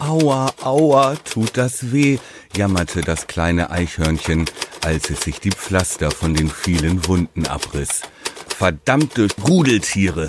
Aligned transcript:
Aua, 0.00 0.50
aua, 0.62 1.14
tut 1.16 1.58
das 1.58 1.92
weh, 1.92 2.18
jammerte 2.56 3.02
das 3.02 3.26
kleine 3.26 3.70
Eichhörnchen, 3.70 4.46
als 4.82 5.10
es 5.10 5.20
sich 5.20 5.40
die 5.40 5.50
Pflaster 5.50 6.10
von 6.10 6.32
den 6.32 6.50
vielen 6.50 7.06
Wunden 7.06 7.46
abriss. 7.46 8.00
Verdammte 8.48 9.28
Rudeltiere! 9.46 10.28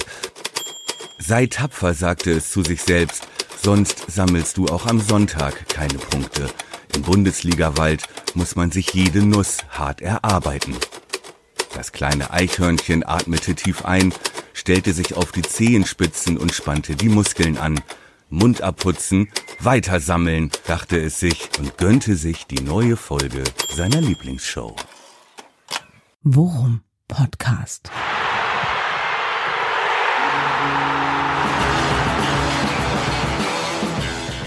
Sei 1.19 1.45
tapfer, 1.45 1.93
sagte 1.93 2.31
es 2.31 2.51
zu 2.51 2.63
sich 2.63 2.81
selbst, 2.81 3.27
sonst 3.63 4.11
sammelst 4.11 4.57
du 4.57 4.65
auch 4.65 4.87
am 4.87 4.99
Sonntag 4.99 5.69
keine 5.69 5.99
Punkte. 5.99 6.49
Im 6.93 7.03
Bundesligawald 7.03 8.03
muss 8.33 8.57
man 8.57 8.71
sich 8.71 8.93
jede 8.93 9.25
Nuss 9.25 9.59
hart 9.69 10.01
erarbeiten. 10.01 10.75
Das 11.73 11.93
kleine 11.93 12.31
Eichhörnchen 12.31 13.07
atmete 13.07 13.55
tief 13.55 13.85
ein, 13.85 14.13
stellte 14.53 14.91
sich 14.91 15.15
auf 15.15 15.31
die 15.31 15.43
Zehenspitzen 15.43 16.37
und 16.37 16.53
spannte 16.53 16.95
die 16.97 17.09
Muskeln 17.09 17.57
an. 17.57 17.79
Mund 18.31 18.61
abputzen, 18.61 19.29
weiter 19.59 19.99
sammeln, 19.99 20.49
dachte 20.65 20.97
es 20.97 21.19
sich 21.19 21.49
und 21.59 21.77
gönnte 21.77 22.15
sich 22.15 22.47
die 22.47 22.61
neue 22.63 22.95
Folge 22.95 23.43
seiner 23.75 23.99
Lieblingsshow. 23.99 24.75
Worum 26.23 26.81
Podcast. 27.09 27.91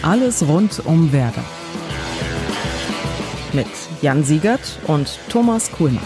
Alles 0.01 0.47
rund 0.47 0.83
um 0.87 1.13
Werder. 1.13 1.45
Mit 3.53 3.67
Jan 4.01 4.25
Siegert 4.25 4.79
und 4.87 5.19
Thomas 5.29 5.71
Kuhlmann. 5.71 6.03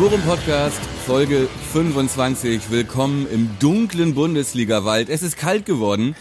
Worum 0.00 0.22
Podcast, 0.22 0.80
Folge 1.04 1.46
25. 1.74 2.70
Willkommen 2.70 3.26
im 3.30 3.50
dunklen 3.58 4.14
Bundesliga-Wald. 4.14 5.10
Es 5.10 5.22
ist 5.22 5.36
kalt 5.36 5.66
geworden 5.66 6.16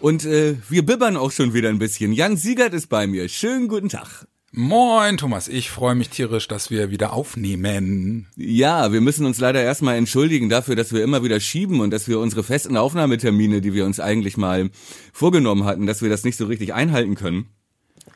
und 0.00 0.24
äh, 0.24 0.56
wir 0.70 0.86
bibbern 0.86 1.18
auch 1.18 1.30
schon 1.30 1.52
wieder 1.52 1.68
ein 1.68 1.78
bisschen. 1.78 2.14
Jan 2.14 2.38
Siegert 2.38 2.72
ist 2.72 2.86
bei 2.86 3.06
mir. 3.06 3.28
Schönen 3.28 3.68
guten 3.68 3.90
Tag. 3.90 4.26
Moin, 4.50 5.18
Thomas. 5.18 5.46
Ich 5.46 5.68
freue 5.68 5.94
mich 5.94 6.08
tierisch, 6.08 6.48
dass 6.48 6.70
wir 6.70 6.90
wieder 6.90 7.12
aufnehmen. 7.12 8.28
Ja, 8.34 8.94
wir 8.94 9.02
müssen 9.02 9.26
uns 9.26 9.38
leider 9.38 9.62
erstmal 9.62 9.96
entschuldigen 9.96 10.48
dafür, 10.48 10.74
dass 10.74 10.94
wir 10.94 11.04
immer 11.04 11.22
wieder 11.22 11.38
schieben 11.38 11.80
und 11.80 11.90
dass 11.90 12.08
wir 12.08 12.20
unsere 12.20 12.42
festen 12.42 12.78
Aufnahmetermine, 12.78 13.60
die 13.60 13.74
wir 13.74 13.84
uns 13.84 14.00
eigentlich 14.00 14.38
mal 14.38 14.70
vorgenommen 15.12 15.64
hatten, 15.64 15.86
dass 15.86 16.00
wir 16.00 16.08
das 16.08 16.24
nicht 16.24 16.38
so 16.38 16.46
richtig 16.46 16.72
einhalten 16.72 17.14
können. 17.14 17.50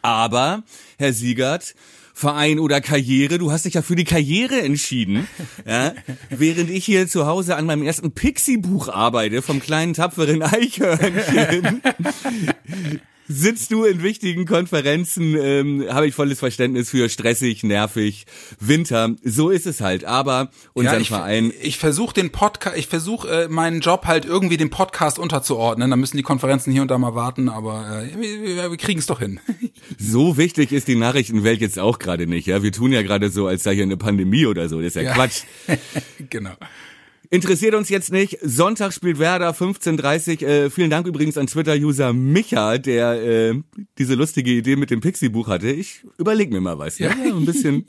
Aber, 0.02 0.64
Herr 0.98 1.12
Siegert, 1.12 1.74
Verein 2.14 2.58
oder 2.58 2.80
Karriere. 2.80 3.38
Du 3.38 3.50
hast 3.50 3.64
dich 3.64 3.74
ja 3.74 3.82
für 3.82 3.96
die 3.96 4.04
Karriere 4.04 4.60
entschieden. 4.60 5.26
Ja? 5.66 5.92
Während 6.28 6.70
ich 6.70 6.84
hier 6.84 7.06
zu 7.06 7.26
Hause 7.26 7.56
an 7.56 7.66
meinem 7.66 7.82
ersten 7.84 8.12
Pixie-Buch 8.12 8.88
arbeite, 8.88 9.42
vom 9.42 9.60
kleinen 9.60 9.94
tapferen 9.94 10.42
Eichhörnchen 10.42 11.82
sitzt 13.28 13.70
du 13.70 13.84
in 13.84 14.02
wichtigen 14.02 14.46
Konferenzen, 14.46 15.36
ähm, 15.36 15.86
habe 15.88 16.06
ich 16.06 16.14
volles 16.14 16.38
Verständnis 16.38 16.90
für 16.90 17.08
stressig, 17.08 17.62
nervig, 17.62 18.26
Winter. 18.60 19.14
So 19.24 19.50
ist 19.50 19.66
es 19.66 19.80
halt. 19.80 20.04
Aber 20.04 20.50
unser 20.72 20.94
ja, 20.94 21.00
ich, 21.00 21.08
Verein. 21.08 21.52
Ich 21.62 21.78
versuche 21.78 22.14
den 22.14 22.30
Podcast, 22.30 22.76
ich 22.76 22.86
versuche 22.86 23.28
äh, 23.28 23.48
meinen 23.48 23.80
Job 23.80 24.06
halt 24.06 24.24
irgendwie 24.24 24.56
dem 24.56 24.70
Podcast 24.70 25.18
unterzuordnen. 25.18 25.90
Da 25.90 25.96
müssen 25.96 26.16
die 26.16 26.22
Konferenzen 26.22 26.72
hier 26.72 26.82
und 26.82 26.90
da 26.90 26.98
mal 26.98 27.14
warten, 27.14 27.48
aber 27.48 28.02
äh, 28.02 28.20
wir, 28.20 28.70
wir 28.70 28.76
kriegen 28.76 28.98
es 28.98 29.06
doch 29.06 29.20
hin. 29.20 29.40
so 29.98 30.36
wichtig 30.36 30.72
ist 30.72 30.88
die 30.88 30.96
Nachrichtenwelt 30.96 31.60
jetzt 31.60 31.78
auch 31.78 31.98
gerade 31.98 32.26
nicht. 32.26 32.46
Ja, 32.46 32.62
wir 32.62 32.72
tun 32.72 32.92
ja 32.92 33.02
gerade 33.02 33.30
so, 33.30 33.46
als 33.46 33.62
sei 33.62 33.74
hier 33.74 33.84
eine 33.84 33.96
Pandemie 33.96 34.46
oder 34.46 34.68
so. 34.68 34.78
Das 34.78 34.88
ist 34.88 34.96
ja, 34.96 35.02
ja. 35.02 35.14
Quatsch. 35.14 35.42
genau. 36.30 36.54
Interessiert 37.32 37.74
uns 37.74 37.88
jetzt 37.88 38.12
nicht. 38.12 38.36
Sonntag 38.42 38.92
spielt 38.92 39.18
Werder 39.18 39.52
15.30 39.52 40.44
äh, 40.44 40.68
Vielen 40.68 40.90
Dank 40.90 41.06
übrigens 41.06 41.38
an 41.38 41.46
Twitter-User 41.46 42.12
Micha, 42.12 42.76
der 42.76 43.22
äh, 43.22 43.54
diese 43.96 44.16
lustige 44.16 44.50
Idee 44.50 44.76
mit 44.76 44.90
dem 44.90 45.00
Pixie-Buch 45.00 45.48
hatte. 45.48 45.70
Ich 45.70 46.04
überleg 46.18 46.52
mir 46.52 46.60
mal 46.60 46.78
was. 46.78 46.98
Ja, 46.98 47.08
ja 47.08 47.34
ein 47.34 47.46
bisschen, 47.46 47.86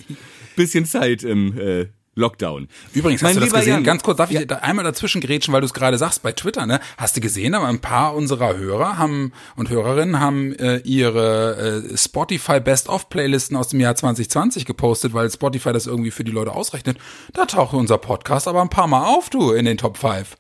bisschen 0.55 0.85
Zeit 0.85 1.23
im 1.23 1.59
äh, 1.59 1.87
Lockdown. 2.15 2.67
Übrigens, 2.93 3.23
hast 3.23 3.29
mein 3.29 3.35
du 3.35 3.41
das 3.41 3.53
gesehen? 3.53 3.73
Jan, 3.73 3.83
Ganz 3.83 4.03
kurz, 4.03 4.17
darf 4.17 4.29
ich 4.29 4.45
da 4.45 4.57
einmal 4.57 4.85
dazwischen 4.85 5.19
grätschen, 5.19 5.53
weil 5.53 5.61
du 5.61 5.65
es 5.65 5.73
gerade 5.73 5.97
sagst 5.97 6.21
bei 6.21 6.31
Twitter, 6.31 6.65
ne? 6.65 6.79
Hast 6.97 7.17
du 7.17 7.21
gesehen, 7.21 7.55
aber 7.55 7.67
ein 7.67 7.79
paar 7.79 8.13
unserer 8.15 8.55
Hörer 8.55 8.97
haben 8.97 9.33
und 9.55 9.69
Hörerinnen 9.69 10.19
haben 10.19 10.53
äh, 10.53 10.77
ihre 10.79 11.83
äh, 11.91 11.97
Spotify 11.97 12.59
Best 12.59 12.87
of 12.87 13.09
Playlisten 13.09 13.57
aus 13.57 13.69
dem 13.69 13.79
Jahr 13.79 13.95
2020 13.95 14.65
gepostet, 14.65 15.13
weil 15.13 15.29
Spotify 15.31 15.73
das 15.73 15.87
irgendwie 15.87 16.11
für 16.11 16.23
die 16.23 16.31
Leute 16.31 16.51
ausrechnet. 16.51 16.97
Da 17.33 17.45
taucht 17.45 17.73
unser 17.73 17.97
Podcast 17.97 18.47
aber 18.47 18.61
ein 18.61 18.69
paar 18.69 18.87
Mal 18.87 19.05
auf, 19.05 19.29
du, 19.29 19.51
in 19.51 19.65
den 19.65 19.77
Top 19.77 19.97
5. 19.97 20.37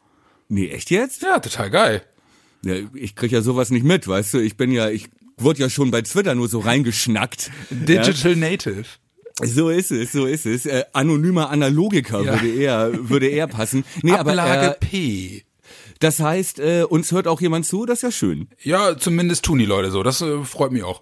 Nee, 0.49 0.69
echt 0.69 0.91
jetzt? 0.91 1.23
Ja, 1.23 1.39
total 1.39 1.71
geil. 1.71 2.03
Ja, 2.63 2.75
ich 2.93 3.15
krieg 3.15 3.31
ja 3.31 3.41
sowas 3.41 3.71
nicht 3.71 3.83
mit, 3.83 4.07
weißt 4.07 4.35
du? 4.35 4.37
Ich 4.39 4.57
bin 4.57 4.71
ja, 4.71 4.89
ich 4.89 5.09
wurde 5.37 5.61
ja 5.61 5.69
schon 5.69 5.91
bei 5.91 6.01
Twitter 6.01 6.35
nur 6.35 6.47
so 6.47 6.59
reingeschnackt. 6.59 7.51
Digital 7.71 8.33
ja? 8.33 8.37
Native. 8.37 8.85
So 9.41 9.69
ist 9.69 9.91
es, 9.91 10.11
so 10.11 10.25
ist 10.25 10.45
es. 10.45 10.65
Äh, 10.65 10.83
anonymer 10.93 11.49
Analogiker 11.49 12.21
ja. 12.21 12.33
würde 12.33 12.53
eher 12.53 13.09
würde 13.09 13.27
eher 13.27 13.47
passen. 13.47 13.83
Nee, 14.01 14.11
Ablage 14.11 14.67
aber, 14.67 14.75
äh, 14.75 14.79
P. 14.79 15.43
Das 15.99 16.19
heißt, 16.19 16.59
äh, 16.59 16.83
uns 16.87 17.11
hört 17.11 17.27
auch 17.27 17.41
jemand 17.41 17.65
zu, 17.65 17.85
das 17.85 17.99
ist 17.99 18.03
ja 18.03 18.11
schön. 18.11 18.49
Ja, 18.61 18.97
zumindest 18.97 19.45
tun 19.45 19.57
die 19.57 19.65
Leute 19.65 19.89
so. 19.89 20.03
Das 20.03 20.21
äh, 20.21 20.43
freut 20.43 20.71
mich 20.71 20.83
auch. 20.83 21.01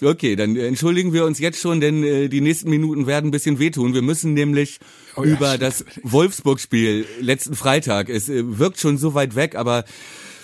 Okay, 0.00 0.36
dann 0.36 0.56
entschuldigen 0.56 1.12
wir 1.12 1.24
uns 1.24 1.40
jetzt 1.40 1.60
schon, 1.60 1.80
denn 1.80 2.04
äh, 2.04 2.28
die 2.28 2.40
nächsten 2.40 2.70
Minuten 2.70 3.06
werden 3.06 3.28
ein 3.28 3.30
bisschen 3.30 3.58
wehtun. 3.58 3.94
Wir 3.94 4.02
müssen 4.02 4.32
nämlich 4.32 4.78
oh 5.16 5.24
ja, 5.24 5.32
über 5.32 5.58
das 5.58 5.84
Wolfsburg-Spiel 6.02 7.04
letzten 7.20 7.56
Freitag. 7.56 8.08
Es 8.08 8.28
äh, 8.28 8.58
wirkt 8.58 8.78
schon 8.78 8.96
so 8.96 9.14
weit 9.14 9.34
weg, 9.34 9.56
aber 9.56 9.84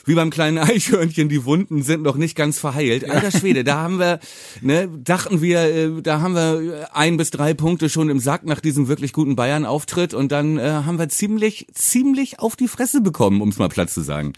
wie 0.04 0.14
beim 0.14 0.30
kleinen 0.30 0.58
Eichhörnchen, 0.58 1.28
die 1.28 1.44
Wunden 1.44 1.82
sind 1.82 2.02
noch 2.02 2.16
nicht 2.16 2.36
ganz 2.36 2.58
verheilt. 2.58 3.08
Alter 3.08 3.30
Schwede, 3.30 3.64
da 3.64 3.76
haben 3.76 3.98
wir, 3.98 4.20
ne, 4.60 4.88
dachten 4.88 5.40
wir, 5.40 5.60
äh, 5.60 6.02
da 6.02 6.20
haben 6.20 6.34
wir 6.34 6.88
ein 6.92 7.16
bis 7.16 7.30
drei 7.30 7.54
Punkte 7.54 7.88
schon 7.88 8.08
im 8.08 8.20
Sack 8.20 8.44
nach 8.44 8.60
diesem 8.60 8.88
wirklich 8.88 9.12
guten 9.12 9.36
Bayern-Auftritt 9.36 10.14
und 10.14 10.32
dann 10.32 10.58
äh, 10.58 10.62
haben 10.62 10.98
wir 10.98 11.08
ziemlich, 11.08 11.66
ziemlich 11.72 12.40
auf 12.40 12.56
die 12.56 12.68
Fresse 12.68 13.00
bekommen, 13.00 13.40
um 13.40 13.48
es 13.48 13.58
mal 13.58 13.68
platt 13.68 13.90
zu 13.90 14.02
sagen. 14.02 14.32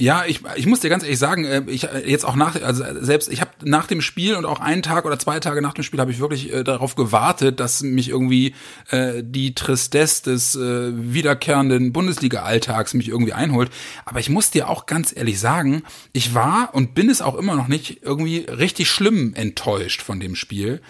Ja, 0.00 0.24
ich, 0.26 0.42
ich 0.54 0.66
muss 0.66 0.78
dir 0.78 0.90
ganz 0.90 1.02
ehrlich 1.02 1.18
sagen, 1.18 1.44
äh, 1.44 1.62
ich 1.66 1.84
äh, 1.88 2.08
jetzt 2.08 2.24
auch 2.24 2.36
nach, 2.36 2.54
also 2.62 2.84
selbst 3.00 3.32
ich 3.32 3.40
habe 3.40 3.50
nach 3.64 3.88
dem 3.88 4.00
Spiel 4.00 4.36
und 4.36 4.44
auch 4.44 4.60
einen 4.60 4.82
Tag 4.82 5.04
oder 5.04 5.18
zwei 5.18 5.40
Tage 5.40 5.60
nach 5.60 5.72
dem 5.72 5.82
Spiel 5.82 5.98
habe 5.98 6.12
ich 6.12 6.20
wirklich 6.20 6.52
äh, 6.52 6.62
darauf 6.62 6.94
gewartet, 6.94 7.58
dass 7.58 7.82
mich 7.82 8.08
irgendwie 8.08 8.54
äh, 8.90 9.24
die 9.24 9.56
Tristesse 9.56 10.22
des 10.22 10.54
äh, 10.54 10.92
wiederkehrenden 10.94 11.92
Bundesliga-Alltags 11.92 12.94
mich 12.94 13.08
irgendwie 13.08 13.32
einholt. 13.32 13.70
Aber 14.04 14.20
ich 14.20 14.30
muss 14.30 14.52
dir 14.52 14.68
auch 14.68 14.86
ganz 14.86 15.12
ehrlich 15.16 15.40
sagen, 15.40 15.82
ich 16.12 16.32
war 16.32 16.70
und 16.74 16.94
bin 16.94 17.10
es 17.10 17.20
auch 17.20 17.34
immer 17.34 17.56
noch 17.56 17.66
nicht 17.66 18.00
irgendwie 18.02 18.46
richtig 18.48 18.88
schlimm 18.88 19.34
enttäuscht 19.34 20.02
von 20.02 20.20
dem 20.20 20.36
Spiel. 20.36 20.80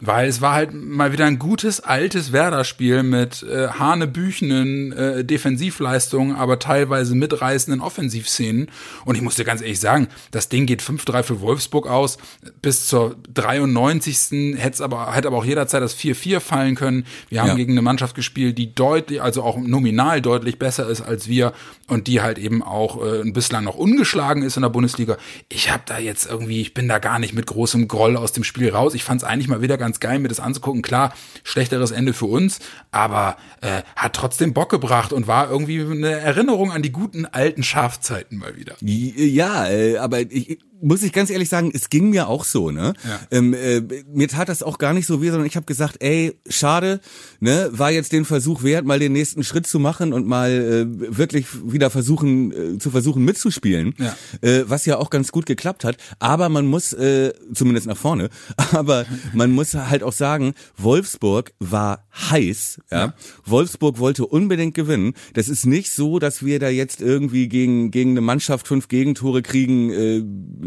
Weil 0.00 0.28
es 0.28 0.40
war 0.40 0.54
halt 0.54 0.74
mal 0.74 1.12
wieder 1.12 1.24
ein 1.26 1.38
gutes, 1.38 1.80
altes 1.80 2.32
Werder-Spiel 2.32 3.02
mit 3.02 3.42
äh, 3.42 3.68
hanebüchenen 3.68 4.92
äh, 4.92 5.24
Defensivleistungen, 5.24 6.36
aber 6.36 6.58
teilweise 6.58 7.14
mitreißenden 7.14 7.80
Offensivszenen. 7.80 8.68
Und 9.04 9.14
ich 9.14 9.22
muss 9.22 9.36
dir 9.36 9.44
ganz 9.44 9.60
ehrlich 9.60 9.80
sagen, 9.80 10.08
das 10.30 10.48
Ding 10.48 10.66
geht 10.66 10.82
5-3 10.82 11.22
für 11.22 11.40
Wolfsburg 11.40 11.86
aus. 11.86 12.18
Bis 12.62 12.86
zur 12.86 13.16
93. 13.32 14.58
hätte 14.58 14.84
aber, 14.84 15.14
hätte 15.14 15.28
aber 15.28 15.38
auch 15.38 15.44
jederzeit 15.44 15.82
das 15.82 15.96
4-4 15.96 16.40
fallen 16.40 16.74
können. 16.74 17.06
Wir 17.28 17.40
haben 17.40 17.48
ja. 17.48 17.54
gegen 17.54 17.72
eine 17.72 17.82
Mannschaft 17.82 18.14
gespielt, 18.14 18.58
die 18.58 18.74
deutlich, 18.74 19.22
also 19.22 19.42
auch 19.42 19.56
nominal 19.56 20.20
deutlich 20.20 20.58
besser 20.58 20.88
ist 20.88 21.00
als 21.00 21.28
wir 21.28 21.52
und 21.88 22.06
die 22.06 22.20
halt 22.20 22.38
eben 22.38 22.62
auch 22.62 23.04
äh, 23.04 23.30
bislang 23.30 23.64
noch 23.64 23.76
ungeschlagen 23.76 24.42
ist 24.42 24.56
in 24.56 24.62
der 24.62 24.70
Bundesliga. 24.70 25.16
Ich 25.48 25.70
habe 25.70 25.82
da 25.86 25.98
jetzt 25.98 26.26
irgendwie, 26.26 26.60
ich 26.60 26.74
bin 26.74 26.88
da 26.88 26.98
gar 26.98 27.18
nicht 27.18 27.34
mit 27.34 27.46
großem 27.46 27.88
Groll 27.88 28.16
aus 28.16 28.32
dem 28.32 28.44
Spiel 28.44 28.70
raus. 28.70 28.94
Ich 28.94 29.04
fand 29.04 29.22
es 29.22 29.28
eigentlich 29.28 29.48
mal 29.48 29.62
wieder 29.62 29.76
ganz 29.84 30.00
geil, 30.00 30.18
mir 30.18 30.28
das 30.28 30.40
anzugucken. 30.40 30.82
Klar, 30.82 31.12
schlechteres 31.42 31.90
Ende 31.90 32.14
für 32.14 32.26
uns, 32.26 32.58
aber 32.90 33.36
äh, 33.60 33.82
hat 33.96 34.14
trotzdem 34.14 34.54
Bock 34.54 34.70
gebracht 34.70 35.12
und 35.12 35.26
war 35.26 35.50
irgendwie 35.50 35.80
eine 35.80 36.10
Erinnerung 36.10 36.72
an 36.72 36.80
die 36.82 36.90
guten 36.92 37.26
alten 37.26 37.62
Schafzeiten 37.62 38.38
mal 38.38 38.56
wieder. 38.56 38.76
Ja, 38.80 39.68
äh, 39.68 39.98
aber 39.98 40.20
ich, 40.20 40.58
muss 40.84 41.02
ich 41.02 41.12
ganz 41.12 41.30
ehrlich 41.30 41.48
sagen, 41.48 41.70
es 41.74 41.88
ging 41.88 42.10
mir 42.10 42.28
auch 42.28 42.44
so, 42.44 42.70
ne? 42.70 42.94
Ja. 43.04 43.20
Ähm, 43.30 43.54
äh, 43.54 43.80
mir 44.12 44.28
tat 44.28 44.48
das 44.48 44.62
auch 44.62 44.78
gar 44.78 44.92
nicht 44.92 45.06
so 45.06 45.22
weh, 45.22 45.30
sondern 45.30 45.46
ich 45.46 45.56
habe 45.56 45.66
gesagt, 45.66 45.96
ey, 46.00 46.38
schade, 46.48 47.00
ne, 47.40 47.70
war 47.72 47.90
jetzt 47.90 48.12
den 48.12 48.24
Versuch 48.24 48.62
wert, 48.62 48.84
mal 48.84 48.98
den 48.98 49.12
nächsten 49.12 49.44
Schritt 49.44 49.66
zu 49.66 49.78
machen 49.78 50.12
und 50.12 50.26
mal 50.26 50.50
äh, 50.50 51.16
wirklich 51.16 51.46
wieder 51.64 51.90
versuchen, 51.90 52.52
äh, 52.52 52.78
zu 52.78 52.90
versuchen 52.90 53.24
mitzuspielen, 53.24 53.94
ja. 53.98 54.16
Äh, 54.42 54.64
was 54.66 54.84
ja 54.86 54.98
auch 54.98 55.10
ganz 55.10 55.32
gut 55.32 55.46
geklappt 55.46 55.84
hat. 55.84 55.96
Aber 56.18 56.48
man 56.48 56.66
muss, 56.66 56.92
äh, 56.92 57.32
zumindest 57.54 57.86
nach 57.86 57.96
vorne, 57.96 58.28
aber 58.72 59.06
man 59.32 59.50
muss 59.50 59.74
halt 59.74 60.02
auch 60.02 60.12
sagen, 60.12 60.54
Wolfsburg 60.76 61.52
war 61.58 62.06
heiß, 62.30 62.80
ja? 62.90 62.98
ja. 62.98 63.14
Wolfsburg 63.44 63.98
wollte 63.98 64.26
unbedingt 64.26 64.74
gewinnen. 64.74 65.14
Das 65.32 65.48
ist 65.48 65.66
nicht 65.66 65.92
so, 65.92 66.18
dass 66.18 66.44
wir 66.44 66.58
da 66.58 66.68
jetzt 66.68 67.00
irgendwie 67.00 67.48
gegen 67.48 67.90
gegen 67.90 68.10
eine 68.10 68.20
Mannschaft 68.20 68.68
fünf 68.68 68.88
Gegentore 68.88 69.42
kriegen. 69.42 69.90
Äh, 69.90 70.22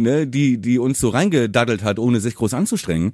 ne, 0.08 0.28
die, 0.28 0.58
die 0.58 0.80
uns 0.80 1.00
so 1.00 1.10
reingedaddelt 1.10 1.84
hat, 1.84 2.00
ohne 2.00 2.22
sich 2.22 2.36
groß 2.36 2.54
anzustrengen, 2.54 3.14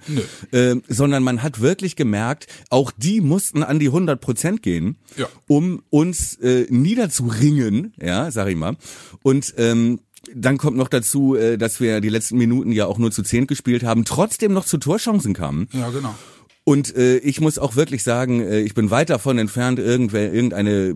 äh, 0.51 0.75
sondern 0.87 1.23
man 1.23 1.41
hat 1.41 1.59
wirklich 1.59 1.95
gemerkt, 1.95 2.47
auch 2.69 2.91
die 2.95 3.21
mussten 3.21 3.63
an 3.63 3.79
die 3.79 3.87
100 3.87 4.21
Prozent 4.21 4.61
gehen, 4.61 4.97
ja. 5.17 5.27
um 5.47 5.81
uns 5.89 6.35
äh, 6.35 6.67
niederzuringen, 6.69 7.93
ja, 7.99 8.29
sag 8.29 8.47
ich 8.47 8.55
mal. 8.55 8.77
Und 9.23 9.55
ähm, 9.57 9.99
dann 10.33 10.57
kommt 10.57 10.77
noch 10.77 10.87
dazu, 10.87 11.35
äh, 11.35 11.57
dass 11.57 11.79
wir 11.79 11.99
die 11.99 12.09
letzten 12.09 12.37
Minuten 12.37 12.71
ja 12.71 12.85
auch 12.85 12.99
nur 12.99 13.11
zu 13.11 13.23
zehn 13.23 13.47
gespielt 13.47 13.83
haben, 13.83 14.05
trotzdem 14.05 14.53
noch 14.53 14.65
zu 14.65 14.77
Torchancen 14.77 15.33
kamen. 15.33 15.67
Ja, 15.73 15.89
genau. 15.89 16.15
Und 16.63 16.95
äh, 16.95 17.17
ich 17.17 17.41
muss 17.41 17.57
auch 17.57 17.75
wirklich 17.75 18.03
sagen, 18.03 18.39
äh, 18.39 18.61
ich 18.61 18.73
bin 18.73 18.89
weit 18.89 19.09
davon 19.09 19.37
entfernt, 19.37 19.79
irgendwer, 19.79 20.31
irgendeine 20.31 20.95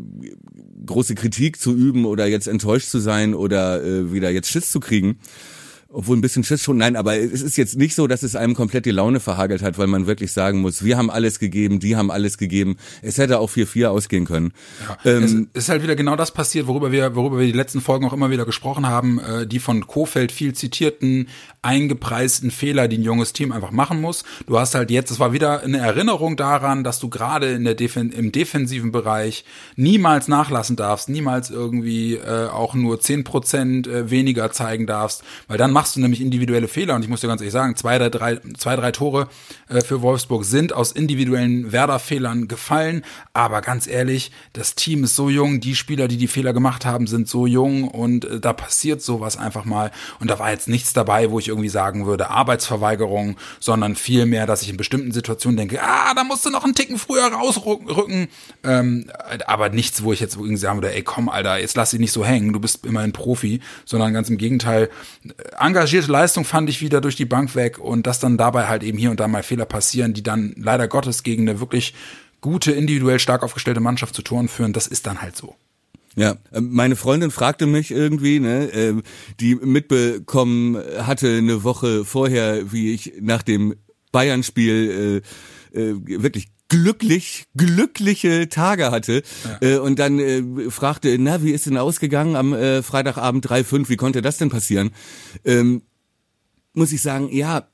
große 0.85 1.15
Kritik 1.15 1.59
zu 1.59 1.75
üben 1.75 2.05
oder 2.05 2.25
jetzt 2.25 2.47
enttäuscht 2.47 2.89
zu 2.89 2.99
sein 2.99 3.35
oder 3.35 3.83
äh, 3.83 4.13
wieder 4.13 4.29
jetzt 4.29 4.49
Schiss 4.49 4.71
zu 4.71 4.79
kriegen. 4.79 5.19
Obwohl 5.89 6.17
ein 6.17 6.21
bisschen 6.21 6.43
Schiss 6.43 6.63
schon, 6.63 6.77
nein, 6.77 6.95
aber 6.97 7.17
es 7.17 7.41
ist 7.41 7.57
jetzt 7.57 7.77
nicht 7.77 7.95
so, 7.95 8.07
dass 8.07 8.21
es 8.21 8.35
einem 8.35 8.55
komplett 8.55 8.85
die 8.85 8.91
Laune 8.91 9.21
verhagelt 9.21 9.61
hat, 9.61 9.77
weil 9.77 9.87
man 9.87 10.05
wirklich 10.05 10.33
sagen 10.33 10.59
muss, 10.59 10.83
wir 10.83 10.97
haben 10.97 11.09
alles 11.09 11.39
gegeben, 11.39 11.79
die 11.79 11.95
haben 11.95 12.11
alles 12.11 12.37
gegeben. 12.37 12.75
Es 13.01 13.17
hätte 13.17 13.39
auch 13.39 13.49
4-4 13.49 13.87
ausgehen 13.87 14.25
können. 14.25 14.51
Ja, 14.87 15.11
ähm, 15.11 15.49
es 15.53 15.63
ist 15.63 15.69
halt 15.69 15.83
wieder 15.83 15.95
genau 15.95 16.17
das 16.17 16.31
passiert, 16.31 16.67
worüber 16.67 16.91
wir, 16.91 17.15
worüber 17.15 17.39
wir 17.39 17.45
die 17.45 17.53
letzten 17.53 17.79
Folgen 17.79 18.05
auch 18.05 18.13
immer 18.13 18.29
wieder 18.29 18.45
gesprochen 18.45 18.85
haben, 18.85 19.19
äh, 19.19 19.47
die 19.47 19.59
von 19.59 19.87
Kofeld 19.87 20.33
viel 20.33 20.53
zitierten, 20.53 21.29
eingepreisten 21.61 22.51
Fehler, 22.51 22.89
die 22.89 22.97
ein 22.97 23.03
junges 23.03 23.31
Team 23.31 23.53
einfach 23.53 23.71
machen 23.71 24.01
muss. 24.01 24.25
Du 24.45 24.59
hast 24.59 24.75
halt 24.75 24.91
jetzt, 24.91 25.11
es 25.11 25.19
war 25.19 25.31
wieder 25.31 25.63
eine 25.63 25.77
Erinnerung 25.77 26.35
daran, 26.35 26.83
dass 26.83 26.99
du 26.99 27.09
gerade 27.09 27.51
in 27.51 27.63
der 27.63 27.75
Defen 27.75 28.11
im 28.11 28.31
defensiven 28.31 28.91
Bereich 28.91 29.45
niemals 29.75 30.27
nachlassen 30.27 30.75
darfst, 30.75 31.07
niemals 31.07 31.49
irgendwie 31.49 32.15
äh, 32.15 32.47
auch 32.47 32.73
nur 32.73 32.99
zehn 32.99 33.23
Prozent 33.23 33.87
äh, 33.87 34.09
weniger 34.09 34.51
zeigen 34.51 34.85
darfst, 34.85 35.23
weil 35.47 35.57
dann 35.57 35.76
machst 35.77 35.95
du 35.95 35.99
nämlich 35.99 36.21
individuelle 36.21 36.67
Fehler. 36.67 36.95
Und 36.95 37.03
ich 37.03 37.07
muss 37.07 37.21
dir 37.21 37.27
ganz 37.27 37.39
ehrlich 37.39 37.53
sagen, 37.53 37.75
zwei, 37.75 37.99
drei, 37.99 38.39
zwei, 38.57 38.75
drei 38.75 38.91
Tore 38.91 39.29
äh, 39.69 39.81
für 39.81 40.01
Wolfsburg 40.01 40.43
sind 40.43 40.73
aus 40.73 40.91
individuellen 40.91 41.71
Werder-Fehlern 41.71 42.47
gefallen, 42.47 43.03
aber 43.33 43.61
ganz 43.61 43.85
ehrlich, 43.85 44.31
das 44.53 44.73
Team 44.73 45.03
ist 45.03 45.15
so 45.15 45.29
jung, 45.29 45.59
die 45.59 45.75
Spieler, 45.75 46.07
die 46.07 46.17
die 46.17 46.27
Fehler 46.27 46.51
gemacht 46.51 46.83
haben, 46.83 47.05
sind 47.05 47.29
so 47.29 47.45
jung. 47.45 47.87
Und 47.87 48.25
äh, 48.25 48.39
da 48.39 48.53
passiert 48.53 49.03
sowas 49.03 49.37
einfach 49.37 49.65
mal. 49.65 49.91
Und 50.19 50.31
da 50.31 50.39
war 50.39 50.49
jetzt 50.49 50.67
nichts 50.67 50.93
dabei, 50.93 51.29
wo 51.29 51.37
ich 51.37 51.47
irgendwie 51.47 51.69
sagen 51.69 52.07
würde, 52.07 52.31
Arbeitsverweigerung, 52.31 53.37
sondern 53.59 53.95
vielmehr, 53.95 54.47
dass 54.47 54.63
ich 54.63 54.69
in 54.69 54.77
bestimmten 54.77 55.11
Situationen 55.11 55.57
denke, 55.57 55.83
ah, 55.83 56.15
da 56.15 56.23
musst 56.23 56.43
du 56.43 56.49
noch 56.49 56.63
einen 56.63 56.73
Ticken 56.73 56.97
früher 56.97 57.27
rausrücken, 57.27 58.29
ähm, 58.63 59.11
aber 59.45 59.69
nichts, 59.69 60.01
wo 60.01 60.11
ich 60.11 60.21
jetzt 60.21 60.37
irgendwie 60.37 60.57
sagen 60.57 60.77
würde, 60.77 60.95
ey, 60.95 61.03
komm, 61.03 61.29
Alter, 61.29 61.59
jetzt 61.59 61.75
lass 61.75 61.91
dich 61.91 61.99
nicht 61.99 62.13
so 62.13 62.25
hängen, 62.25 62.51
du 62.51 62.59
bist 62.59 62.83
immerhin 62.83 63.13
Profi, 63.13 63.61
sondern 63.85 64.11
ganz 64.11 64.27
im 64.31 64.39
Gegenteil, 64.39 64.89
engagierte 65.67 66.11
Leistung 66.11 66.45
fand 66.45 66.69
ich 66.69 66.81
wieder 66.81 67.01
durch 67.01 67.15
die 67.15 67.25
Bank 67.25 67.55
weg 67.55 67.79
und 67.79 68.07
dass 68.07 68.19
dann 68.19 68.37
dabei 68.37 68.67
halt 68.67 68.83
eben 68.83 68.97
hier 68.97 69.11
und 69.11 69.19
da 69.19 69.27
mal 69.27 69.43
Fehler 69.43 69.65
passieren, 69.65 70.13
die 70.13 70.23
dann 70.23 70.53
leider 70.57 70.87
Gottes 70.87 71.23
gegen 71.23 71.47
eine 71.47 71.59
wirklich 71.59 71.93
gute, 72.41 72.71
individuell 72.71 73.19
stark 73.19 73.43
aufgestellte 73.43 73.79
Mannschaft 73.79 74.15
zu 74.15 74.21
Toren 74.21 74.47
führen, 74.47 74.73
das 74.73 74.87
ist 74.87 75.07
dann 75.07 75.21
halt 75.21 75.35
so. 75.35 75.55
Ja, 76.15 76.35
ähm, 76.51 76.69
meine 76.71 76.95
Freundin 76.95 77.29
fragte 77.29 77.67
mich 77.67 77.91
irgendwie, 77.91 78.39
ne, 78.39 78.69
ähm, 78.73 79.03
die 79.39 79.55
mitbekommen 79.55 80.75
hatte 80.99 81.37
eine 81.37 81.63
Woche 81.63 82.05
vorher, 82.05 82.71
wie 82.71 82.93
ich 82.93 83.13
nach 83.21 83.43
dem 83.43 83.75
Bayern-Spiel 84.11 85.21
äh, 85.73 85.79
äh, 85.79 85.95
wirklich 86.23 86.47
glücklich, 86.69 87.45
glückliche 87.55 88.49
Tage 88.49 88.91
hatte 88.91 89.23
ja. 89.61 89.67
äh, 89.67 89.77
und 89.77 89.99
dann 89.99 90.19
äh, 90.19 90.69
fragte, 90.69 91.15
na, 91.19 91.43
wie 91.43 91.51
ist 91.51 91.65
denn 91.65 91.77
ausgegangen 91.77 92.35
am 92.35 92.53
äh, 92.53 92.83
Freitagabend 92.83 93.47
3-5, 93.47 93.89
wie 93.89 93.95
konnte 93.95 94.21
das 94.21 94.37
denn 94.37 94.49
passieren? 94.49 94.91
Ähm, 95.45 95.83
muss 96.73 96.91
ich 96.91 97.01
sagen, 97.01 97.29
ja, 97.31 97.67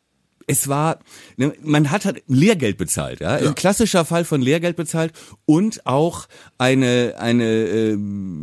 es 0.47 0.67
war, 0.67 0.99
ne, 1.37 1.53
man 1.61 1.91
hat 1.91 2.05
halt 2.05 2.23
Lehrgeld 2.27 2.77
bezahlt, 2.77 3.19
ja? 3.21 3.39
ja. 3.39 3.47
ein 3.47 3.55
klassischer 3.55 4.05
Fall 4.05 4.25
von 4.25 4.41
Lehrgeld 4.41 4.75
bezahlt 4.75 5.13
und 5.45 5.85
auch 5.85 6.27
eine, 6.57 7.15
eine, 7.17 7.43
äh, 7.43 7.97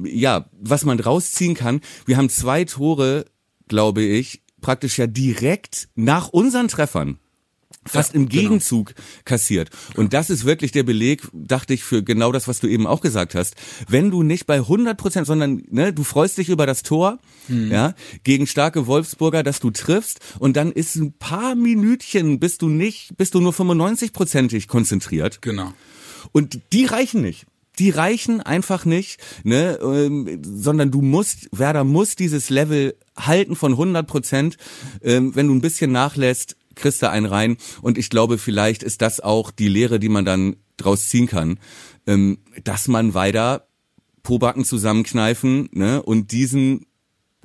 ja, 0.04 0.46
was 0.60 0.84
man 0.84 0.98
rausziehen 0.98 1.54
kann. 1.54 1.80
Wir 2.06 2.16
haben 2.16 2.30
zwei 2.30 2.64
Tore, 2.64 3.26
glaube 3.68 4.02
ich, 4.02 4.42
praktisch 4.60 4.98
ja 4.98 5.06
direkt 5.06 5.88
nach 5.94 6.28
unseren 6.28 6.68
Treffern 6.68 7.18
fast 7.86 8.12
ja, 8.12 8.20
im 8.20 8.28
genau. 8.28 8.42
Gegenzug 8.42 8.94
genau. 8.94 9.08
kassiert. 9.24 9.70
Und 9.96 10.12
das 10.12 10.30
ist 10.30 10.44
wirklich 10.44 10.72
der 10.72 10.82
Beleg, 10.82 11.22
dachte 11.32 11.74
ich, 11.74 11.82
für 11.82 12.02
genau 12.02 12.32
das, 12.32 12.46
was 12.48 12.60
du 12.60 12.66
eben 12.66 12.86
auch 12.86 13.00
gesagt 13.00 13.34
hast. 13.34 13.54
Wenn 13.88 14.10
du 14.10 14.22
nicht 14.22 14.46
bei 14.46 14.56
100 14.56 14.96
Prozent, 14.96 15.26
sondern 15.26 15.62
ne, 15.70 15.92
du 15.92 16.04
freust 16.04 16.38
dich 16.38 16.48
über 16.48 16.66
das 16.66 16.82
Tor, 16.82 17.18
mhm. 17.48 17.70
ja, 17.70 17.94
gegen 18.24 18.46
starke 18.46 18.86
Wolfsburger, 18.86 19.42
dass 19.42 19.60
du 19.60 19.70
triffst 19.70 20.20
und 20.38 20.56
dann 20.56 20.72
ist 20.72 20.96
ein 20.96 21.12
paar 21.12 21.54
Minütchen, 21.54 22.38
bist 22.38 22.62
du 22.62 22.68
nicht, 22.68 23.16
bist 23.16 23.34
du 23.34 23.40
nur 23.40 23.52
95-prozentig 23.52 24.68
konzentriert. 24.68 25.42
Genau. 25.42 25.72
Und 26.32 26.60
die 26.72 26.84
reichen 26.84 27.22
nicht 27.22 27.46
die 27.78 27.90
reichen 27.90 28.42
einfach 28.42 28.84
nicht, 28.84 29.20
ne, 29.42 29.78
ähm, 29.82 30.42
sondern 30.44 30.90
du 30.90 31.00
musst, 31.00 31.48
Werder 31.50 31.82
muss 31.82 32.14
dieses 32.14 32.50
Level 32.50 32.94
halten 33.16 33.56
von 33.56 33.72
100 33.72 34.06
Prozent. 34.06 34.58
Ähm, 35.02 35.34
wenn 35.34 35.46
du 35.46 35.54
ein 35.54 35.62
bisschen 35.62 35.90
nachlässt, 35.90 36.56
kriegst 36.80 37.02
du 37.02 37.10
einen 37.10 37.26
rein. 37.26 37.56
Und 37.82 37.98
ich 37.98 38.10
glaube, 38.10 38.38
vielleicht 38.38 38.82
ist 38.82 39.02
das 39.02 39.20
auch 39.20 39.50
die 39.50 39.68
Lehre, 39.68 40.00
die 40.00 40.08
man 40.08 40.24
dann 40.24 40.56
draus 40.76 41.08
ziehen 41.08 41.26
kann, 41.26 41.58
ähm, 42.06 42.38
dass 42.64 42.88
man 42.88 43.14
weiter 43.14 43.66
Pobacken 44.22 44.64
zusammenkneifen 44.64 45.68
ne, 45.72 46.02
und 46.02 46.32
diesen 46.32 46.86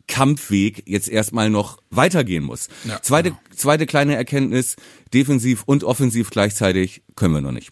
Kampfweg 0.07 0.83
jetzt 0.85 1.07
erstmal 1.07 1.49
noch 1.49 1.79
weitergehen 1.89 2.43
muss. 2.43 2.67
Ja, 2.83 3.01
zweite, 3.01 3.31
genau. 3.31 3.41
zweite 3.55 3.85
kleine 3.85 4.15
Erkenntnis, 4.15 4.75
defensiv 5.13 5.63
und 5.65 5.83
offensiv 5.83 6.29
gleichzeitig 6.29 7.03
können 7.15 7.33
wir 7.33 7.41
noch 7.41 7.51
nicht. 7.51 7.71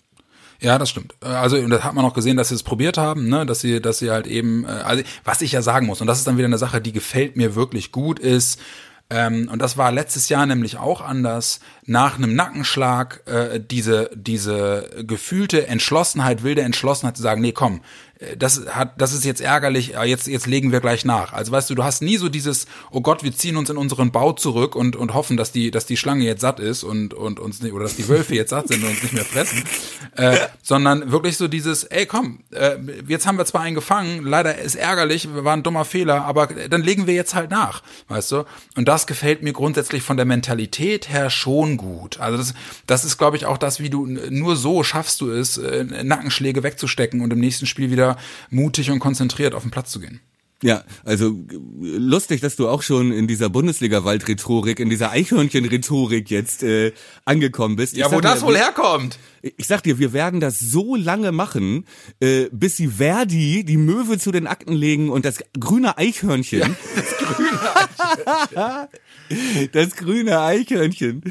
Ja, 0.59 0.79
das 0.79 0.89
stimmt. 0.89 1.13
Also 1.21 1.67
das 1.67 1.83
hat 1.83 1.93
man 1.93 2.05
auch 2.05 2.13
gesehen, 2.13 2.37
dass 2.37 2.49
sie 2.49 2.55
es 2.55 2.63
probiert 2.63 2.97
haben, 2.97 3.27
ne, 3.27 3.45
dass 3.45 3.59
sie, 3.59 3.81
dass 3.81 3.99
sie 3.99 4.11
halt 4.11 4.27
eben, 4.27 4.63
äh, 4.63 4.69
also 4.69 5.03
was 5.23 5.41
ich 5.41 5.51
ja 5.51 5.61
sagen 5.61 5.85
muss 5.85 6.01
und 6.01 6.07
das 6.07 6.19
ist 6.19 6.27
dann 6.27 6.37
wieder 6.37 6.47
eine 6.47 6.57
Sache, 6.57 6.81
die 6.81 6.93
gefällt 6.93 7.35
mir 7.35 7.55
wirklich 7.55 7.91
gut 7.91 8.19
ist. 8.19 8.59
Ähm, 9.13 9.47
und 9.51 9.61
das 9.61 9.77
war 9.77 9.91
letztes 9.91 10.27
Jahr 10.29 10.45
nämlich 10.47 10.77
auch 10.77 10.99
anders. 11.01 11.59
Nach 11.85 12.17
einem 12.17 12.33
Nackenschlag 12.33 13.21
äh, 13.27 13.59
diese, 13.59 14.09
diese 14.15 14.89
gefühlte 15.05 15.67
Entschlossenheit, 15.67 16.41
wilde 16.41 16.63
Entschlossenheit 16.63 17.15
zu 17.15 17.21
sagen, 17.21 17.41
nee, 17.41 17.51
komm, 17.51 17.81
das 18.37 18.65
hat, 18.67 18.93
das 19.01 19.13
ist 19.13 19.25
jetzt 19.25 19.41
ärgerlich, 19.41 19.93
jetzt, 20.05 20.27
jetzt 20.27 20.47
legen 20.47 20.71
wir 20.71 20.79
gleich 20.79 21.05
nach. 21.05 21.33
Also 21.33 21.51
weißt 21.51 21.69
du, 21.69 21.75
du 21.75 21.83
hast 21.83 22.01
nie 22.01 22.17
so 22.17 22.29
dieses, 22.29 22.67
oh 22.91 23.01
Gott, 23.01 23.23
wir 23.23 23.33
ziehen 23.33 23.57
uns 23.57 23.69
in 23.69 23.77
unseren 23.77 24.11
Bau 24.11 24.33
zurück 24.33 24.75
und, 24.75 24.95
und 24.95 25.13
hoffen, 25.13 25.37
dass 25.37 25.51
die, 25.51 25.71
dass 25.71 25.85
die 25.85 25.97
Schlange 25.97 26.23
jetzt 26.23 26.41
satt 26.41 26.59
ist 26.59 26.83
und, 26.83 27.13
und 27.13 27.39
uns 27.39 27.61
nicht, 27.61 27.73
oder 27.73 27.83
dass 27.83 27.95
die 27.95 28.07
Wölfe 28.07 28.35
jetzt 28.35 28.51
satt 28.51 28.67
sind 28.67 28.83
und 28.83 28.89
uns 28.89 29.03
nicht 29.03 29.13
mehr 29.13 29.25
fressen, 29.25 29.63
äh, 30.15 30.37
sondern 30.61 31.11
wirklich 31.11 31.37
so 31.37 31.47
dieses, 31.47 31.83
ey, 31.85 32.05
komm, 32.05 32.39
äh, 32.51 32.77
jetzt 33.07 33.27
haben 33.27 33.37
wir 33.37 33.45
zwar 33.45 33.61
einen 33.61 33.75
gefangen, 33.75 34.23
leider 34.23 34.57
ist 34.57 34.75
ärgerlich, 34.75 35.27
war 35.31 35.53
ein 35.53 35.63
dummer 35.63 35.85
Fehler, 35.85 36.25
aber 36.25 36.47
dann 36.47 36.81
legen 36.83 37.07
wir 37.07 37.13
jetzt 37.13 37.35
halt 37.35 37.51
nach, 37.51 37.83
weißt 38.07 38.31
du? 38.31 38.43
Und 38.75 38.87
das 38.87 39.07
gefällt 39.07 39.43
mir 39.43 39.53
grundsätzlich 39.53 40.03
von 40.03 40.17
der 40.17 40.25
Mentalität 40.25 41.09
her 41.09 41.29
schon 41.29 41.77
gut. 41.77 42.19
Also 42.19 42.37
das, 42.37 42.53
das 42.87 43.05
ist, 43.05 43.17
glaube 43.17 43.37
ich, 43.37 43.45
auch 43.45 43.57
das, 43.57 43.79
wie 43.79 43.89
du, 43.89 44.05
nur 44.05 44.55
so 44.55 44.83
schaffst 44.83 45.21
du 45.21 45.31
es, 45.31 45.57
äh, 45.57 45.83
Nackenschläge 46.03 46.63
wegzustecken 46.63 47.21
und 47.21 47.31
im 47.33 47.39
nächsten 47.39 47.65
Spiel 47.65 47.91
wieder 47.91 48.12
mutig 48.49 48.91
und 48.91 48.99
konzentriert 48.99 49.53
auf 49.53 49.63
den 49.63 49.71
Platz 49.71 49.91
zu 49.91 49.99
gehen. 49.99 50.21
Ja, 50.63 50.83
also 51.03 51.35
lustig, 51.81 52.39
dass 52.39 52.55
du 52.55 52.69
auch 52.69 52.83
schon 52.83 53.11
in 53.11 53.27
dieser 53.27 53.49
Bundesliga-Wald-Rhetorik, 53.49 54.79
in 54.79 54.89
dieser 54.89 55.11
Eichhörnchen-Rhetorik 55.11 56.31
jetzt 56.31 56.63
äh, 56.63 56.93
angekommen 57.25 57.75
bist. 57.75 57.93
Ich 57.93 57.99
ja, 57.99 58.09
wo 58.09 58.21
das 58.21 58.39
dir, 58.39 58.45
wohl 58.45 58.55
herkommt. 58.55 59.19
Ich 59.41 59.67
sag 59.67 59.83
dir, 59.83 59.99
wir 59.99 60.13
werden 60.13 60.39
das 60.39 60.59
so 60.59 60.95
lange 60.95 61.33
machen, 61.33 61.85
äh, 62.21 62.47
bis 62.53 62.77
sie 62.77 62.87
Verdi 62.87 63.65
die 63.65 63.75
Möwe 63.75 64.17
zu 64.17 64.31
den 64.31 64.47
Akten 64.47 64.71
legen 64.71 65.09
und 65.09 65.25
das 65.25 65.39
grüne 65.59 65.97
Eichhörnchen. 65.97 66.61
Ja, 66.61 66.69
das 66.95 67.17
grüne 67.17 67.59
Eichhörnchen. 67.75 68.89
das 69.73 69.95
grüne 69.97 70.39
Eichhörnchen 70.39 71.23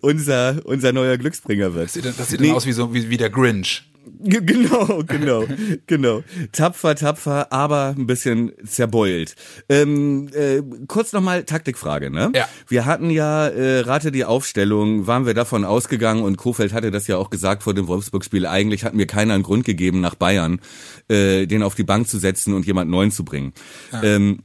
unser, 0.00 0.62
unser 0.64 0.92
neuer 0.92 1.18
Glücksbringer 1.18 1.74
wird. 1.74 1.84
Das 1.84 1.92
sieht, 1.92 2.04
das 2.06 2.28
sieht 2.30 2.40
nee. 2.40 2.46
dann 2.46 2.56
aus 2.56 2.64
wie 2.64 2.72
so 2.72 2.94
wie, 2.94 3.10
wie 3.10 3.18
der 3.18 3.28
Grinch. 3.28 3.89
Genau, 4.22 5.02
genau, 5.06 5.44
genau. 5.86 6.22
Tapfer, 6.52 6.94
tapfer, 6.94 7.52
aber 7.52 7.94
ein 7.96 8.06
bisschen 8.06 8.52
zerbeult. 8.66 9.34
Ähm, 9.68 10.28
äh, 10.34 10.62
kurz 10.86 11.12
nochmal 11.12 11.44
Taktikfrage, 11.44 12.10
ne? 12.10 12.30
Ja. 12.34 12.48
Wir 12.68 12.84
hatten 12.84 13.10
ja, 13.10 13.48
äh, 13.48 13.80
rate 13.80 14.12
die 14.12 14.24
Aufstellung, 14.24 15.06
waren 15.06 15.26
wir 15.26 15.34
davon 15.34 15.64
ausgegangen 15.64 16.22
und 16.22 16.36
Kofeld 16.36 16.72
hatte 16.72 16.90
das 16.90 17.06
ja 17.06 17.16
auch 17.16 17.30
gesagt 17.30 17.62
vor 17.62 17.74
dem 17.74 17.88
Wolfsburg-Spiel, 17.88 18.46
eigentlich 18.46 18.84
hat 18.84 18.94
mir 18.94 19.06
keiner 19.06 19.34
einen 19.34 19.42
Grund 19.42 19.64
gegeben, 19.64 20.00
nach 20.00 20.14
Bayern 20.14 20.60
äh, 21.08 21.46
den 21.46 21.62
auf 21.62 21.74
die 21.74 21.84
Bank 21.84 22.08
zu 22.08 22.18
setzen 22.18 22.54
und 22.54 22.66
jemand 22.66 22.90
Neuen 22.90 23.10
zu 23.10 23.24
bringen. 23.24 23.52
Ja. 23.92 24.02
Ähm, 24.02 24.40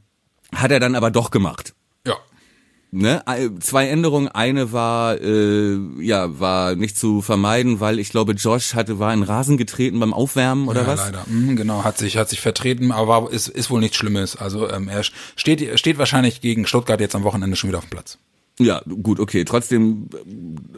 hat 0.54 0.70
er 0.70 0.80
dann 0.80 0.94
aber 0.94 1.10
doch 1.10 1.30
gemacht 1.30 1.75
ne, 2.90 3.22
zwei 3.60 3.88
Änderungen. 3.88 4.28
Eine 4.28 4.72
war, 4.72 5.20
äh, 5.20 5.78
ja, 6.00 6.38
war 6.38 6.74
nicht 6.74 6.98
zu 6.98 7.22
vermeiden, 7.22 7.80
weil 7.80 7.98
ich 7.98 8.10
glaube, 8.10 8.32
Josh 8.32 8.74
hatte, 8.74 8.98
war 8.98 9.12
in 9.12 9.22
Rasen 9.22 9.56
getreten 9.56 10.00
beim 10.00 10.14
Aufwärmen 10.14 10.68
oder 10.68 10.82
ja, 10.82 10.86
was? 10.86 11.00
leider. 11.00 11.24
Mhm, 11.26 11.56
genau, 11.56 11.84
hat 11.84 11.98
sich, 11.98 12.16
hat 12.16 12.28
sich 12.28 12.40
vertreten, 12.40 12.92
aber 12.92 13.08
war, 13.08 13.30
ist, 13.30 13.48
ist 13.48 13.70
wohl 13.70 13.80
nichts 13.80 13.96
Schlimmes. 13.96 14.36
Also 14.36 14.70
ähm, 14.70 14.88
er 14.88 15.02
steht, 15.02 15.78
steht 15.78 15.98
wahrscheinlich 15.98 16.40
gegen 16.40 16.66
Stuttgart 16.66 17.00
jetzt 17.00 17.14
am 17.14 17.24
Wochenende 17.24 17.56
schon 17.56 17.68
wieder 17.68 17.78
auf 17.78 17.86
dem 17.86 17.90
Platz. 17.90 18.18
Ja, 18.58 18.80
gut, 19.02 19.20
okay. 19.20 19.44
Trotzdem 19.44 20.08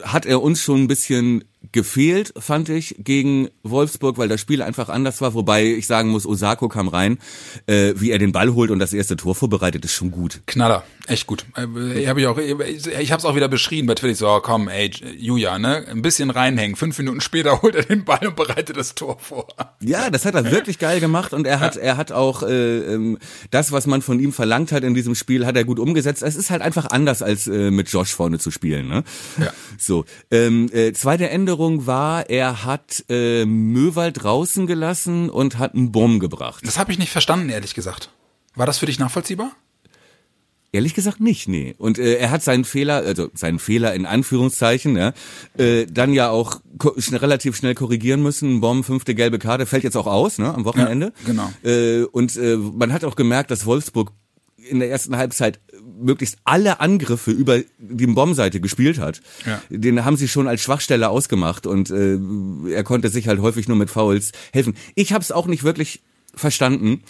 hat 0.03 0.25
er 0.25 0.41
uns 0.41 0.61
schon 0.61 0.83
ein 0.83 0.87
bisschen 0.87 1.45
gefehlt, 1.71 2.33
fand 2.37 2.69
ich, 2.69 2.95
gegen 2.99 3.49
Wolfsburg, 3.63 4.17
weil 4.17 4.27
das 4.27 4.41
Spiel 4.41 4.61
einfach 4.61 4.89
anders 4.89 5.21
war. 5.21 5.33
Wobei 5.33 5.65
ich 5.65 5.87
sagen 5.87 6.09
muss, 6.09 6.25
Osako 6.25 6.69
kam 6.69 6.87
rein, 6.87 7.19
äh, 7.67 7.93
wie 7.95 8.11
er 8.11 8.19
den 8.19 8.31
Ball 8.31 8.53
holt 8.53 8.71
und 8.71 8.79
das 8.79 8.93
erste 8.93 9.15
Tor 9.15 9.35
vorbereitet, 9.35 9.85
ist 9.85 9.93
schon 9.93 10.11
gut. 10.11 10.41
Knaller, 10.47 10.83
echt 11.07 11.27
gut. 11.27 11.45
Äh, 11.55 12.01
ich 12.01 12.07
habe 12.07 12.21
ich 12.21 12.27
auch, 12.27 12.37
ich 12.37 13.11
habe 13.11 13.19
es 13.19 13.25
auch 13.25 13.35
wieder 13.35 13.47
beschrieben 13.47 13.87
bei 13.87 13.95
Twitter. 13.95 14.15
So, 14.15 14.29
oh, 14.29 14.39
komm, 14.41 14.67
ey, 14.67 14.91
Julia, 15.17 15.59
ne, 15.59 15.85
ein 15.87 16.01
bisschen 16.01 16.29
reinhängen. 16.29 16.75
Fünf 16.75 16.97
Minuten 16.97 17.21
später 17.21 17.61
holt 17.61 17.75
er 17.75 17.83
den 17.83 18.05
Ball 18.05 18.25
und 18.25 18.35
bereitet 18.35 18.77
das 18.77 18.95
Tor 18.95 19.17
vor. 19.19 19.47
Ja, 19.81 20.09
das 20.09 20.25
hat 20.25 20.35
er 20.35 20.51
wirklich 20.51 20.79
geil 20.79 20.99
gemacht 20.99 21.33
und 21.33 21.45
er 21.45 21.59
hat, 21.59 21.77
er 21.77 21.97
hat 21.97 22.11
auch 22.11 22.43
äh, 22.43 22.93
ähm, 22.93 23.17
das, 23.51 23.71
was 23.71 23.85
man 23.85 24.01
von 24.01 24.19
ihm 24.19 24.33
verlangt 24.33 24.71
hat 24.71 24.83
in 24.83 24.93
diesem 24.93 25.15
Spiel, 25.15 25.45
hat 25.45 25.55
er 25.55 25.63
gut 25.63 25.79
umgesetzt. 25.79 26.23
Es 26.23 26.35
ist 26.35 26.49
halt 26.49 26.61
einfach 26.61 26.87
anders 26.89 27.21
als 27.21 27.47
äh, 27.47 27.71
mit 27.71 27.89
Josh 27.89 28.13
vorne 28.13 28.39
zu 28.39 28.51
spielen. 28.51 28.87
Ne? 28.87 29.03
Ja. 29.39 29.53
So, 29.77 30.05
ähm, 30.31 30.69
äh, 30.73 30.93
zweite 30.93 31.29
Ende 31.29 31.58
Änderung 31.59 31.87
war, 31.87 32.29
er 32.29 32.63
hat 32.63 33.03
äh, 33.09 33.43
Möwald 33.43 34.23
draußen 34.23 34.65
gelassen 34.65 35.29
und 35.29 35.57
hat 35.57 35.75
einen 35.75 35.91
Bomb 35.91 36.21
gebracht. 36.21 36.65
Das 36.65 36.79
habe 36.79 36.93
ich 36.93 36.99
nicht 36.99 37.11
verstanden, 37.11 37.49
ehrlich 37.49 37.75
gesagt. 37.75 38.11
War 38.55 38.65
das 38.65 38.77
für 38.77 38.85
dich 38.85 38.97
nachvollziehbar? 38.97 39.51
Ehrlich 40.71 40.93
gesagt 40.93 41.19
nicht, 41.19 41.49
nee. 41.49 41.75
Und 41.77 41.99
äh, 41.99 42.15
er 42.15 42.31
hat 42.31 42.43
seinen 42.43 42.63
Fehler, 42.63 43.03
also 43.05 43.29
seinen 43.33 43.59
Fehler 43.59 43.93
in 43.93 44.05
Anführungszeichen, 44.05 44.95
ja, 44.95 45.11
äh, 45.57 45.85
dann 45.85 46.13
ja 46.13 46.29
auch 46.29 46.61
schnell, 46.97 47.19
relativ 47.19 47.57
schnell 47.57 47.75
korrigieren 47.75 48.23
müssen. 48.23 48.61
Bomb, 48.61 48.85
fünfte 48.85 49.13
gelbe 49.13 49.37
Karte, 49.37 49.65
fällt 49.65 49.83
jetzt 49.83 49.97
auch 49.97 50.07
aus, 50.07 50.37
ne, 50.37 50.53
am 50.53 50.63
Wochenende. 50.63 51.07
Ja, 51.07 51.25
genau. 51.25 51.51
Äh, 51.63 52.03
und 52.03 52.37
äh, 52.37 52.55
man 52.55 52.93
hat 52.93 53.03
auch 53.03 53.17
gemerkt, 53.17 53.51
dass 53.51 53.65
Wolfsburg 53.65 54.13
in 54.55 54.79
der 54.79 54.89
ersten 54.89 55.17
Halbzeit 55.17 55.59
möglichst 55.99 56.37
alle 56.43 56.79
Angriffe 56.79 57.31
über 57.31 57.61
die 57.77 58.07
Bombseite 58.07 58.59
gespielt 58.59 58.99
hat. 58.99 59.21
Ja. 59.45 59.61
Den 59.69 60.05
haben 60.05 60.17
sie 60.17 60.27
schon 60.27 60.47
als 60.47 60.61
Schwachstelle 60.61 61.09
ausgemacht 61.09 61.67
und 61.67 61.89
äh, 61.89 62.17
er 62.71 62.83
konnte 62.83 63.09
sich 63.09 63.27
halt 63.27 63.39
häufig 63.41 63.67
nur 63.67 63.77
mit 63.77 63.89
Fouls 63.89 64.31
helfen. 64.53 64.75
Ich 64.95 65.13
habe 65.13 65.23
es 65.23 65.31
auch 65.31 65.47
nicht 65.47 65.63
wirklich 65.63 66.01
verstanden, 66.33 67.01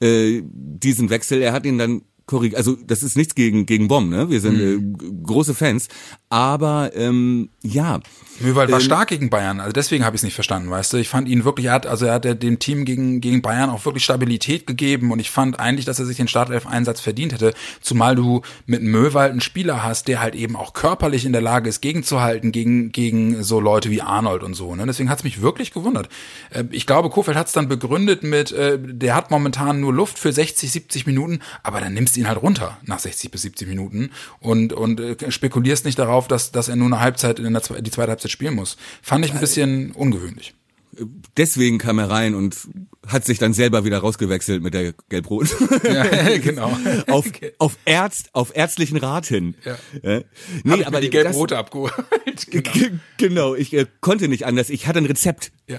äh, 0.00 0.42
diesen 0.44 1.10
Wechsel. 1.10 1.40
Er 1.42 1.52
hat 1.52 1.66
ihn 1.66 1.78
dann 1.78 2.02
korrigiert. 2.26 2.58
Also 2.58 2.76
das 2.76 3.02
ist 3.02 3.16
nichts 3.16 3.34
gegen 3.34 3.66
gegen 3.66 3.88
Bomb, 3.88 4.10
ne? 4.10 4.28
Wir 4.30 4.40
sind 4.40 4.58
mhm. 4.58 4.96
äh, 5.00 5.22
große 5.22 5.54
Fans, 5.54 5.88
aber 6.28 6.90
ähm, 6.94 7.50
ja, 7.62 8.00
Möwald 8.40 8.70
war 8.70 8.80
ähm, 8.80 8.84
stark 8.84 9.08
gegen 9.08 9.30
Bayern, 9.30 9.60
also 9.60 9.72
deswegen 9.72 10.04
habe 10.04 10.16
ich 10.16 10.20
es 10.20 10.24
nicht 10.24 10.34
verstanden, 10.34 10.70
weißt 10.70 10.92
du. 10.92 10.96
Ich 10.98 11.08
fand 11.08 11.28
ihn 11.28 11.44
wirklich, 11.44 11.66
er 11.66 11.72
hat, 11.72 11.86
also 11.86 12.06
er 12.06 12.14
hat 12.14 12.24
dem 12.24 12.58
Team 12.58 12.84
gegen, 12.84 13.20
gegen 13.20 13.42
Bayern 13.42 13.70
auch 13.70 13.84
wirklich 13.84 14.04
Stabilität 14.04 14.66
gegeben 14.66 15.12
und 15.12 15.20
ich 15.20 15.30
fand 15.30 15.60
eigentlich, 15.60 15.84
dass 15.84 15.98
er 15.98 16.04
sich 16.04 16.16
den 16.16 16.28
Startelf-Einsatz 16.28 17.00
verdient 17.00 17.32
hätte, 17.32 17.54
zumal 17.80 18.16
du 18.16 18.42
mit 18.66 18.82
Möwald 18.82 19.30
einen 19.30 19.40
Spieler 19.40 19.82
hast, 19.84 20.08
der 20.08 20.20
halt 20.20 20.34
eben 20.34 20.56
auch 20.56 20.72
körperlich 20.74 21.24
in 21.24 21.32
der 21.32 21.42
Lage 21.42 21.68
ist, 21.68 21.80
gegenzuhalten 21.80 22.50
gegen, 22.50 22.90
gegen 22.90 23.42
so 23.42 23.60
Leute 23.60 23.90
wie 23.90 24.02
Arnold 24.02 24.42
und 24.42 24.54
so. 24.54 24.74
Ne? 24.74 24.84
Deswegen 24.86 25.08
hat 25.08 25.18
es 25.18 25.24
mich 25.24 25.40
wirklich 25.40 25.72
gewundert. 25.72 26.08
Äh, 26.50 26.64
ich 26.72 26.86
glaube, 26.86 27.08
Kofeld 27.10 27.36
hat 27.36 27.46
es 27.46 27.52
dann 27.52 27.68
begründet 27.68 28.24
mit, 28.24 28.50
äh, 28.52 28.78
der 28.80 29.14
hat 29.14 29.30
momentan 29.30 29.80
nur 29.80 29.94
Luft 29.94 30.18
für 30.18 30.32
60, 30.32 30.70
70 30.70 31.06
Minuten, 31.06 31.40
aber 31.62 31.80
dann 31.80 31.94
nimmst 31.94 32.16
du 32.16 32.20
ihn 32.20 32.28
halt 32.28 32.42
runter 32.42 32.78
nach 32.84 32.98
60 32.98 33.30
bis 33.30 33.42
70 33.42 33.68
Minuten 33.68 34.10
und, 34.40 34.72
und 34.72 35.00
äh, 35.00 35.30
spekulierst 35.30 35.84
nicht 35.84 35.98
darauf, 35.98 36.15
dass, 36.28 36.52
dass 36.52 36.68
er 36.68 36.76
nur 36.76 36.86
eine 36.86 37.00
Halbzeit 37.00 37.38
in 37.38 37.52
der, 37.52 37.62
die 37.62 37.90
zweite 37.90 38.10
Halbzeit 38.10 38.30
spielen 38.30 38.54
muss. 38.54 38.76
Fand 39.02 39.24
ich 39.24 39.32
ein 39.32 39.40
bisschen 39.40 39.92
ungewöhnlich. 39.92 40.54
Deswegen 41.36 41.78
kam 41.78 41.98
er 41.98 42.10
rein 42.10 42.34
und 42.34 42.56
hat 43.06 43.24
sich 43.24 43.38
dann 43.38 43.52
selber 43.52 43.84
wieder 43.84 43.98
rausgewechselt 43.98 44.62
mit 44.62 44.74
der 44.74 44.94
Gelb-Rot. 45.08 45.56
Ja, 45.84 46.04
genau. 46.42 46.76
auf, 47.08 47.26
auf, 47.58 47.78
Ärzt, 47.84 48.34
auf 48.34 48.54
ärztlichen 48.54 48.96
Rat 48.96 49.26
hin. 49.26 49.54
Ja. 49.64 49.76
Ja. 50.02 50.20
Nee, 50.64 50.84
aber 50.84 51.00
die 51.00 51.10
Gelb-Rote 51.10 51.56
abgeholt. 51.56 51.92
Genau. 52.50 52.70
genau, 53.16 53.54
ich 53.54 53.72
äh, 53.72 53.86
konnte 54.00 54.28
nicht 54.28 54.44
anders. 54.44 54.68
Ich 54.68 54.86
hatte 54.86 54.98
ein 54.98 55.06
Rezept. 55.06 55.52
Ja. 55.68 55.78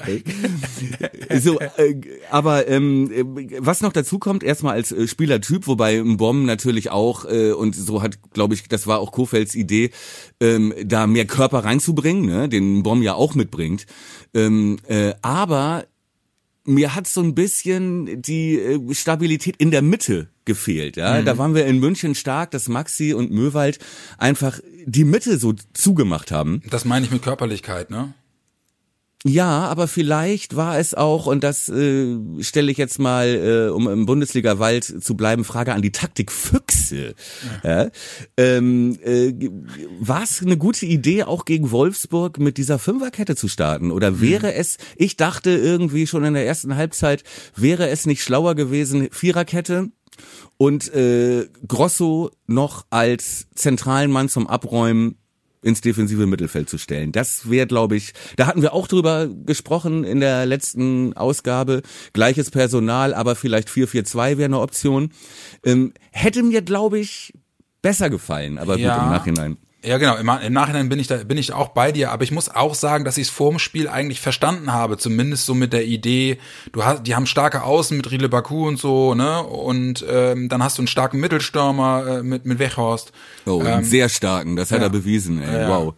so, 1.40 1.60
äh, 1.60 2.02
aber 2.32 2.68
ähm, 2.68 3.12
was 3.60 3.82
noch 3.82 3.94
dazu 3.94 4.18
kommt, 4.18 4.44
erstmal 4.44 4.74
als 4.74 4.92
äh, 4.92 5.08
Spielertyp, 5.08 5.68
wobei 5.68 6.00
ein 6.00 6.18
Bomb 6.18 6.46
natürlich 6.46 6.90
auch, 6.90 7.26
äh, 7.26 7.52
und 7.52 7.76
so 7.76 8.02
hat, 8.02 8.18
glaube 8.34 8.56
ich, 8.56 8.68
das 8.68 8.88
war 8.88 9.00
auch 9.00 9.12
Kofelds 9.12 9.54
Idee, 9.56 9.92
ähm, 10.40 10.74
da 10.84 11.06
mehr 11.06 11.26
Körper 11.26 11.60
reinzubringen, 11.60 12.26
ne, 12.26 12.50
den 12.50 12.82
Bomb 12.82 13.04
ja 13.04 13.14
auch 13.14 13.36
mitbringt. 13.36 13.86
Ähm, 14.34 14.78
äh, 14.88 15.14
aber 15.22 15.86
mir 16.68 16.96
hat 16.96 17.08
so 17.08 17.22
ein 17.22 17.34
bisschen 17.34 18.22
die 18.22 18.60
äh, 18.60 18.94
Stabilität 18.94 19.56
in 19.58 19.72
der 19.72 19.82
Mitte 19.82 20.30
gefehlt. 20.46 20.98
Ja, 20.98 21.20
mhm. 21.20 21.26
da 21.26 21.38
waren 21.38 21.56
wir 21.56 21.66
in 21.66 21.80
München 21.80 22.14
stark, 22.14 22.52
dass 22.52 22.68
Maxi 22.68 23.14
und 23.14 23.32
Möwald 23.32 23.80
einfach 24.18 24.60
die 24.86 25.04
Mitte 25.04 25.38
so 25.38 25.54
zugemacht 25.74 26.32
haben. 26.32 26.62
Das 26.70 26.86
meine 26.86 27.06
ich 27.06 27.12
mit 27.12 27.22
Körperlichkeit, 27.22 27.90
ne? 27.90 28.14
Ja, 29.28 29.66
aber 29.66 29.88
vielleicht 29.88 30.56
war 30.56 30.80
es 30.80 30.94
auch, 30.94 31.26
und 31.26 31.44
das 31.44 31.68
äh, 31.70 32.18
stelle 32.40 32.72
ich 32.72 32.78
jetzt 32.78 32.98
mal, 32.98 33.28
äh, 33.28 33.72
um 33.72 33.88
im 33.90 34.06
Bundesliga-Wald 34.06 35.04
zu 35.04 35.16
bleiben, 35.16 35.44
Frage 35.44 35.74
an 35.74 35.82
die 35.82 35.92
Taktikfüchse. 35.92 37.16
Ja. 37.64 37.78
Ja, 37.84 37.90
ähm, 38.38 38.98
äh, 39.04 39.34
war 40.00 40.24
es 40.24 40.42
eine 40.42 40.58
gute 40.58 40.86
Idee, 40.86 41.24
auch 41.24 41.46
gegen 41.46 41.72
Wolfsburg 41.72 42.40
mit 42.40 42.58
dieser 42.58 42.80
Fünferkette 42.80 43.36
zu 43.36 43.48
starten? 43.48 43.92
Oder 43.92 44.12
mhm. 44.12 44.22
wäre 44.22 44.48
mhm. 44.48 44.54
es, 44.56 44.78
ich 44.96 45.18
dachte 45.18 45.52
irgendwie 45.52 46.08
schon 46.08 46.24
in 46.24 46.34
der 46.34 46.46
ersten 46.46 46.76
Halbzeit, 46.76 47.24
wäre 47.56 47.90
es 47.90 48.06
nicht 48.06 48.24
schlauer 48.24 48.56
gewesen, 48.56 49.10
Viererkette? 49.12 49.90
Und 50.58 50.92
äh, 50.94 51.48
Grosso 51.68 52.32
noch 52.48 52.86
als 52.90 53.48
zentralen 53.54 54.10
Mann 54.10 54.30
zum 54.30 54.48
Abräumen 54.48 55.18
ins 55.68 55.82
defensive 55.82 56.26
Mittelfeld 56.26 56.70
zu 56.70 56.78
stellen. 56.78 57.12
Das 57.12 57.50
wäre, 57.50 57.68
glaube 57.68 57.98
ich, 57.98 58.14
da 58.38 58.48
hatten 58.48 58.62
wir 58.62 58.74
auch 58.74 58.88
drüber 58.88 59.28
gesprochen 59.28 60.06
in 60.06 60.22
der 60.22 60.46
letzten 60.46 61.12
Ausgabe. 61.14 61.82
Gleiches 62.14 62.50
Personal, 62.50 63.14
aber 63.14 63.36
vielleicht 63.36 63.70
4-4-2 63.70 64.38
wäre 64.38 64.46
eine 64.46 64.60
Option. 64.62 65.12
Ähm, 65.66 65.94
hätte 66.12 66.42
mir, 66.42 66.62
glaube 66.62 67.00
ich, 67.00 67.34
besser 67.82 68.10
gefallen, 68.10 68.58
aber 68.58 68.78
ja. 68.78 68.96
gut 68.96 69.04
im 69.04 69.12
Nachhinein. 69.12 69.58
Ja, 69.84 69.98
genau. 70.00 70.16
Im, 70.16 70.28
Im, 70.28 70.54
Nachhinein 70.54 70.90
bin 70.90 71.00
ich 71.00 71.08
da 71.08 71.18
bin 71.18 71.38
ich 71.38 71.54
auch 71.54 71.70
bei 71.70 71.92
dir, 71.92 72.12
aber 72.12 72.24
ich 72.24 72.32
muss 72.32 72.50
auch 72.50 72.74
sagen, 72.74 73.06
dass 73.06 73.18
ich 73.18 73.28
es 73.28 73.30
vor 73.30 73.52
dem 73.52 73.60
Spiel 73.60 73.88
eigentlich 73.88 74.20
verstanden 74.20 74.74
habe, 74.74 74.98
zumindest 74.98 75.46
so 75.46 75.54
mit 75.54 75.72
der 75.72 75.86
Idee. 75.86 76.40
Du 76.72 76.84
hast, 76.84 77.04
die 77.04 77.16
haben 77.16 77.28
starke 77.28 77.64
Außen 77.64 77.96
mit 77.96 78.10
Riele 78.10 78.28
Baku 78.28 78.68
und 78.68 78.78
so, 78.78 79.14
ne? 79.14 79.44
Und 79.44 80.04
ähm, 80.10 80.50
dann 80.50 80.64
hast 80.64 80.78
du 80.78 80.82
einen 80.82 80.88
starken 80.88 81.20
Mittelstürmer 81.20 82.08
äh, 82.08 82.24
mit 82.24 82.46
mit 82.46 82.58
Wechhorst. 82.58 83.12
Oh, 83.46 83.62
ähm, 83.62 83.68
einen 83.68 83.84
sehr 83.84 84.10
starken. 84.10 84.56
Das 84.56 84.72
hat 84.72 84.80
ja. 84.80 84.86
er 84.86 84.90
bewiesen. 84.90 85.42
Ey. 85.42 85.62
Ja. 85.62 85.70
Wow. 85.70 85.94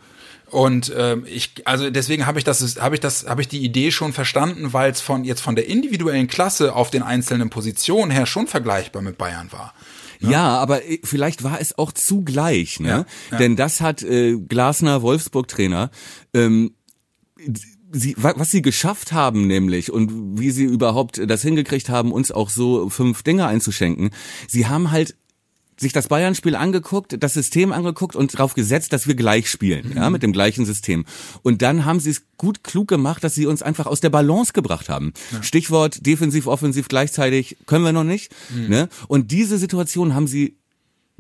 Und 0.52 0.92
ähm, 0.98 1.26
ich, 1.28 1.54
also 1.66 1.90
deswegen 1.90 2.26
habe 2.26 2.40
ich 2.40 2.44
das, 2.44 2.80
habe 2.80 2.96
ich 2.96 3.02
das, 3.02 3.28
habe 3.28 3.42
ich 3.42 3.48
die 3.48 3.64
Idee 3.64 3.92
schon 3.92 4.14
verstanden, 4.14 4.74
weil 4.74 4.92
es 4.92 5.00
von 5.00 5.24
jetzt 5.24 5.42
von 5.42 5.56
der 5.56 5.68
individuellen 5.68 6.28
Klasse 6.28 6.76
auf 6.76 6.90
den 6.90 7.04
einzelnen 7.04 7.50
Positionen 7.50 8.12
her 8.12 8.26
schon 8.26 8.48
vergleichbar 8.48 9.02
mit 9.02 9.18
Bayern 9.18 9.52
war. 9.52 9.74
Ne? 10.20 10.32
Ja, 10.32 10.58
aber 10.58 10.86
äh, 10.86 11.00
vielleicht 11.04 11.44
war 11.44 11.60
es 11.62 11.78
auch 11.78 11.92
zugleich, 11.92 12.80
ne? 12.80 12.90
Ja, 12.90 13.06
ja. 13.32 13.38
Denn 13.38 13.56
das 13.56 13.82
hat 13.82 14.04
äh, 14.04 14.38
Glasner, 14.38 15.02
Wolfsburg-Trainer, 15.02 15.92
ähm, 16.34 16.74
sie, 17.92 18.16
was 18.18 18.52
sie 18.52 18.62
geschafft 18.62 19.12
haben 19.12 19.48
nämlich 19.48 19.92
und 19.92 20.40
wie 20.40 20.52
sie 20.52 20.66
überhaupt 20.66 21.22
das 21.26 21.42
hingekriegt 21.42 21.90
haben, 21.90 22.12
uns 22.12 22.32
auch 22.32 22.50
so 22.50 22.90
fünf 22.90 23.24
Dinge 23.24 23.48
einzuschenken. 23.48 24.12
Sie 24.48 24.68
haben 24.68 24.92
halt 24.92 25.16
sich 25.80 25.94
das 25.94 26.08
Bayern-Spiel 26.08 26.56
angeguckt, 26.56 27.16
das 27.22 27.34
System 27.34 27.72
angeguckt 27.72 28.16
und 28.16 28.34
darauf 28.34 28.54
gesetzt, 28.54 28.94
dass 28.94 29.08
wir 29.08 29.16
gleich 29.16 29.50
spielen, 29.50 29.90
mhm. 29.90 29.98
ja, 29.98 30.10
mit 30.10 30.24
dem 30.24 30.34
gleichen 30.34 30.66
System. 30.66 31.06
Und 31.42 31.62
dann 31.62 31.86
haben 31.86 32.00
sie 32.00 32.12
es 32.12 32.24
gut 32.38 32.64
klug 32.64 32.88
gemacht, 32.88 33.24
dass 33.24 33.36
sie 33.36 33.46
uns 33.46 33.62
einfach 33.62 33.86
aus 33.86 34.02
der 34.02 34.10
Balance 34.10 34.54
gebracht 34.54 34.90
haben. 34.90 35.14
Ja. 35.32 35.44
Stichwort 35.44 36.06
defensiv, 36.06 36.48
offensiv 36.48 36.88
gleichzeitig 36.88 37.58
können 37.66 37.86
wir 37.86 37.94
noch 37.94 38.04
nicht. 38.04 38.34
Mhm. 38.54 38.70
Ne? 38.70 38.90
Und 39.08 39.32
diese 39.32 39.58
Situation 39.58 40.14
haben 40.14 40.28
sie 40.28 40.58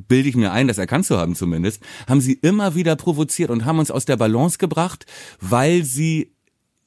bilde 0.07 0.29
ich 0.29 0.35
mir 0.35 0.53
ein, 0.53 0.69
das 0.69 0.77
erkannt 0.77 1.05
zu 1.05 1.17
haben 1.17 1.35
zumindest, 1.35 1.81
haben 2.07 2.21
sie 2.21 2.33
immer 2.33 2.73
wieder 2.73 2.95
provoziert 2.95 3.49
und 3.49 3.65
haben 3.65 3.79
uns 3.79 3.91
aus 3.91 4.05
der 4.05 4.15
Balance 4.15 4.57
gebracht, 4.57 5.05
weil 5.41 5.83
sie 5.83 6.31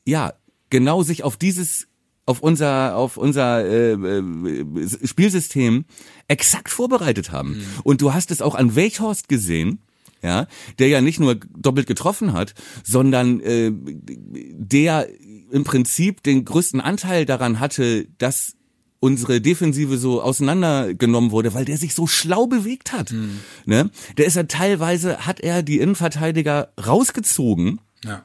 ja 0.07 0.33
genau 0.71 1.03
sich 1.03 1.23
auf 1.23 1.37
dieses 1.37 1.89
auf 2.25 2.41
unser 2.41 2.97
auf 2.97 3.17
unser 3.17 3.65
äh, 3.65 3.93
äh, 3.93 5.07
Spielsystem 5.07 5.85
exakt 6.29 6.71
vorbereitet 6.71 7.33
haben. 7.33 7.59
Mhm. 7.59 7.65
Und 7.85 8.01
du 8.01 8.15
hast 8.15 8.31
es 8.31 8.43
auch 8.43 8.55
an 8.55 8.77
Weichhorst 8.77 9.29
gesehen, 9.29 9.81
ja, 10.23 10.47
der 10.79 10.89
ja 10.89 11.01
nicht 11.01 11.19
nur 11.19 11.35
doppelt 11.35 11.87
getroffen 11.87 12.33
hat, 12.33 12.55
sondern 12.85 13.41
äh, 13.41 13.73
der 13.73 15.09
im 15.51 15.65
Prinzip 15.65 16.23
den 16.23 16.45
größten 16.45 16.81
Anteil 16.81 17.27
daran 17.27 17.61
hatte, 17.61 18.07
dass 18.19 18.55
unsere 19.01 19.41
Defensive 19.41 19.99
so 19.99 20.23
auseinandergenommen 20.23 21.33
wurde, 21.33 21.55
weil 21.55 21.65
der 21.65 21.77
sich 21.77 21.93
so 21.93 22.07
schlau 22.07 22.47
bewegt 22.47 22.93
hat. 22.93 23.11
Mhm. 23.11 23.41
Ne? 23.67 23.91
Der 24.17 24.27
ist 24.27 24.37
ja 24.37 24.45
teilweise, 24.45 25.27
hat 25.27 25.41
er 25.41 25.65
die 25.65 25.81
Innenverteidiger 25.81 26.73
rausgezogen 26.87 27.81
ja. 28.05 28.25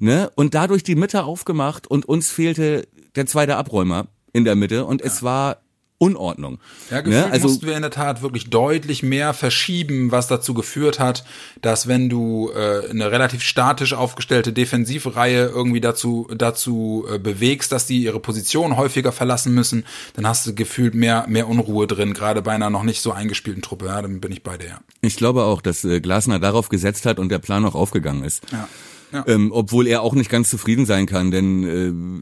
ne? 0.00 0.28
und 0.34 0.54
dadurch 0.54 0.82
die 0.82 0.96
Mitte 0.96 1.22
aufgemacht 1.22 1.86
und 1.86 2.06
uns 2.06 2.28
fehlte 2.28 2.88
der 3.16 3.26
zweite 3.26 3.56
Abräumer 3.56 4.06
in 4.32 4.44
der 4.44 4.54
Mitte 4.54 4.84
und 4.84 5.00
ja. 5.00 5.06
es 5.06 5.22
war 5.22 5.58
Unordnung. 5.98 6.58
Ja, 6.90 7.00
gefühlt 7.00 7.26
ne? 7.26 7.32
also, 7.32 7.48
mussten 7.48 7.66
wir 7.66 7.74
in 7.74 7.80
der 7.80 7.90
Tat 7.90 8.20
wirklich 8.20 8.50
deutlich 8.50 9.02
mehr 9.02 9.32
verschieben, 9.32 10.12
was 10.12 10.28
dazu 10.28 10.52
geführt 10.52 10.98
hat, 10.98 11.24
dass 11.62 11.88
wenn 11.88 12.10
du 12.10 12.50
äh, 12.54 12.90
eine 12.90 13.10
relativ 13.10 13.42
statisch 13.42 13.94
aufgestellte 13.94 14.52
Defensivreihe 14.52 15.46
irgendwie 15.46 15.80
dazu 15.80 16.28
dazu 16.36 17.06
äh, 17.10 17.18
bewegst, 17.18 17.72
dass 17.72 17.86
die 17.86 18.02
ihre 18.02 18.20
Position 18.20 18.76
häufiger 18.76 19.10
verlassen 19.10 19.54
müssen, 19.54 19.86
dann 20.14 20.26
hast 20.26 20.46
du 20.46 20.54
gefühlt 20.54 20.94
mehr 20.94 21.24
mehr 21.28 21.48
Unruhe 21.48 21.86
drin, 21.86 22.12
gerade 22.12 22.42
bei 22.42 22.52
einer 22.52 22.68
noch 22.68 22.82
nicht 22.82 23.00
so 23.00 23.12
eingespielten 23.12 23.62
Truppe. 23.62 23.86
Ja, 23.86 24.02
dann 24.02 24.20
bin 24.20 24.32
ich 24.32 24.42
bei 24.42 24.58
dir. 24.58 24.80
Ich 25.00 25.16
glaube 25.16 25.44
auch, 25.44 25.62
dass 25.62 25.82
äh, 25.84 26.00
Glasner 26.00 26.38
darauf 26.38 26.68
gesetzt 26.68 27.06
hat 27.06 27.18
und 27.18 27.30
der 27.30 27.38
Plan 27.38 27.64
auch 27.64 27.74
aufgegangen 27.74 28.22
ist. 28.22 28.42
Ja. 28.52 28.68
Ja. 29.12 29.24
Ähm, 29.28 29.52
obwohl 29.52 29.86
er 29.86 30.02
auch 30.02 30.14
nicht 30.14 30.30
ganz 30.30 30.50
zufrieden 30.50 30.84
sein 30.84 31.06
kann, 31.06 31.30
denn 31.30 31.62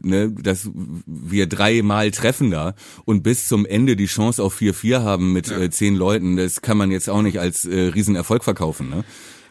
äh, 0.03 0.07
ne, 0.07 0.31
dass 0.31 0.69
wir 1.05 1.47
dreimal 1.47 2.11
treffen 2.11 2.51
da 2.51 2.75
und 3.05 3.23
bis 3.23 3.47
zum 3.47 3.65
Ende 3.65 3.95
die 3.95 4.05
Chance 4.05 4.43
auf 4.43 4.59
4-4 4.59 5.01
haben 5.01 5.33
mit 5.33 5.47
ja. 5.47 5.57
äh, 5.57 5.69
zehn 5.71 5.95
Leuten, 5.95 6.37
das 6.37 6.61
kann 6.61 6.77
man 6.77 6.91
jetzt 6.91 7.09
auch 7.09 7.23
nicht 7.23 7.39
als 7.39 7.65
äh, 7.65 7.75
Riesenerfolg 7.87 8.43
verkaufen. 8.43 8.89
Ne? 8.89 9.03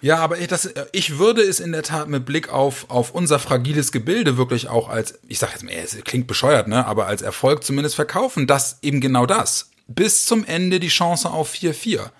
Ja, 0.04 0.18
aber 0.18 0.38
ich, 0.38 0.48
das, 0.48 0.68
ich 0.92 1.18
würde 1.18 1.40
es 1.40 1.60
in 1.60 1.72
der 1.72 1.82
Tat 1.82 2.10
mit 2.10 2.26
Blick 2.26 2.50
auf, 2.50 2.90
auf 2.90 3.12
unser 3.12 3.38
fragiles 3.38 3.90
Gebilde 3.90 4.36
wirklich 4.36 4.68
auch 4.68 4.90
als, 4.90 5.18
ich 5.28 5.38
sag 5.38 5.52
jetzt 5.52 5.64
mal, 5.64 5.72
es 5.72 5.96
klingt 6.04 6.26
bescheuert, 6.26 6.68
ne, 6.68 6.86
aber 6.86 7.06
als 7.06 7.22
Erfolg 7.22 7.64
zumindest 7.64 7.96
verkaufen, 7.96 8.46
dass 8.46 8.78
eben 8.82 9.00
genau 9.00 9.24
das. 9.24 9.70
Bis 9.88 10.26
zum 10.26 10.44
Ende 10.44 10.78
die 10.78 10.88
Chance 10.88 11.30
auf 11.30 11.52
4-4 11.54 12.10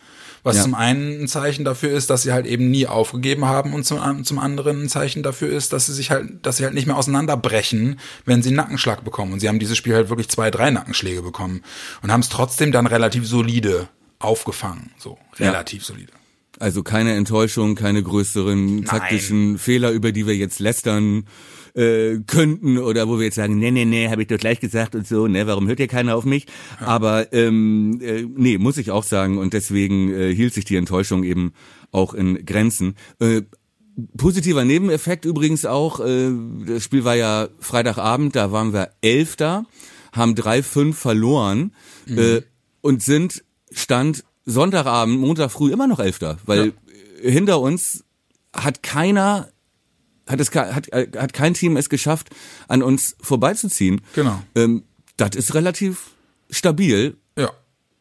was 0.45 0.57
ja. 0.57 0.63
zum 0.63 0.75
einen 0.75 1.23
ein 1.23 1.27
Zeichen 1.27 1.65
dafür 1.65 1.91
ist, 1.91 2.11
dass 2.11 2.23
sie 2.23 2.33
halt 2.33 2.47
eben 2.47 2.71
nie 2.71 2.87
aufgegeben 2.87 3.47
haben 3.47 3.73
und 3.73 3.85
zum, 3.85 4.25
zum 4.25 4.39
anderen 4.39 4.85
ein 4.85 4.89
Zeichen 4.89 5.23
dafür 5.23 5.49
ist, 5.49 5.73
dass 5.73 5.87
sie 5.87 5.95
sich 5.95 6.11
halt, 6.11 6.47
dass 6.47 6.59
sie 6.59 6.65
halt 6.65 6.75
nicht 6.75 6.87
mehr 6.87 6.97
auseinanderbrechen, 6.97 7.99
wenn 8.27 8.43
sie 8.43 8.51
einen 8.51 8.57
Nackenschlag 8.57 9.05
bekommen. 9.05 9.33
Und 9.33 9.41
sie 9.41 9.49
haben 9.49 9.59
dieses 9.59 9.77
Spiel 9.79 9.95
halt 9.95 10.11
wirklich 10.11 10.29
zwei, 10.29 10.51
drei 10.51 10.71
Nackenschläge 10.71 11.23
bekommen 11.23 11.63
und 12.03 12.13
haben 12.13 12.21
es 12.21 12.29
trotzdem 12.29 12.73
dann 12.73 12.87
relativ 12.87 13.27
solide 13.27 13.89
aufgefangen. 14.19 14.91
So, 14.99 15.19
relativ 15.39 15.83
ja. 15.83 15.87
solide. 15.87 16.13
Also 16.61 16.83
keine 16.83 17.15
Enttäuschung, 17.15 17.75
keine 17.75 18.03
größeren 18.03 18.85
taktischen 18.85 19.53
Nein. 19.53 19.59
Fehler, 19.59 19.91
über 19.91 20.13
die 20.13 20.27
wir 20.27 20.37
jetzt 20.37 20.61
lästern 20.61 21.27
äh, 21.75 22.21
könnten 22.27 22.79
oder 22.79 23.09
wo 23.09 23.19
wir 23.19 23.27
jetzt 23.27 23.35
sagen, 23.35 23.59
nee, 23.59 23.71
nee, 23.71 23.85
nee, 23.85 24.09
habe 24.09 24.23
ich 24.23 24.29
doch 24.29 24.39
gleich 24.39 24.61
gesagt 24.61 24.95
und 24.95 25.07
so, 25.07 25.27
ne, 25.27 25.47
warum 25.47 25.67
hört 25.67 25.81
ihr 25.81 25.89
keiner 25.89 26.17
auf 26.17 26.25
mich? 26.25 26.47
Ja. 26.81 26.87
Aber 26.87 27.33
ähm, 27.33 28.01
äh, 28.03 28.23
nee, 28.23 28.59
muss 28.59 28.79
ich 28.79 28.91
auch 28.91 29.05
sagen 29.05 29.39
und 29.39 29.53
deswegen 29.53 30.13
äh, 30.13 30.35
hielt 30.35 30.55
sich 30.55 30.65
die 30.65 30.77
Enttäuschung 30.77 31.25
eben 31.25 31.53
auch 31.91 32.15
in 32.15 32.45
Grenzen. 32.47 32.97
Äh, 33.19 33.43
positiver 34.17 34.65
Nebeneffekt 34.65 35.25
übrigens 35.25 35.67
auch, 35.67 36.01
äh, 36.01 36.31
das 36.67 36.85
Spiel 36.85 37.05
war 37.05 37.17
ja 37.17 37.49
Freitagabend, 37.59 38.37
da 38.37 38.53
waren 38.53 38.73
wir 38.73 38.91
Elfter, 39.01 39.67
haben 40.13 40.35
drei 40.35 40.63
fünf 40.63 40.99
verloren 40.99 41.73
mhm. 42.07 42.19
äh, 42.19 42.43
und 42.81 43.03
sind 43.03 43.45
Stand 43.71 44.25
Sonntagabend, 44.47 45.19
Montag 45.19 45.51
früh 45.51 45.73
immer 45.73 45.87
noch 45.87 46.01
Elfter, 46.01 46.39
weil 46.45 46.75
ja. 47.23 47.31
hinter 47.31 47.61
uns 47.61 48.05
hat 48.53 48.83
keiner 48.83 49.49
hat 50.27 50.41
es 50.41 50.55
hat, 50.55 50.89
hat 50.93 51.33
kein 51.33 51.55
Team 51.55 51.77
es 51.77 51.89
geschafft, 51.89 52.31
an 52.69 52.83
uns 52.83 53.17
vorbeizuziehen. 53.21 54.01
Genau. 54.15 54.43
Ähm, 54.55 54.85
das 55.17 55.37
ist 55.37 55.55
relativ 55.55 56.13
stabil. 56.51 57.17
Ja. 57.39 57.51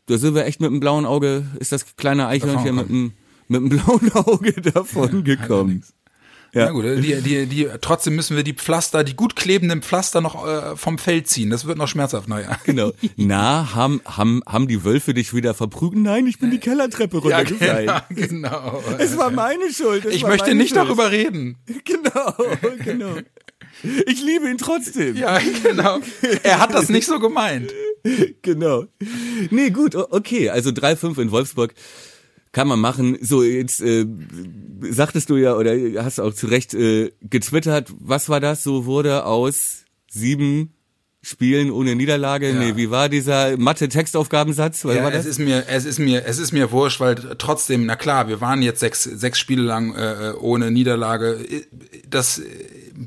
Da 0.06 0.18
sind 0.18 0.36
wir 0.36 0.46
echt 0.46 0.60
mit 0.60 0.70
dem 0.70 0.80
blauen 0.80 1.06
Auge, 1.06 1.46
ist 1.60 1.72
das 1.72 1.96
kleine 1.96 2.28
Eichhörnchen 2.28 2.76
mit 2.76 2.90
dem, 2.90 3.14
mit 3.48 3.62
dem 3.62 3.70
blauen 3.80 4.12
Auge 4.14 4.54
davon 4.54 5.24
ja, 5.26 5.36
gekommen. 5.36 5.84
Ja. 6.54 6.66
Na 6.66 6.72
gut, 6.72 6.86
die, 6.86 7.20
die, 7.22 7.48
die, 7.48 7.68
trotzdem 7.82 8.16
müssen 8.16 8.36
wir 8.36 8.44
die 8.44 8.54
Pflaster, 8.54 9.04
die 9.04 9.16
gut 9.16 9.36
klebenden 9.36 9.82
Pflaster 9.82 10.22
noch 10.22 10.48
äh, 10.48 10.78
vom 10.78 11.00
Feld 11.00 11.28
ziehen. 11.28 11.50
Das 11.50 11.66
wird 11.66 11.80
noch 11.80 11.88
schmerzhaft, 11.88 12.28
naja. 12.28 12.60
Genau. 12.66 12.92
Na, 13.18 13.74
haben, 13.74 14.02
haben, 14.06 14.42
haben 14.48 14.68
die 14.68 14.84
Wölfe 14.84 15.14
dich 15.14 15.34
wieder 15.34 15.54
verprügelt? 15.54 16.02
Nein, 16.02 16.28
ich 16.28 16.38
bin 16.40 16.52
die 16.52 16.60
Kellertreppe 16.60 17.18
runtergefallen. 17.18 17.88
Ja, 17.94 18.06
genau, 18.10 18.82
genau. 18.82 18.98
Es 19.00 19.18
war 19.18 19.32
meine 19.32 19.72
Schuld. 19.74 20.06
ich 20.06 20.26
möchte 20.26 20.54
nicht 20.54 20.76
Schuld. 20.76 20.86
darüber 20.86 21.12
reden. 21.12 21.58
Genau, 21.86 22.34
genau. 22.84 23.16
Ich 24.06 24.22
liebe 24.24 24.50
ihn 24.50 24.58
trotzdem. 24.58 25.16
Ja, 25.16 25.40
genau. 25.64 26.00
Er 26.44 26.60
hat 26.60 26.74
das 26.74 26.90
nicht 26.90 27.06
so 27.08 27.20
gemeint. 27.20 27.74
Genau. 28.42 28.86
Nee, 29.50 29.72
gut, 29.72 29.96
okay. 29.96 30.50
Also 30.50 30.70
3-5 30.70 31.22
in 31.22 31.32
Wolfsburg 31.32 31.74
kann 32.54 32.68
man 32.68 32.80
machen. 32.80 33.18
So, 33.20 33.44
jetzt 33.44 33.82
äh, 33.82 34.06
sagtest 34.80 35.30
du 35.30 35.36
ja, 35.36 35.56
oder 35.56 35.76
hast 36.04 36.22
auch 36.22 36.34
zu 36.34 36.48
Recht 36.48 36.74
äh, 36.74 37.12
getwittert, 37.22 37.92
was 38.00 38.30
war 38.30 38.40
das? 38.40 38.64
So 38.64 38.86
wurde 38.86 39.26
aus 39.26 39.84
sieben 40.10 40.74
Spielen 41.26 41.72
ohne 41.72 41.96
Niederlage. 41.96 42.50
Ja. 42.50 42.60
Nee, 42.60 42.76
wie 42.76 42.92
war 42.92 43.10
dieser 43.10 43.58
Mathe-Textaufgabensatz? 43.58 44.84
Ja, 44.84 45.10
es 45.10 45.26
ist 45.26 45.40
mir, 45.40 45.66
es 45.70 45.86
ist 45.86 45.98
mir, 45.98 46.26
es 46.26 46.38
ist 46.38 46.52
mir 46.52 46.72
wurscht, 46.72 47.00
weil 47.00 47.16
trotzdem, 47.16 47.86
na 47.86 47.96
klar, 47.96 48.28
wir 48.28 48.40
waren 48.42 48.62
jetzt 48.62 48.82
sechs, 48.82 49.04
sechs 49.04 49.40
Spiele 49.40 49.64
lang 49.64 49.96
äh, 49.96 50.34
ohne 50.38 50.70
Niederlage. 50.70 51.40
Das 52.10 52.42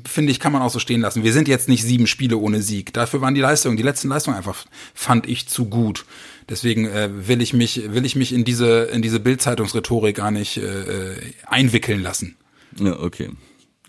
finde 0.05 0.31
ich, 0.31 0.39
kann 0.39 0.51
man 0.51 0.61
auch 0.61 0.71
so 0.71 0.79
stehen 0.79 1.01
lassen. 1.01 1.23
Wir 1.23 1.33
sind 1.33 1.47
jetzt 1.47 1.69
nicht 1.69 1.83
sieben 1.83 2.07
Spiele 2.07 2.37
ohne 2.37 2.61
Sieg. 2.61 2.93
Dafür 2.93 3.21
waren 3.21 3.35
die 3.35 3.41
Leistungen, 3.41 3.77
die 3.77 3.83
letzten 3.83 4.09
Leistungen 4.09 4.37
einfach, 4.37 4.65
fand 4.93 5.27
ich 5.27 5.47
zu 5.47 5.65
gut. 5.65 6.05
Deswegen 6.49 6.85
äh, 6.85 7.09
will 7.27 7.41
ich 7.41 7.53
mich, 7.53 7.93
will 7.93 8.05
ich 8.05 8.15
mich 8.15 8.33
in 8.33 8.45
diese, 8.45 8.83
in 8.83 9.01
diese 9.01 9.19
Bildzeitungsrhetorik 9.19 10.15
gar 10.15 10.31
nicht 10.31 10.57
äh, 10.57 10.61
äh 10.61 11.15
einwickeln 11.45 12.01
lassen. 12.01 12.37
Ja, 12.79 12.99
okay. 12.99 13.29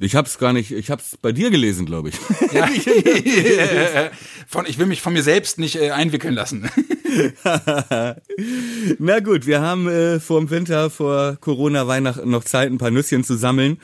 Ich 0.01 0.15
hab's 0.15 0.39
gar 0.39 0.53
nicht, 0.53 0.71
ich 0.71 0.91
hab's 0.91 1.17
bei 1.21 1.33
dir 1.33 1.51
gelesen, 1.51 1.87
glaube 1.87 2.11
ich. 2.11 2.15
Ja, 2.53 2.67
von, 4.47 4.65
ich 4.67 4.79
will 4.79 4.87
mich 4.87 5.03
von 5.03 5.13
mir 5.13 5.23
selbst 5.23 5.59
nicht 5.59 5.77
äh, 5.77 5.91
einwickeln 5.91 6.35
lassen. 6.35 6.71
Na 8.99 9.21
gut, 9.21 9.47
wir 9.47 9.61
haben 9.61 9.89
äh, 9.89 10.19
vor 10.21 10.41
dem 10.41 10.51
Winter, 10.51 10.89
vor 10.89 11.37
Corona, 11.41 11.87
Weihnachten 11.87 12.31
noch 12.31 12.45
Zeit, 12.45 12.71
ein 12.71 12.79
paar 12.79 12.91
Nüsschen 12.91 13.25
zu 13.25 13.37
sammeln 13.37 13.79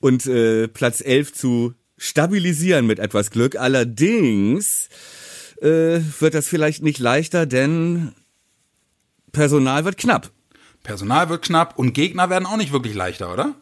und 0.00 0.26
äh, 0.26 0.68
Platz 0.68 1.00
11 1.00 1.32
zu 1.32 1.74
stabilisieren 1.96 2.86
mit 2.86 2.98
etwas 2.98 3.30
Glück. 3.30 3.56
Allerdings 3.56 4.88
äh, 5.60 6.00
wird 6.20 6.34
das 6.34 6.48
vielleicht 6.48 6.82
nicht 6.82 6.98
leichter, 6.98 7.46
denn 7.46 8.12
Personal 9.32 9.84
wird 9.84 9.98
knapp. 9.98 10.30
Personal 10.82 11.28
wird 11.28 11.42
knapp 11.42 11.78
und 11.78 11.92
Gegner 11.92 12.30
werden 12.30 12.46
auch 12.46 12.56
nicht 12.56 12.72
wirklich 12.72 12.94
leichter, 12.94 13.32
oder? 13.32 13.54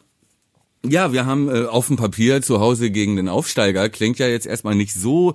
Ja, 0.84 1.12
wir 1.12 1.26
haben 1.26 1.48
äh, 1.48 1.64
auf 1.64 1.88
dem 1.88 1.96
Papier 1.96 2.42
zu 2.42 2.60
Hause 2.60 2.90
gegen 2.90 3.16
den 3.16 3.28
Aufsteiger. 3.28 3.88
Klingt 3.88 4.18
ja 4.18 4.28
jetzt 4.28 4.46
erstmal 4.46 4.74
nicht 4.74 4.94
so 4.94 5.34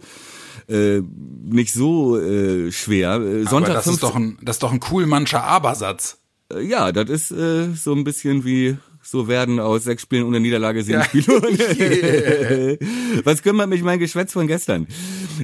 äh, 0.69 1.01
nicht 1.43 1.73
so 1.73 2.17
äh, 2.17 2.71
schwer. 2.71 3.15
Äh, 3.15 3.43
Sonntag 3.45 3.73
das 3.73 3.87
ist 3.87 4.03
doch 4.03 4.15
ein 4.15 4.37
das 4.41 4.57
ist 4.57 4.63
doch 4.63 4.71
ein 4.71 4.79
cool 4.91 5.05
mancher 5.07 5.43
Abersatz. 5.43 6.19
Äh, 6.53 6.61
ja, 6.61 6.91
das 6.91 7.09
ist 7.09 7.31
äh, 7.31 7.73
so 7.73 7.93
ein 7.93 8.03
bisschen 8.03 8.45
wie 8.45 8.77
so 9.03 9.27
werden 9.27 9.59
aus 9.59 9.83
sechs 9.83 10.03
Spielen 10.03 10.23
ohne 10.23 10.39
Niederlage 10.39 10.83
sieben 10.83 10.99
ja. 10.99 11.05
Spiele. 11.05 12.77
Was 13.23 13.41
kümmert 13.41 13.69
mich 13.69 13.83
mein 13.83 13.99
Geschwätz 13.99 14.33
von 14.33 14.47
gestern? 14.47 14.87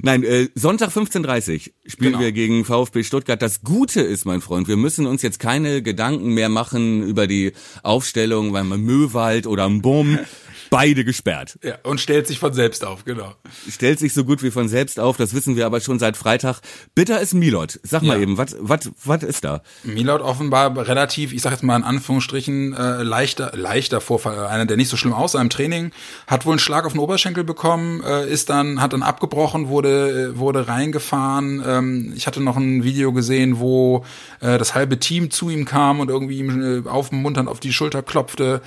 Nein, 0.02 0.24
äh, 0.24 0.50
Sonntag 0.56 0.90
15.30 0.92 1.72
spielen 1.86 2.12
genau. 2.12 2.20
wir 2.20 2.32
gegen 2.32 2.66
VfB 2.66 3.04
Stuttgart. 3.04 3.42
Das 3.42 3.62
Gute 3.62 4.02
ist, 4.02 4.26
mein 4.26 4.42
Freund, 4.42 4.68
wir 4.68 4.78
müssen 4.78 5.06
uns 5.06 5.22
jetzt 5.22 5.40
keine 5.40 5.82
Gedanken 5.82 6.34
mehr 6.34 6.50
machen 6.50 7.04
über 7.04 7.28
die 7.28 7.54
Aufstellung, 7.84 8.54
weil 8.54 8.64
man 8.64 8.82
Möwald 8.82 9.48
oder 9.48 9.68
Bumm 9.70 10.20
beide 10.70 11.06
gesperrt. 11.06 11.58
Ja, 11.64 11.78
und 11.84 12.00
stellt 12.00 12.28
sich 12.28 12.40
von 12.40 12.54
selbst 12.54 12.86
auf, 12.86 13.06
genau. 13.06 13.34
Stellt 13.70 14.00
sich 14.00 14.14
so 14.14 14.24
gut 14.24 14.44
wie 14.44 14.52
von 14.52 14.68
selbst 14.68 15.00
auf, 15.00 15.18
das 15.18 15.34
wissen 15.34 15.56
wir 15.56 15.66
aber 15.66 15.82
schon 15.82 16.00
seit 16.00 16.18
Freitag. 16.18 16.62
Bitter 16.96 17.20
ist 17.22 17.34
Milot. 17.34 17.80
Sag 17.84 18.04
mal 18.04 18.18
ja. 18.18 18.24
eben, 18.24 18.38
was 18.38 18.56
was 18.60 18.92
was 19.04 19.24
ist 19.24 19.44
da? 19.44 19.62
Milot 19.84 20.22
offenbar 20.22 20.76
relativ, 20.88 21.34
ich 21.34 21.42
sag 21.42 21.52
jetzt 21.52 21.64
mal 21.64 21.76
in 21.76 21.84
Anführungsstrichen, 21.84 22.74
äh, 22.74 23.04
leichter 23.54 24.02
Vorfall, 24.02 24.48
einer 24.48 24.66
der 24.66 24.78
nicht 24.78 24.90
so 24.90 24.98
schlimm 24.98 25.14
aussah 25.14 25.42
im 25.42 25.50
Training, 25.50 25.92
hat 26.28 26.46
wohl 26.46 26.54
einen 26.54 26.60
Schlag 26.60 26.86
auf 26.86 26.94
den 26.94 27.00
Oberschenkel 27.00 27.44
bekommen, 27.44 28.04
äh, 28.04 28.28
ist 28.28 28.50
dann 28.50 28.82
hat 28.82 28.94
dann 28.94 29.04
abgebrochen, 29.04 29.68
wurde 29.68 30.32
äh, 30.34 30.38
wurde 30.38 30.68
reingefahren. 30.68 31.64
Ähm, 31.66 32.14
ich 32.16 32.28
hatte 32.28 32.42
noch 32.42 32.58
ein 32.58 32.84
Video 32.84 33.14
gesehen, 33.14 33.60
wo 33.60 34.06
äh, 34.40 34.58
das 34.58 34.76
halbe 34.76 35.00
Team 35.00 35.32
zu 35.32 35.50
ihm 35.50 35.66
kam 35.66 36.00
und 36.00 36.10
irgendwie 36.10 36.40
ihm 36.40 36.86
äh, 36.86 36.90
aufmunternd 36.90 37.50
auf 37.50 37.60
die 37.60 37.74
Schulter 37.74 38.04
klopfte. 38.04 38.62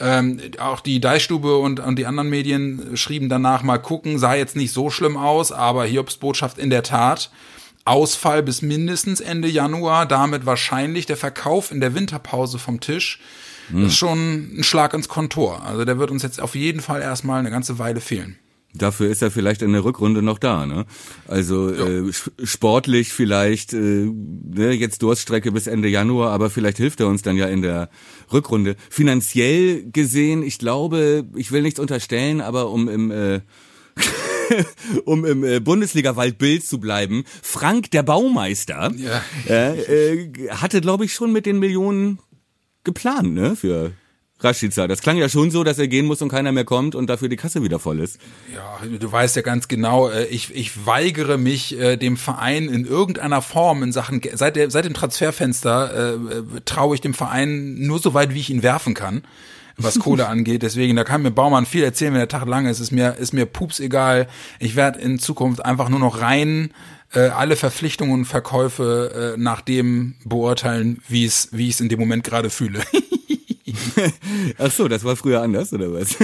Ähm, 0.00 0.40
auch 0.58 0.80
die 0.80 1.00
Deichstube 1.00 1.58
und, 1.58 1.78
und 1.78 1.96
die 1.96 2.06
anderen 2.06 2.28
Medien 2.28 2.96
schrieben 2.96 3.28
danach 3.28 3.62
mal 3.62 3.78
gucken, 3.78 4.18
sah 4.18 4.34
jetzt 4.34 4.56
nicht 4.56 4.72
so 4.72 4.90
schlimm 4.90 5.16
aus, 5.16 5.52
aber 5.52 5.84
Hiobs 5.84 6.16
Botschaft 6.16 6.58
in 6.58 6.70
der 6.70 6.82
Tat. 6.82 7.30
Ausfall 7.84 8.42
bis 8.42 8.62
mindestens 8.62 9.20
Ende 9.20 9.48
Januar, 9.48 10.06
damit 10.06 10.46
wahrscheinlich 10.46 11.06
der 11.06 11.16
Verkauf 11.16 11.72
in 11.72 11.80
der 11.80 11.94
Winterpause 11.94 12.58
vom 12.58 12.80
Tisch. 12.80 13.20
Das 13.70 13.78
ist 13.78 13.84
hm. 13.84 13.90
schon 13.90 14.58
ein 14.58 14.64
Schlag 14.64 14.94
ins 14.94 15.08
Kontor. 15.08 15.62
Also 15.64 15.84
der 15.84 15.98
wird 15.98 16.10
uns 16.10 16.22
jetzt 16.22 16.40
auf 16.40 16.54
jeden 16.54 16.80
Fall 16.80 17.00
erstmal 17.00 17.40
eine 17.40 17.50
ganze 17.50 17.78
Weile 17.78 18.00
fehlen. 18.00 18.36
Dafür 18.74 19.10
ist 19.10 19.20
er 19.20 19.30
vielleicht 19.30 19.60
in 19.60 19.72
der 19.74 19.84
Rückrunde 19.84 20.22
noch 20.22 20.38
da, 20.38 20.64
ne? 20.64 20.86
Also 21.28 21.70
ja. 21.70 21.86
äh, 21.86 22.12
sportlich 22.42 23.12
vielleicht 23.12 23.74
äh, 23.74 23.76
ne, 24.06 24.72
jetzt 24.72 25.02
Durststrecke 25.02 25.52
bis 25.52 25.66
Ende 25.66 25.88
Januar, 25.88 26.30
aber 26.30 26.48
vielleicht 26.48 26.78
hilft 26.78 27.00
er 27.00 27.08
uns 27.08 27.20
dann 27.20 27.36
ja 27.36 27.46
in 27.46 27.60
der 27.60 27.90
Rückrunde. 28.32 28.76
Finanziell 28.88 29.84
gesehen, 29.90 30.42
ich 30.42 30.58
glaube, 30.58 31.26
ich 31.36 31.52
will 31.52 31.60
nichts 31.60 31.80
unterstellen, 31.80 32.40
aber 32.40 32.70
um 32.70 32.88
im 32.88 33.10
äh, 33.10 33.40
um 35.04 35.26
im 35.26 35.44
äh, 35.44 35.60
Bundesliga-Waldbild 35.60 36.64
zu 36.64 36.80
bleiben, 36.80 37.24
Frank 37.42 37.90
der 37.90 38.02
Baumeister 38.02 38.90
Ja. 38.96 39.22
äh, 39.48 40.14
äh, 40.14 40.48
hatte, 40.48 40.80
glaube 40.80 41.04
ich, 41.04 41.12
schon 41.12 41.30
mit 41.30 41.44
den 41.44 41.58
Millionen 41.58 42.20
geplant, 42.84 43.34
ne, 43.34 43.56
für 43.56 43.92
Rashica. 44.42 44.86
Das 44.86 45.02
klang 45.02 45.16
ja 45.16 45.28
schon 45.28 45.50
so, 45.50 45.64
dass 45.64 45.78
er 45.78 45.88
gehen 45.88 46.06
muss 46.06 46.22
und 46.22 46.28
keiner 46.28 46.52
mehr 46.52 46.64
kommt 46.64 46.94
und 46.94 47.08
dafür 47.08 47.28
die 47.28 47.36
Kasse 47.36 47.62
wieder 47.62 47.78
voll 47.78 48.00
ist. 48.00 48.18
Ja, 48.54 48.78
du 48.86 49.10
weißt 49.10 49.36
ja 49.36 49.42
ganz 49.42 49.68
genau, 49.68 50.08
äh, 50.08 50.26
ich, 50.26 50.54
ich 50.54 50.86
weigere 50.86 51.38
mich, 51.38 51.78
äh, 51.78 51.96
dem 51.96 52.16
Verein 52.16 52.68
in 52.68 52.84
irgendeiner 52.84 53.42
Form 53.42 53.82
in 53.82 53.92
Sachen, 53.92 54.20
seit, 54.34 54.56
der, 54.56 54.70
seit 54.70 54.84
dem 54.84 54.94
Transferfenster 54.94 55.94
äh, 55.94 56.36
äh, 56.38 56.60
traue 56.64 56.94
ich 56.94 57.00
dem 57.00 57.14
Verein 57.14 57.74
nur 57.78 57.98
so 57.98 58.14
weit, 58.14 58.34
wie 58.34 58.40
ich 58.40 58.50
ihn 58.50 58.62
werfen 58.62 58.94
kann, 58.94 59.22
was 59.76 59.98
Kohle 60.00 60.28
angeht. 60.28 60.62
Deswegen, 60.62 60.96
da 60.96 61.04
kann 61.04 61.22
mir 61.22 61.30
Baumann 61.30 61.66
viel 61.66 61.84
erzählen, 61.84 62.12
wenn 62.12 62.20
der 62.20 62.28
Tag 62.28 62.46
lang 62.46 62.66
ist, 62.66 62.80
ist 62.80 62.92
mir, 62.92 63.16
ist 63.16 63.32
mir 63.32 63.46
pups 63.46 63.80
egal. 63.80 64.28
Ich 64.58 64.76
werde 64.76 65.00
in 65.00 65.18
Zukunft 65.18 65.64
einfach 65.64 65.88
nur 65.88 66.00
noch 66.00 66.20
rein 66.20 66.72
äh, 67.14 67.20
alle 67.28 67.56
Verpflichtungen 67.56 68.12
und 68.12 68.24
Verkäufe 68.24 69.34
äh, 69.36 69.40
nach 69.40 69.60
dem 69.60 70.14
beurteilen, 70.24 71.02
wie 71.08 71.24
es, 71.24 71.48
wie 71.52 71.68
ich 71.68 71.74
es 71.74 71.80
in 71.80 71.88
dem 71.88 72.00
Moment 72.00 72.24
gerade 72.24 72.50
fühle. 72.50 72.80
Ach 74.58 74.70
so, 74.70 74.88
das 74.88 75.04
war 75.04 75.16
früher 75.16 75.40
anders, 75.42 75.72
oder 75.72 75.92
was? 75.92 76.16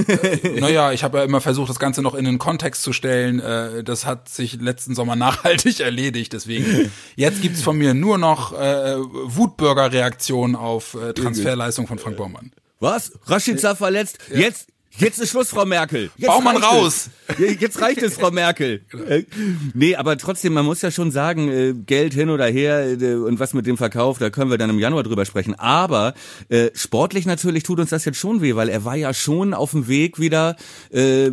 Naja, 0.59 0.92
ich 0.92 1.03
habe 1.05 1.18
ja 1.18 1.24
immer 1.24 1.40
versucht, 1.40 1.70
das 1.70 1.79
Ganze 1.79 2.03
noch 2.03 2.14
in 2.14 2.24
den 2.24 2.38
Kontext 2.38 2.83
zu 2.83 2.92
stellen. 2.92 3.40
Äh, 3.40 3.85
Das 3.85 4.07
hat 4.07 4.29
sich 4.29 4.61
letzten 4.61 4.94
Sommer 4.94 5.16
nachhaltig 5.16 5.81
erledigt. 5.81 6.33
Deswegen, 6.33 6.90
jetzt 7.16 7.42
gibt's 7.42 7.62
von 7.62 7.77
mir 7.79 7.94
nur 7.94 8.18
noch 8.18 8.53
äh, 8.59 8.96
Wutbürger-Reaktionen 8.98 10.57
auf 10.57 10.94
äh, 10.94 11.12
Transferleistung 11.12 11.87
von 11.87 11.98
Frank 11.98 12.16
Baumann. 12.16 12.53
Was? 12.81 13.12
Rashica 13.27 13.74
verletzt? 13.74 14.18
Jetzt, 14.33 14.68
jetzt 14.96 15.18
ist 15.18 15.31
Schluss, 15.31 15.51
Frau 15.51 15.64
Merkel. 15.64 16.11
Jetzt 16.16 16.27
Baumann 16.29 16.57
raus. 16.57 17.11
Es. 17.29 17.61
Jetzt 17.61 17.81
reicht 17.81 18.03
es, 18.03 18.14
Frau 18.14 18.31
Merkel. 18.31 18.83
Äh, 19.09 19.24
Nee, 19.74 19.96
aber 19.96 20.16
trotzdem, 20.16 20.55
man 20.55 20.64
muss 20.64 20.83
ja 20.83 20.90
schon 20.90 21.11
sagen, 21.11 21.48
äh, 21.48 21.74
Geld 21.74 22.14
hin 22.14 22.31
oder 22.31 22.46
her 22.46 23.01
äh, 23.01 23.14
und 23.14 23.38
was 23.38 23.55
mit 23.55 23.66
dem 23.66 23.77
Verkauf, 23.77 24.18
da 24.18 24.31
können 24.31 24.51
wir 24.51 24.59
dann 24.59 24.70
im 24.70 24.79
Januar 24.79 25.03
drüber 25.03 25.24
sprechen. 25.24 25.55
Aber 25.59 26.14
äh, 26.48 26.70
sportlich 26.74 27.27
natürlich 27.27 27.62
tut 27.62 27.81
uns 27.81 27.90
das 27.90 28.05
jetzt 28.05 28.18
schon 28.18 28.40
weh, 28.40 28.55
weil 28.57 28.68
er 28.68 28.85
war 28.85 28.96
ja 28.96 29.12
schon 29.12 29.55
auf 29.55 29.72
dem 29.72 29.88
Weg 29.88 30.18
wieder 30.18 30.57
äh, 30.90 31.31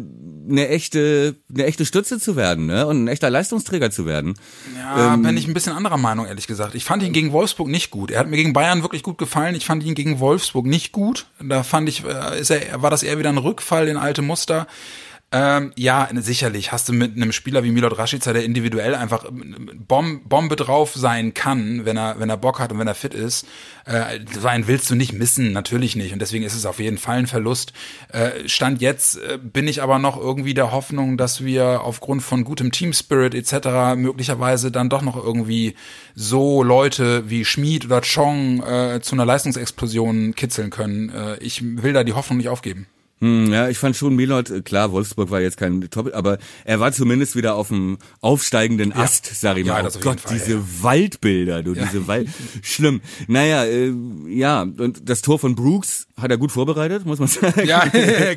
eine 0.50 0.68
echte, 0.68 1.36
eine 1.54 1.66
echte 1.66 1.86
Stütze 1.86 2.20
zu 2.20 2.36
werden, 2.36 2.66
ne? 2.66 2.86
Und 2.88 3.04
ein 3.04 3.08
echter 3.08 3.30
Leistungsträger 3.30 3.90
zu 3.90 4.06
werden. 4.06 4.36
Ja, 4.78 5.16
bin 5.16 5.38
ich 5.38 5.48
ein 5.48 5.54
bisschen 5.54 5.74
anderer 5.74 5.98
Meinung, 5.98 6.26
ehrlich 6.28 6.48
gesagt. 6.48 6.76
Ich 6.76 6.86
fand 6.86 7.02
ihn 7.04 7.14
gegen 7.14 7.32
Wolfsburg 7.32 7.68
nicht 7.68 7.90
gut. 7.90 8.12
Er 8.12 8.20
hat 8.20 8.28
mir 8.28 8.38
gegen 8.38 8.54
Bayern 8.54 8.84
wirklich 8.84 9.02
gut 9.02 9.18
gefallen. 9.18 9.56
Ich 9.56 9.66
fand 9.66 9.84
ihn 9.84 9.96
gegen 9.96 10.20
Wolfsburg 10.20 10.66
nicht 10.66 10.92
gut. 10.92 11.26
Da 11.42 11.64
fand 11.64 11.90
ich, 11.90 12.04
äh, 12.06 12.40
ist 12.40 12.52
er, 12.52 12.82
war 12.82 12.90
das 12.92 13.02
eher 13.04 13.18
wieder 13.18 13.30
ein 13.30 13.38
Rückfall 13.46 13.88
in 13.88 13.98
alte 13.98 14.22
Muster. 14.22 14.68
Ähm, 15.32 15.74
ja, 15.76 16.08
sicherlich 16.14 16.72
hast 16.72 16.88
du 16.88 16.94
mit 16.94 17.18
einem 17.18 17.34
Spieler 17.34 17.64
wie 17.66 17.72
Milot 17.72 17.98
Rashica, 17.98 18.32
der 18.32 18.46
individuell 18.46 18.96
einfach 18.96 19.26
Bom 19.30 20.22
Bombe 20.24 20.56
drauf 20.56 20.94
sein 20.96 21.34
kann, 21.34 21.84
wenn 21.84 21.98
er, 21.98 22.20
wenn 22.20 22.30
er 22.30 22.38
Bock 22.38 22.60
hat 22.60 22.72
und 22.72 22.80
wenn 22.80 22.88
er 22.88 22.96
fit 22.96 23.14
ist. 23.14 23.46
Äh, 23.84 24.20
so 24.40 24.48
einen 24.48 24.68
willst 24.68 24.90
du 24.90 24.96
nicht 24.96 25.12
missen, 25.12 25.52
natürlich 25.52 25.98
nicht. 25.98 26.14
Und 26.14 26.20
deswegen 26.20 26.46
ist 26.46 26.56
es 26.56 26.66
auf 26.66 26.80
jeden 26.80 26.98
Fall 26.98 27.18
ein 27.18 27.28
Verlust. 27.28 27.74
Äh, 28.14 28.48
Stand 28.48 28.80
jetzt 28.80 29.18
äh, 29.18 29.38
bin 29.38 29.68
ich 29.68 29.82
aber 29.82 30.00
noch 30.00 30.16
irgendwie 30.16 30.54
der 30.54 30.72
Hoffnung, 30.72 31.18
dass 31.18 31.44
wir 31.44 31.82
aufgrund 31.82 32.24
von 32.24 32.46
gutem 32.46 32.72
Team 32.72 32.94
Spirit 32.94 33.36
etc. 33.36 33.98
möglicherweise 33.98 34.72
dann 34.72 34.90
doch 34.90 35.02
noch 35.02 35.22
irgendwie 35.22 35.76
so 36.14 36.64
Leute 36.64 37.30
wie 37.30 37.44
Schmid 37.44 37.84
oder 37.84 38.00
Chong 38.00 38.64
äh, 38.64 39.02
zu 39.02 39.16
einer 39.16 39.26
Leistungsexplosion 39.26 40.34
kitzeln 40.34 40.70
können. 40.70 41.10
Äh, 41.10 41.38
ich 41.40 41.62
will 41.62 41.92
da 41.92 42.06
die 42.06 42.14
Hoffnung 42.14 42.38
nicht 42.38 42.50
aufgeben. 42.50 42.88
Hm, 43.22 43.52
ja, 43.52 43.70
ich 43.70 43.78
fand 43.78 43.96
schon 43.96 44.16
Milot, 44.16 44.50
äh, 44.50 44.62
klar, 44.62 44.92
Wolfsburg 44.92 45.32
war 45.32 45.40
jetzt 45.40 45.56
kein 45.58 45.90
Top, 45.90 46.14
aber 46.14 46.38
er 46.66 46.80
war 46.82 46.92
zumindest 46.92 47.36
wieder 47.38 47.56
auf 47.56 47.70
dem 47.70 47.98
aufsteigenden 48.20 48.92
Ast, 48.92 49.26
sag 49.40 49.58
ich 49.58 49.66
Ja, 49.66 49.74
mal. 49.76 49.84
das 49.84 49.98
oh 49.98 50.00
Gott, 50.02 50.20
Fall, 50.20 50.34
diese 50.38 50.56
ja. 50.56 50.64
Waldbilder, 50.82 51.64
du, 51.64 51.74
diese 51.74 52.08
Wald, 52.08 52.28
schlimm. 52.62 53.00
Naja, 53.28 53.64
äh, 53.66 53.94
ja, 54.28 54.64
und 54.64 55.10
das 55.10 55.22
Tor 55.22 55.40
von 55.40 55.56
Brooks 55.56 56.08
hat 56.20 56.30
er 56.30 56.38
gut 56.38 56.52
vorbereitet, 56.52 57.06
muss 57.06 57.20
man 57.20 57.28
sagen. 57.30 57.62
Ja, 57.66 57.86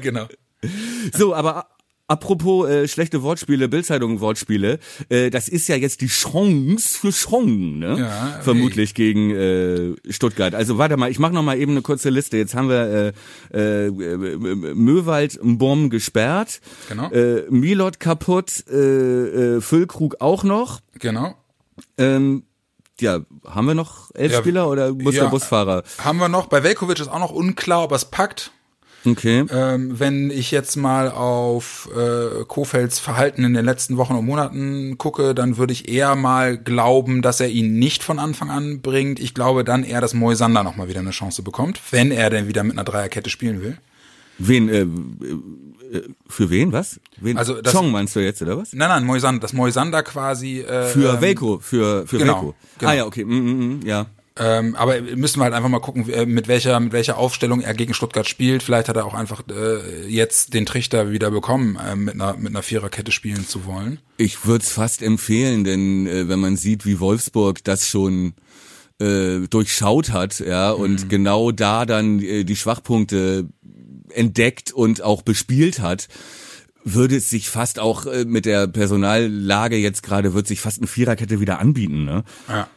genau. 0.01 0.27
So, 1.13 1.35
aber 1.35 1.67
apropos 2.09 2.69
äh, 2.69 2.89
schlechte 2.89 3.23
Wortspiele, 3.23 3.69
Bildzeitung-Wortspiele, 3.69 4.79
äh, 5.11 5.31
das 5.31 5.49
ist 5.49 5.69
ja 5.69 5.77
jetzt 5.77 6.01
die 6.01 6.07
Chance 6.09 6.99
für 6.99 7.13
Chong, 7.13 7.79
ne? 7.79 7.99
Ja, 8.01 8.41
Vermutlich 8.43 8.95
gegen 8.95 9.31
äh, 9.31 9.95
Stuttgart. 10.11 10.55
Also 10.55 10.79
warte 10.79 10.97
mal, 10.97 11.11
ich 11.11 11.19
mache 11.19 11.33
noch 11.35 11.43
mal 11.43 11.59
eben 11.59 11.73
eine 11.73 11.83
kurze 11.83 12.11
Liste. 12.11 12.37
Jetzt 12.37 12.55
haben 12.55 12.69
wir 12.69 13.13
äh, 13.55 13.87
äh, 13.87 13.91
Möwald 13.91 15.39
Bomb 15.43 15.91
gesperrt, 15.91 16.61
Genau. 16.89 17.11
äh, 17.11 17.45
Milot 17.51 18.01
kaputt, 18.01 18.65
äh, 18.71 19.57
äh, 19.57 19.61
Füllkrug 19.61 20.17
auch 20.21 20.45
noch. 20.45 20.81
Genau. 20.99 21.35
Ähm, 21.97 22.43
ja, 23.01 23.21
haben 23.47 23.67
wir 23.67 23.75
noch 23.75 24.11
elf 24.15 24.33
Ja, 24.33 24.39
Spieler 24.41 24.69
oder 24.69 24.93
muss 24.93 25.15
ja. 25.15 25.25
der 25.25 25.31
Busfahrer? 25.31 25.85
Haben 25.99 26.19
wir 26.19 26.29
noch, 26.29 26.47
bei 26.47 26.65
Velkovic 26.65 26.99
ist 26.99 27.09
auch 27.09 27.21
noch 27.21 27.31
unklar, 27.31 27.85
ob 27.85 27.93
er 27.93 27.97
es 27.97 28.07
packt. 28.07 28.51
Okay. 29.13 29.45
Ähm, 29.51 29.99
wenn 29.99 30.31
ich 30.31 30.51
jetzt 30.51 30.77
mal 30.77 31.11
auf 31.11 31.89
äh, 31.97 32.45
Kofelds 32.47 32.99
Verhalten 32.99 33.45
in 33.45 33.55
den 33.55 33.65
letzten 33.65 33.97
Wochen 33.97 34.15
und 34.15 34.25
Monaten 34.27 34.99
gucke, 34.99 35.35
dann 35.35 35.57
würde 35.57 35.73
ich 35.73 35.89
eher 35.89 36.15
mal 36.17 36.59
glauben, 36.59 37.23
dass 37.23 37.41
er 37.41 37.49
ihn 37.49 37.79
nicht 37.79 38.03
von 38.03 38.19
Anfang 38.19 38.51
an 38.51 38.81
bringt. 38.81 39.21
Ich 39.21 39.35
glaube 39.35 39.65
dann 39.65 39.85
eher, 39.85 40.01
dass 40.01 40.15
Moisander 40.15 40.63
noch 40.65 40.77
mal 40.77 40.89
wieder 40.89 41.01
eine 41.01 41.11
Chance 41.11 41.43
bekommt, 41.43 41.81
wenn 41.91 42.11
er 42.11 42.31
denn 42.31 42.49
wieder 42.49 42.65
mit 42.65 42.73
einer 42.73 42.85
Dreierkette 42.85 43.31
spielen 43.31 43.63
will. 43.63 43.79
Wen, 44.41 44.69
äh, 44.69 44.83
äh, 44.83 46.03
für 46.29 46.49
wen, 46.51 46.73
was? 46.73 47.01
Wen? 47.17 47.37
Also 47.37 47.61
das- 47.61 47.73
Chong 47.73 47.91
meinst 47.91 48.15
du 48.15 48.21
jetzt, 48.21 48.41
oder 48.43 48.57
was? 48.57 48.73
Nein, 48.73 48.89
nein, 48.89 49.05
Moisander, 49.05 49.41
dass 49.41 49.53
Moisander 49.53 50.03
quasi 50.05 50.61
äh, 50.61 50.85
Für 50.87 51.15
ähm, 51.15 51.21
Velko, 51.21 51.59
für, 51.61 52.07
für 52.07 52.19
genau, 52.19 52.35
Velko. 52.35 52.55
genau. 52.79 52.91
Ah 52.93 52.95
ja, 52.95 53.05
okay, 53.07 53.25
mm, 53.25 53.79
mm, 53.81 53.87
ja. 53.87 54.07
Ähm, 54.39 54.77
aber 54.77 55.01
müssen 55.01 55.41
wir 55.41 55.45
halt 55.45 55.55
einfach 55.55 55.69
mal 55.69 55.81
gucken, 55.81 56.09
äh, 56.09 56.25
mit 56.27 56.47
welcher, 56.49 56.79
mit 56.81 56.93
welcher 56.93 57.19
Aufstellung 57.19 57.61
er 57.61 57.75
gegen 57.75 57.93
Stuttgart 57.95 58.29
spielt. 58.29 58.63
Vielleicht 58.63 58.89
hat 58.89 58.97
er 58.97 59.05
auch 59.07 59.15
einfach 59.15 59.43
äh, 59.51 60.07
jetzt 60.09 60.55
den 60.55 60.65
Trichter 60.67 61.11
wieder 61.11 61.31
bekommen, 61.31 61.77
äh, 61.77 61.97
mit 61.97 62.15
einer 62.15 62.37
mit 62.37 62.49
einer 62.53 62.63
Viererkette 62.63 63.11
spielen 63.11 63.47
zu 63.47 63.65
wollen. 63.67 63.99
Ich 64.17 64.47
würde 64.47 64.63
es 64.65 64.71
fast 64.71 65.03
empfehlen, 65.03 65.65
denn 65.65 66.07
äh, 66.07 66.29
wenn 66.29 66.39
man 66.41 66.57
sieht, 66.57 66.87
wie 66.87 67.01
Wolfsburg 67.01 67.65
das 67.65 67.89
schon 67.89 68.35
äh, 69.01 69.47
durchschaut 69.49 70.11
hat, 70.13 70.41
ja, 70.41 70.71
und 70.71 71.05
Mhm. 71.05 71.09
genau 71.09 71.51
da 71.53 71.85
dann 71.87 72.21
äh, 72.21 72.45
die 72.45 72.57
Schwachpunkte 72.57 73.49
entdeckt 74.11 74.73
und 74.73 75.03
auch 75.03 75.23
bespielt 75.23 75.81
hat, 75.81 76.09
würde 76.85 77.17
es 77.17 77.29
sich 77.29 77.51
fast 77.51 77.79
auch 77.79 78.07
äh, 78.07 78.25
mit 78.25 78.47
der 78.47 78.67
Personallage 78.67 79.77
jetzt 79.77 80.03
gerade, 80.03 80.33
wird 80.35 80.47
sich 80.47 80.61
fast 80.61 80.79
eine 80.79 80.87
Viererkette 80.87 81.41
wieder 81.41 81.59
anbieten, 81.59 82.05
ne? 82.05 82.25
Ja. 82.49 82.69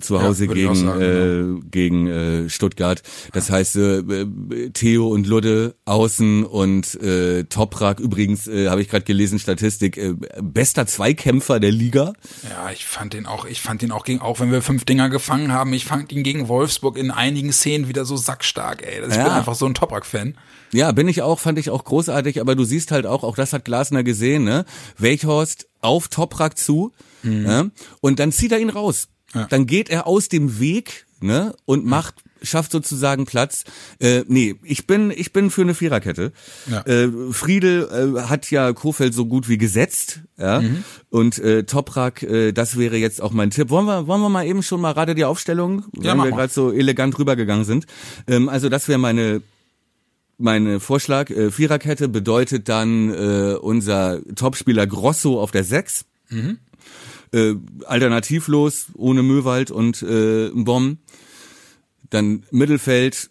Zu 0.00 0.20
Hause 0.22 0.46
Ja, 0.46 0.52
gegen 0.54 0.74
sagen, 0.74 0.98
genau. 1.00 1.58
äh, 1.58 1.60
gegen 1.70 2.06
äh, 2.08 2.48
Stuttgart. 2.50 3.02
Das 3.32 3.50
heißt 3.50 3.76
äh, 3.76 3.98
äh, 3.98 4.70
Theo 4.70 5.08
und 5.08 5.26
Ludde 5.26 5.76
außen 5.84 6.44
und 6.44 6.94
äh, 7.00 7.44
Toprak 7.44 8.00
übrigens 8.00 8.46
äh, 8.48 8.68
habe 8.68 8.82
ich 8.82 8.88
gerade 8.88 9.04
gelesen 9.04 9.38
Statistik 9.38 9.96
äh, 9.96 10.14
bester 10.42 10.86
Zweikämpfer 10.86 11.60
der 11.60 11.70
Liga. 11.72 12.12
Ja, 12.48 12.70
ich 12.72 12.86
fand 12.86 13.12
den 13.12 13.26
auch, 13.26 13.44
ich 13.44 13.60
fand 13.60 13.82
den 13.82 13.92
auch 13.92 14.04
gegen, 14.04 14.20
auch 14.20 14.40
wenn 14.40 14.50
wir 14.50 14.62
fünf 14.62 14.84
Dinger 14.84 15.10
gefangen 15.10 15.52
haben, 15.52 15.72
ich 15.72 15.84
fand 15.84 16.10
ihn 16.12 16.22
gegen 16.24 16.48
Wolfsburg 16.48 16.96
in 16.98 17.10
einigen 17.10 17.52
Szenen 17.52 17.88
wieder 17.88 18.04
so 18.04 18.16
sackstark, 18.16 18.82
ey. 18.82 19.00
Ich 19.08 19.14
Ja. 19.16 19.24
bin 19.24 19.32
einfach 19.32 19.54
so 19.54 19.66
ein 19.66 19.74
Toprak-Fan. 19.74 20.36
Ja, 20.72 20.90
bin 20.90 21.06
ich 21.06 21.22
auch, 21.22 21.38
fand 21.38 21.58
ich 21.58 21.70
auch 21.70 21.84
großartig, 21.84 22.40
aber 22.40 22.56
du 22.56 22.64
siehst 22.64 22.90
halt 22.90 23.06
auch, 23.06 23.22
auch 23.22 23.36
das 23.36 23.52
hat 23.52 23.64
Glasner 23.64 24.02
gesehen, 24.02 24.42
ne? 24.42 24.64
Welchhorst 24.98 25.68
auf 25.80 26.08
Toprak 26.08 26.58
zu 26.58 26.90
ne? 27.22 27.70
und 28.00 28.18
dann 28.18 28.32
zieht 28.32 28.50
er 28.52 28.58
ihn 28.58 28.70
raus. 28.70 29.08
Ja. 29.34 29.46
Dann 29.48 29.66
geht 29.66 29.90
er 29.90 30.06
aus 30.06 30.28
dem 30.28 30.60
Weg 30.60 31.06
ne? 31.20 31.54
und 31.64 31.84
macht 31.84 32.14
schafft 32.42 32.72
sozusagen 32.72 33.24
Platz. 33.24 33.64
Äh, 34.00 34.24
nee, 34.28 34.56
ich 34.62 34.86
bin 34.86 35.10
ich 35.10 35.32
bin 35.32 35.50
für 35.50 35.62
eine 35.62 35.74
Viererkette. 35.74 36.32
Ja. 36.70 36.82
Äh, 36.82 37.10
Friedel 37.32 38.16
äh, 38.16 38.20
hat 38.22 38.50
ja 38.50 38.72
Kofeld 38.72 39.14
so 39.14 39.26
gut 39.26 39.48
wie 39.48 39.58
gesetzt, 39.58 40.20
ja. 40.36 40.62
Und 41.10 41.38
äh, 41.38 41.64
Toprak, 41.64 42.22
äh, 42.22 42.52
das 42.52 42.76
wäre 42.76 42.96
jetzt 42.96 43.22
auch 43.22 43.32
mein 43.32 43.50
Tipp. 43.50 43.70
Wollen 43.70 43.86
wir 43.86 44.06
wollen 44.06 44.20
wir 44.20 44.28
mal 44.28 44.46
eben 44.46 44.62
schon 44.62 44.80
mal 44.80 44.92
gerade 44.92 45.14
die 45.14 45.24
Aufstellung, 45.24 45.84
Ja, 45.98 46.12
wenn 46.12 46.24
wir 46.24 46.30
gerade 46.32 46.52
so 46.52 46.72
elegant 46.72 47.18
rübergegangen 47.18 47.64
sind. 47.64 47.86
Ähm, 48.26 48.48
also 48.48 48.68
das 48.68 48.88
wäre 48.88 48.98
meine 48.98 49.42
mein 50.36 50.80
Vorschlag, 50.80 51.30
äh, 51.30 51.50
Viererkette 51.50 52.08
bedeutet 52.08 52.68
dann 52.68 53.08
äh, 53.10 53.54
unser 53.54 54.20
Topspieler 54.34 54.86
Grosso 54.86 55.40
auf 55.40 55.52
der 55.52 55.64
Sechs. 55.64 56.04
Äh, 57.34 57.56
alternativlos, 57.86 58.86
ohne 58.94 59.24
Möwald 59.24 59.72
und 59.72 60.02
äh, 60.02 60.50
Bomb. 60.54 60.98
Dann 62.10 62.44
Mittelfeld, 62.52 63.30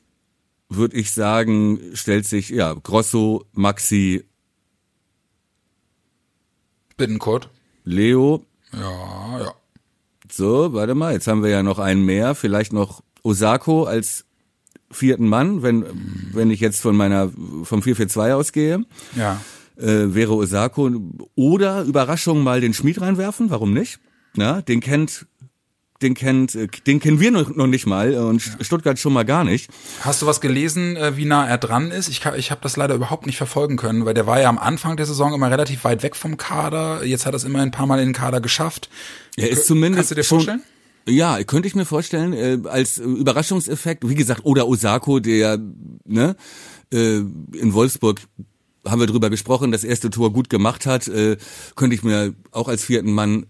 würde 0.67 0.97
ich 0.97 1.11
sagen, 1.11 1.79
stellt 1.93 2.25
sich, 2.25 2.49
ja, 2.49 2.73
Grosso, 2.73 3.45
Maxi, 3.53 4.25
Bittenkurt. 6.97 7.49
Leo. 7.85 8.45
Ja, 8.73 9.39
ja. 9.39 9.53
So, 10.29 10.73
warte 10.73 10.95
mal, 10.95 11.13
jetzt 11.13 11.27
haben 11.27 11.43
wir 11.43 11.49
ja 11.49 11.63
noch 11.63 11.79
einen 11.79 12.03
mehr, 12.03 12.35
vielleicht 12.35 12.73
noch 12.73 13.03
Osako 13.23 13.85
als 13.85 14.25
vierten 14.91 15.27
Mann, 15.27 15.63
wenn, 15.63 15.85
wenn 16.33 16.51
ich 16.51 16.59
jetzt 16.59 16.81
von 16.81 16.95
meiner, 16.95 17.29
vom 17.63 17.81
442 17.81 18.33
ausgehe. 18.33 18.85
Ja. 19.15 19.41
Äh, 19.77 20.13
wäre 20.13 20.33
Osako. 20.33 20.91
Oder 21.35 21.83
Überraschung 21.83 22.43
mal 22.43 22.61
den 22.61 22.73
Schmied 22.73 23.01
reinwerfen, 23.01 23.49
warum 23.49 23.73
nicht? 23.73 23.99
Ja, 24.35 24.61
den 24.61 24.79
kennt 24.79 25.27
den 26.03 26.13
kennt, 26.13 26.53
äh, 26.53 26.67
den 26.67 26.99
kennen 26.99 27.19
wir 27.19 27.31
noch, 27.31 27.55
noch 27.55 27.67
nicht 27.67 27.87
mal 27.87 28.13
und 28.15 28.41
Stuttgart 28.61 28.99
schon 28.99 29.13
mal 29.13 29.23
gar 29.23 29.43
nicht. 29.43 29.69
Hast 30.01 30.21
du 30.21 30.25
was 30.27 30.41
gelesen, 30.41 30.95
äh, 30.95 31.17
wie 31.17 31.25
nah 31.25 31.47
er 31.47 31.57
dran 31.57 31.89
ist? 31.89 32.09
Ich, 32.09 32.21
ich 32.37 32.51
habe 32.51 32.61
das 32.61 32.77
leider 32.77 32.93
überhaupt 32.93 33.25
nicht 33.25 33.37
verfolgen 33.37 33.77
können, 33.77 34.05
weil 34.05 34.13
der 34.13 34.27
war 34.27 34.39
ja 34.39 34.49
am 34.49 34.59
Anfang 34.59 34.97
der 34.97 35.05
Saison 35.05 35.33
immer 35.33 35.49
relativ 35.49 35.83
weit 35.83 36.03
weg 36.03 36.15
vom 36.15 36.37
Kader. 36.37 37.03
Jetzt 37.03 37.25
hat 37.25 37.33
er 37.33 37.37
es 37.37 37.43
immer 37.43 37.61
ein 37.61 37.71
paar 37.71 37.87
Mal 37.87 37.99
in 37.99 38.09
den 38.09 38.13
Kader 38.13 38.41
geschafft. 38.41 38.89
Er 39.37 39.49
ist 39.49 39.65
zumindest. 39.65 39.97
Kannst 39.97 40.11
du 40.11 40.15
dir 40.15 40.23
vorstellen? 40.23 40.61
Ja, 41.07 41.43
könnte 41.43 41.67
ich 41.67 41.75
mir 41.75 41.85
vorstellen, 41.85 42.33
äh, 42.33 42.59
als 42.69 42.97
Überraschungseffekt, 42.97 44.07
wie 44.07 44.15
gesagt, 44.15 44.45
oder 44.45 44.67
Osako, 44.67 45.19
der 45.19 45.59
ne, 46.05 46.35
in 46.91 47.73
Wolfsburg 47.73 48.21
haben 48.85 48.99
wir 48.99 49.07
drüber 49.07 49.29
gesprochen, 49.29 49.71
das 49.71 49.83
erste 49.83 50.09
Tor 50.09 50.33
gut 50.33 50.49
gemacht 50.49 50.85
hat, 50.85 51.07
äh, 51.07 51.37
könnte 51.75 51.95
ich 51.95 52.03
mir 52.03 52.33
auch 52.51 52.67
als 52.67 52.83
vierten 52.83 53.11
Mann 53.11 53.47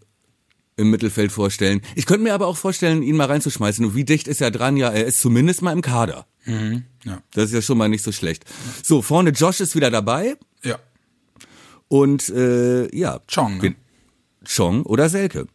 im 0.76 0.89
Mittelfeld 0.89 1.32
vorstellen. 1.32 1.82
Ich 1.96 2.06
könnte 2.06 2.24
mir 2.24 2.34
aber 2.34 2.48
auch 2.48 2.58
vorstellen, 2.58 3.04
ihn 3.04 3.15
mal 3.15 3.28
reinzuschmeißen. 3.28 3.86
Und 3.86 3.96
wie 3.96 4.06
dicht 4.06 4.28
ist 4.28 4.41
er 4.41 4.52
dran? 4.52 4.78
Ja, 4.78 4.89
er 4.89 5.06
ist 5.06 5.22
zumindest 5.22 5.62
mal 5.62 5.72
im 5.72 5.82
Kader. 5.82 6.26
Mhm, 6.46 6.84
ja. 7.04 7.22
Das 7.32 7.46
ist 7.46 7.54
ja 7.54 7.62
schon 7.62 7.78
mal 7.78 7.89
nicht 7.89 8.04
so 8.04 8.12
schlecht. 8.12 8.46
So, 8.84 9.02
vorne 9.02 9.32
Josh 9.32 9.60
ist 9.60 9.76
wieder 9.76 9.91
dabei. 9.91 10.36
Ja. 10.63 10.80
Und 11.88 12.30
äh, 12.30 12.96
ja. 12.96 13.19
Chong. 13.28 13.60
Ne? 13.60 13.76
Chong 14.46 14.84
oder 14.84 15.10
Selke? 15.10 15.48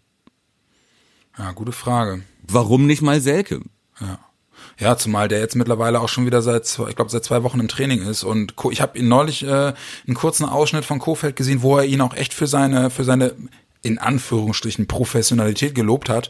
Ja, 1.36 1.52
gute 1.52 1.72
Frage. 1.72 2.22
Warum 2.46 2.86
nicht 2.86 3.02
mal 3.02 3.20
Selke? 3.20 3.60
Ja. 4.00 4.18
Ja, 4.78 4.96
zumal 4.96 5.26
der 5.26 5.40
jetzt 5.40 5.56
mittlerweile 5.56 6.00
auch 6.00 6.08
schon 6.08 6.24
wieder 6.24 6.40
seit, 6.40 6.64
ich 6.88 6.96
glaube, 6.96 7.10
seit 7.10 7.24
zwei 7.24 7.42
Wochen 7.42 7.58
im 7.58 7.68
Training 7.68 8.02
ist. 8.02 8.22
Und 8.22 8.54
ich 8.70 8.80
habe 8.80 8.96
ihn 8.96 9.08
neulich 9.08 9.42
äh, 9.42 9.72
einen 10.06 10.14
kurzen 10.14 10.44
Ausschnitt 10.44 10.84
von 10.84 11.00
Kofeld 11.00 11.34
gesehen, 11.34 11.62
wo 11.62 11.78
er 11.78 11.84
ihn 11.84 12.00
auch 12.00 12.14
echt 12.14 12.32
für 12.32 12.46
seine, 12.46 12.90
für 12.90 13.04
seine 13.04 13.34
in 13.82 13.98
Anführungsstrichen 13.98 14.86
Professionalität 14.86 15.74
gelobt 15.74 16.08
hat. 16.08 16.28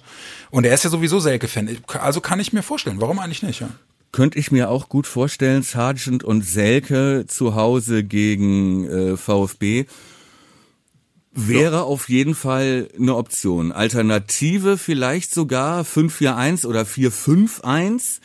Und 0.50 0.64
er 0.64 0.74
ist 0.74 0.84
ja 0.84 0.90
sowieso 0.90 1.20
Selke-Fan. 1.20 1.78
Also 2.00 2.20
kann 2.20 2.40
ich 2.40 2.52
mir 2.52 2.62
vorstellen, 2.62 3.00
warum 3.00 3.18
eigentlich 3.18 3.42
nicht? 3.42 3.60
Ja? 3.60 3.68
Könnte 4.12 4.38
ich 4.38 4.50
mir 4.50 4.70
auch 4.70 4.88
gut 4.88 5.06
vorstellen, 5.06 5.62
Sargent 5.62 6.24
und 6.24 6.42
Selke 6.42 7.24
zu 7.26 7.54
Hause 7.54 8.04
gegen 8.04 8.86
äh, 8.88 9.16
VfB 9.16 9.86
wäre 11.46 11.76
ja. 11.76 11.82
auf 11.82 12.08
jeden 12.08 12.34
Fall 12.34 12.88
eine 12.98 13.14
Option. 13.14 13.72
Alternative 13.72 14.78
vielleicht 14.78 15.32
sogar 15.32 15.82
5-4-1 15.82 16.66
oder 16.66 16.82
4-5-1 16.82 18.20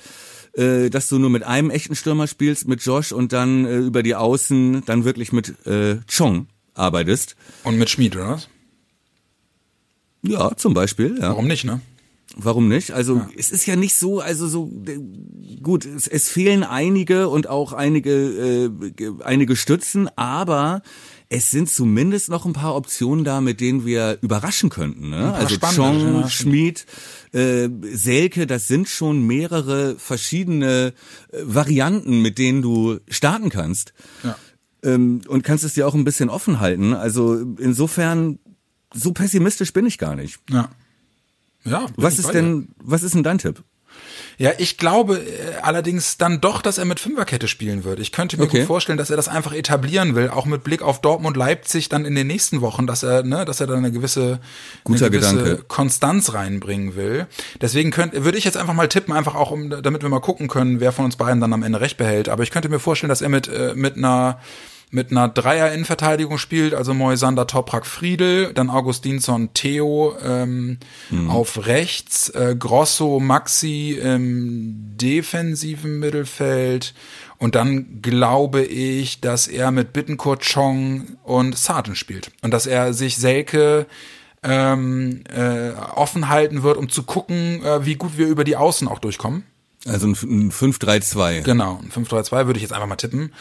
äh, 0.53 0.89
dass 0.89 1.09
du 1.09 1.17
nur 1.17 1.29
mit 1.29 1.43
einem 1.43 1.69
echten 1.71 1.95
Stürmer 1.95 2.27
spielst, 2.27 2.67
mit 2.67 2.81
Josh 2.81 3.11
und 3.11 3.33
dann 3.33 3.65
äh, 3.65 3.77
über 3.77 4.03
die 4.03 4.15
Außen 4.15 4.83
dann 4.85 5.03
wirklich 5.03 5.31
mit 5.31 5.65
äh, 5.65 5.97
Chong 6.07 6.47
arbeitest. 6.75 7.35
Und 7.63 7.77
mit 7.77 7.89
Schmied, 7.89 8.15
oder 8.15 8.29
was? 8.29 8.49
Ja, 10.21 10.55
zum 10.55 10.73
Beispiel. 10.73 11.17
Ja. 11.19 11.29
Warum 11.29 11.47
nicht, 11.47 11.65
ne? 11.65 11.81
Warum 12.35 12.67
nicht? 12.67 12.91
Also 12.91 13.17
ja. 13.17 13.29
es 13.37 13.51
ist 13.51 13.65
ja 13.65 13.75
nicht 13.75 13.95
so, 13.95 14.19
also 14.19 14.47
so 14.47 14.71
gut, 15.61 15.85
es, 15.85 16.07
es 16.07 16.29
fehlen 16.29 16.63
einige 16.63 17.29
und 17.29 17.47
auch 17.47 17.73
einige 17.73 18.71
äh, 18.71 19.11
einige 19.23 19.55
Stützen, 19.55 20.09
aber 20.15 20.81
es 21.35 21.49
sind 21.49 21.67
zumindest 21.67 22.29
noch 22.29 22.45
ein 22.45 22.53
paar 22.53 22.75
Optionen 22.75 23.25
da, 23.25 23.41
mit 23.41 23.59
denen 23.59 23.87
wir 23.87 24.19
überraschen 24.21 24.69
könnten. 24.69 25.09
Ne? 25.09 25.33
Also 25.33 25.57
Chong, 25.57 26.29
Schmid, 26.29 26.85
äh, 27.31 27.69
Selke, 27.81 28.45
das 28.45 28.67
sind 28.67 28.87
schon 28.87 29.25
mehrere 29.25 29.95
verschiedene 29.97 30.93
äh, 31.31 31.39
Varianten, 31.43 32.21
mit 32.21 32.37
denen 32.37 32.61
du 32.61 32.99
starten 33.07 33.49
kannst. 33.49 33.93
Ja. 34.21 34.37
Ähm, 34.83 35.21
und 35.27 35.43
kannst 35.43 35.63
es 35.63 35.73
dir 35.73 35.87
auch 35.87 35.95
ein 35.95 36.03
bisschen 36.03 36.29
offen 36.29 36.59
halten. 36.59 36.93
Also 36.93 37.41
insofern 37.57 38.37
so 38.93 39.11
pessimistisch 39.11 39.73
bin 39.73 39.87
ich 39.87 39.97
gar 39.97 40.15
nicht. 40.15 40.39
Ja. 40.51 40.69
Ja. 41.63 41.87
Was 41.95 42.19
ist 42.19 42.31
denn, 42.31 42.67
was 42.77 43.01
ist 43.01 43.15
denn 43.15 43.23
dein 43.23 43.39
Tipp? 43.39 43.63
Ja, 44.37 44.51
ich 44.57 44.77
glaube 44.77 45.17
äh, 45.17 45.61
allerdings 45.61 46.17
dann 46.17 46.41
doch, 46.41 46.61
dass 46.61 46.77
er 46.77 46.85
mit 46.85 46.99
Fünferkette 46.99 47.47
spielen 47.47 47.83
wird. 47.83 47.99
Ich 47.99 48.11
könnte 48.11 48.37
mir 48.37 48.45
okay. 48.45 48.59
gut 48.59 48.67
vorstellen, 48.67 48.97
dass 48.97 49.09
er 49.09 49.17
das 49.17 49.27
einfach 49.27 49.53
etablieren 49.53 50.15
will, 50.15 50.29
auch 50.29 50.45
mit 50.45 50.63
Blick 50.63 50.81
auf 50.81 51.01
Dortmund, 51.01 51.37
Leipzig 51.37 51.89
dann 51.89 52.05
in 52.05 52.15
den 52.15 52.27
nächsten 52.27 52.61
Wochen, 52.61 52.87
dass 52.87 53.03
er, 53.03 53.23
ne, 53.23 53.45
dass 53.45 53.59
er 53.59 53.67
dann 53.67 53.77
eine 53.77 53.91
gewisse, 53.91 54.39
Guter 54.83 55.05
eine 55.05 55.11
gewisse 55.17 55.35
Gedanke. 55.35 55.63
Konstanz 55.67 56.33
reinbringen 56.33 56.95
will. 56.95 57.27
Deswegen 57.61 57.91
könnte, 57.91 58.25
würde 58.25 58.37
ich 58.37 58.43
jetzt 58.43 58.57
einfach 58.57 58.73
mal 58.73 58.89
tippen, 58.89 59.13
einfach 59.13 59.35
auch, 59.35 59.51
um, 59.51 59.69
damit 59.69 60.01
wir 60.01 60.09
mal 60.09 60.19
gucken 60.19 60.47
können, 60.47 60.79
wer 60.79 60.91
von 60.91 61.05
uns 61.05 61.15
beiden 61.15 61.39
dann 61.39 61.53
am 61.53 61.63
Ende 61.63 61.81
recht 61.81 61.97
behält. 61.97 62.29
Aber 62.29 62.43
ich 62.43 62.51
könnte 62.51 62.69
mir 62.69 62.79
vorstellen, 62.79 63.09
dass 63.09 63.21
er 63.21 63.29
mit, 63.29 63.47
äh, 63.47 63.73
mit 63.75 63.97
einer 63.97 64.39
mit 64.93 65.09
einer 65.09 65.27
Dreier-Innenverteidigung 65.27 66.37
spielt, 66.37 66.75
also 66.75 66.93
Moisander, 66.93 67.47
Toprak, 67.47 67.87
Friedel, 67.87 68.53
dann 68.53 68.69
Augustinsson, 68.69 69.49
Theo 69.53 70.15
ähm, 70.23 70.77
mhm. 71.09 71.31
auf 71.31 71.65
rechts, 71.65 72.29
äh, 72.29 72.55
Grosso, 72.57 73.19
Maxi 73.19 73.99
im 73.99 74.95
defensiven 74.95 75.97
Mittelfeld 75.97 76.93
und 77.39 77.55
dann 77.55 78.03
glaube 78.03 78.63
ich, 78.63 79.19
dass 79.19 79.47
er 79.47 79.71
mit 79.71 79.93
Bittenkurt, 79.93 80.43
Chong 80.53 81.17
und 81.23 81.57
Sarten 81.57 81.95
spielt 81.95 82.31
und 82.43 82.51
dass 82.51 82.67
er 82.67 82.93
sich 82.93 83.17
Selke 83.17 83.87
ähm, 84.43 85.23
äh, 85.35 85.71
offen 85.95 86.29
halten 86.29 86.61
wird, 86.61 86.77
um 86.77 86.87
zu 86.87 87.01
gucken, 87.01 87.63
äh, 87.63 87.83
wie 87.83 87.95
gut 87.95 88.17
wir 88.17 88.27
über 88.27 88.43
die 88.43 88.57
Außen 88.57 88.87
auch 88.87 88.99
durchkommen. 88.99 89.43
Also 89.85 90.07
ein 90.07 90.51
5-3-2. 90.51 91.41
Genau, 91.41 91.79
ein 91.81 91.89
5-3-2 91.89 92.45
würde 92.45 92.57
ich 92.57 92.61
jetzt 92.61 92.73
einfach 92.73 92.87
mal 92.87 92.95
tippen 92.95 93.31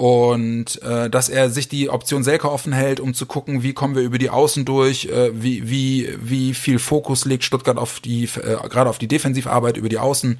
und 0.00 0.80
äh, 0.80 1.10
dass 1.10 1.28
er 1.28 1.50
sich 1.50 1.68
die 1.68 1.90
Option 1.90 2.24
Selke 2.24 2.50
offen 2.50 2.72
hält, 2.72 3.00
um 3.00 3.12
zu 3.12 3.26
gucken, 3.26 3.62
wie 3.62 3.74
kommen 3.74 3.94
wir 3.94 4.02
über 4.02 4.16
die 4.16 4.30
Außen 4.30 4.64
durch, 4.64 5.04
äh, 5.04 5.30
wie 5.34 5.68
wie 5.68 6.08
wie 6.22 6.54
viel 6.54 6.78
Fokus 6.78 7.26
legt 7.26 7.44
Stuttgart 7.44 7.76
auf 7.76 8.00
die 8.00 8.24
äh, 8.24 8.66
gerade 8.70 8.88
auf 8.88 8.96
die 8.96 9.08
Defensivarbeit 9.08 9.76
über 9.76 9.90
die 9.90 9.98
Außen, 9.98 10.38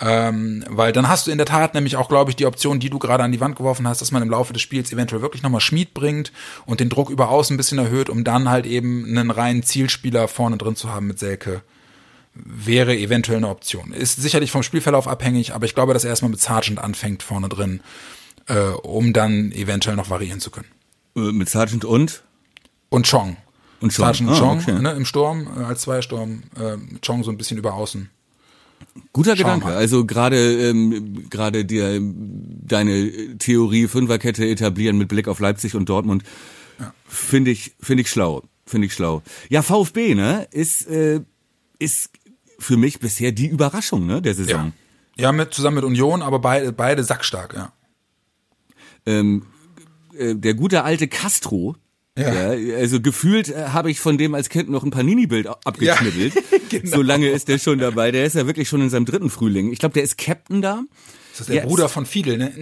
ähm, 0.00 0.64
weil 0.70 0.92
dann 0.92 1.10
hast 1.10 1.26
du 1.26 1.30
in 1.30 1.36
der 1.36 1.46
Tat 1.46 1.74
nämlich 1.74 1.96
auch, 1.96 2.08
glaube 2.08 2.30
ich, 2.30 2.36
die 2.36 2.46
Option, 2.46 2.80
die 2.80 2.88
du 2.88 2.98
gerade 2.98 3.22
an 3.22 3.32
die 3.32 3.40
Wand 3.40 3.56
geworfen 3.56 3.86
hast, 3.86 4.00
dass 4.00 4.12
man 4.12 4.22
im 4.22 4.30
Laufe 4.30 4.54
des 4.54 4.62
Spiels 4.62 4.90
eventuell 4.90 5.20
wirklich 5.20 5.42
nochmal 5.42 5.60
Schmied 5.60 5.92
bringt 5.92 6.32
und 6.64 6.80
den 6.80 6.88
Druck 6.88 7.10
über 7.10 7.28
Außen 7.28 7.52
ein 7.52 7.58
bisschen 7.58 7.76
erhöht, 7.78 8.08
um 8.08 8.24
dann 8.24 8.48
halt 8.48 8.64
eben 8.64 9.04
einen 9.04 9.30
reinen 9.30 9.62
Zielspieler 9.62 10.26
vorne 10.26 10.56
drin 10.56 10.74
zu 10.74 10.90
haben 10.90 11.08
mit 11.08 11.18
Selke 11.18 11.60
wäre 12.38 12.94
eventuell 12.94 13.38
eine 13.38 13.48
Option. 13.48 13.92
Ist 13.92 14.20
sicherlich 14.20 14.50
vom 14.50 14.62
Spielverlauf 14.62 15.08
abhängig, 15.08 15.54
aber 15.54 15.64
ich 15.64 15.74
glaube, 15.74 15.94
dass 15.94 16.04
er 16.04 16.10
erstmal 16.10 16.30
mit 16.30 16.40
Sargent 16.40 16.78
anfängt 16.78 17.22
vorne 17.22 17.48
drin 17.48 17.80
äh, 18.46 18.58
um 18.82 19.12
dann 19.12 19.52
eventuell 19.52 19.96
noch 19.96 20.10
variieren 20.10 20.40
zu 20.40 20.50
können. 20.50 20.68
Äh, 21.16 21.32
mit 21.32 21.48
Sergeant 21.48 21.84
und? 21.84 22.22
Und 22.88 23.08
Chong. 23.08 23.36
Und 23.80 23.92
Chong. 23.92 24.06
Sergeant 24.06 24.30
ah, 24.30 24.38
Chong 24.38 24.58
okay. 24.60 24.80
ne, 24.80 24.92
im 24.92 25.04
Sturm, 25.04 25.48
äh, 25.56 25.64
als 25.64 25.82
Zweiersturm, 25.82 26.44
äh, 26.58 26.76
Chong 27.04 27.24
so 27.24 27.30
ein 27.30 27.36
bisschen 27.36 27.58
über 27.58 27.74
außen. 27.74 28.08
Guter 29.12 29.36
Schau 29.36 29.42
Gedanke. 29.42 29.66
Mal. 29.66 29.76
Also 29.76 30.06
gerade 30.06 30.68
ähm, 30.68 31.28
gerade 31.28 31.64
dir 31.64 32.00
deine 32.00 33.38
Theorie 33.38 33.88
Fünferkette 33.88 34.46
etablieren 34.46 34.96
mit 34.96 35.08
Blick 35.08 35.28
auf 35.28 35.40
Leipzig 35.40 35.74
und 35.74 35.88
Dortmund 35.88 36.22
ja. 36.78 36.92
finde 37.06 37.50
ich 37.50 37.74
finde 37.80 38.02
ich 38.02 38.10
schlau, 38.10 38.42
finde 38.66 38.86
ich 38.86 38.94
schlau. 38.94 39.22
Ja, 39.48 39.62
VfB 39.62 40.14
ne 40.14 40.46
ist 40.50 40.86
äh, 40.88 41.20
ist 41.78 42.10
für 42.58 42.76
mich 42.76 43.00
bisher 43.00 43.32
die 43.32 43.46
Überraschung 43.46 44.06
ne 44.06 44.22
der 44.22 44.34
Saison. 44.34 44.72
Ja, 45.16 45.24
ja 45.24 45.32
mit 45.32 45.52
zusammen 45.52 45.76
mit 45.76 45.84
Union, 45.84 46.22
aber 46.22 46.38
beide 46.38 46.72
beide 46.72 47.02
sackstark, 47.02 47.54
ja 47.54 47.72
ähm, 49.06 49.44
äh, 50.18 50.34
der 50.34 50.54
gute 50.54 50.84
alte 50.84 51.08
Castro, 51.08 51.76
ja. 52.18 52.54
ja. 52.54 52.76
also 52.76 53.00
gefühlt 53.00 53.48
äh, 53.50 53.68
habe 53.68 53.90
ich 53.90 54.00
von 54.00 54.18
dem 54.18 54.34
als 54.34 54.48
Kind 54.48 54.70
noch 54.70 54.84
ein 54.84 54.90
Panini-Bild 54.90 55.46
abgeschnibbelt. 55.46 56.34
Ja, 56.34 56.58
genau. 56.70 56.96
So 56.96 57.02
lange 57.02 57.28
ist 57.28 57.48
der 57.48 57.58
schon 57.58 57.78
dabei. 57.78 58.10
Der 58.10 58.24
ist 58.24 58.34
ja 58.34 58.46
wirklich 58.46 58.68
schon 58.68 58.80
in 58.80 58.90
seinem 58.90 59.04
dritten 59.04 59.30
Frühling. 59.30 59.72
Ich 59.72 59.78
glaube, 59.78 59.92
der 59.94 60.02
ist 60.02 60.16
Captain 60.16 60.62
da. 60.62 60.82
Ist 61.32 61.40
das 61.40 61.46
der, 61.48 61.56
der 61.56 61.66
Bruder 61.66 61.86
ist, 61.86 61.92
von 61.92 62.06
Fidel, 62.06 62.38
ne? 62.38 62.52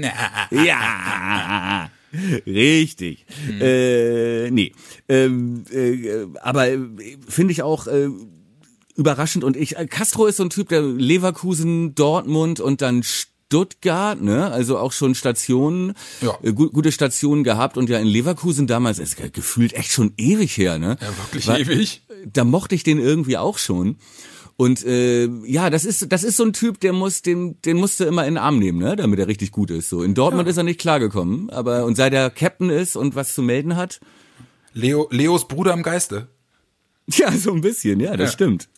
Ja. 0.50 1.90
Richtig. 2.46 3.26
Hm. 3.46 3.60
Äh, 3.60 4.50
nee. 4.50 4.72
Ähm, 5.08 5.64
äh, 5.72 6.26
aber 6.40 6.68
äh, 6.68 6.78
finde 7.28 7.52
ich 7.52 7.62
auch 7.62 7.86
äh, 7.86 8.08
überraschend 8.96 9.44
und 9.44 9.56
ich 9.56 9.76
äh, 9.76 9.86
Castro 9.86 10.26
ist 10.26 10.36
so 10.36 10.44
ein 10.44 10.50
Typ, 10.50 10.68
der 10.68 10.82
Leverkusen, 10.82 11.94
Dortmund 11.94 12.60
und 12.60 12.82
dann 12.82 13.02
Stuttgart, 13.54 14.20
ne, 14.20 14.50
also 14.50 14.78
auch 14.78 14.90
schon 14.90 15.14
Stationen, 15.14 15.94
ja. 16.20 16.36
äh, 16.42 16.52
gu 16.52 16.70
gute 16.70 16.90
Stationen 16.90 17.44
gehabt 17.44 17.76
und 17.76 17.88
ja 17.88 18.00
in 18.00 18.08
Leverkusen 18.08 18.66
damals, 18.66 18.98
ist 18.98 19.16
gefühlt 19.32 19.74
echt 19.74 19.92
schon 19.92 20.12
ewig 20.16 20.56
her, 20.56 20.80
ne? 20.80 20.96
Ja, 21.00 21.06
wirklich 21.18 21.46
War, 21.46 21.60
ewig. 21.60 22.02
Da 22.26 22.42
mochte 22.42 22.74
ich 22.74 22.82
den 22.82 22.98
irgendwie 22.98 23.36
auch 23.36 23.58
schon. 23.58 23.98
Und 24.56 24.84
äh, 24.84 25.26
ja, 25.44 25.70
das 25.70 25.84
ist 25.84 26.10
das 26.10 26.24
ist 26.24 26.36
so 26.36 26.44
ein 26.44 26.52
Typ, 26.52 26.80
der 26.80 26.92
muss 26.92 27.22
den 27.22 27.62
den 27.62 27.76
musst 27.76 28.00
du 28.00 28.04
immer 28.04 28.26
in 28.26 28.34
den 28.34 28.42
Arm 28.42 28.58
nehmen, 28.58 28.80
ne, 28.80 28.96
damit 28.96 29.20
er 29.20 29.28
richtig 29.28 29.52
gut 29.52 29.70
ist. 29.70 29.88
So 29.88 30.02
in 30.02 30.14
Dortmund 30.14 30.48
ja. 30.48 30.50
ist 30.50 30.56
er 30.56 30.64
nicht 30.64 30.80
klargekommen, 30.80 31.48
aber 31.50 31.84
und 31.84 31.94
seit 31.94 32.12
er 32.12 32.30
Captain 32.30 32.70
ist 32.70 32.96
und 32.96 33.14
was 33.14 33.34
zu 33.34 33.42
melden 33.42 33.76
hat. 33.76 34.00
Leo 34.72 35.06
Leos 35.12 35.46
Bruder 35.46 35.74
im 35.74 35.84
Geiste. 35.84 36.26
Ja, 37.06 37.30
so 37.30 37.52
ein 37.52 37.60
bisschen, 37.60 38.00
ja, 38.00 38.16
das 38.16 38.30
ja. 38.30 38.32
stimmt. 38.32 38.68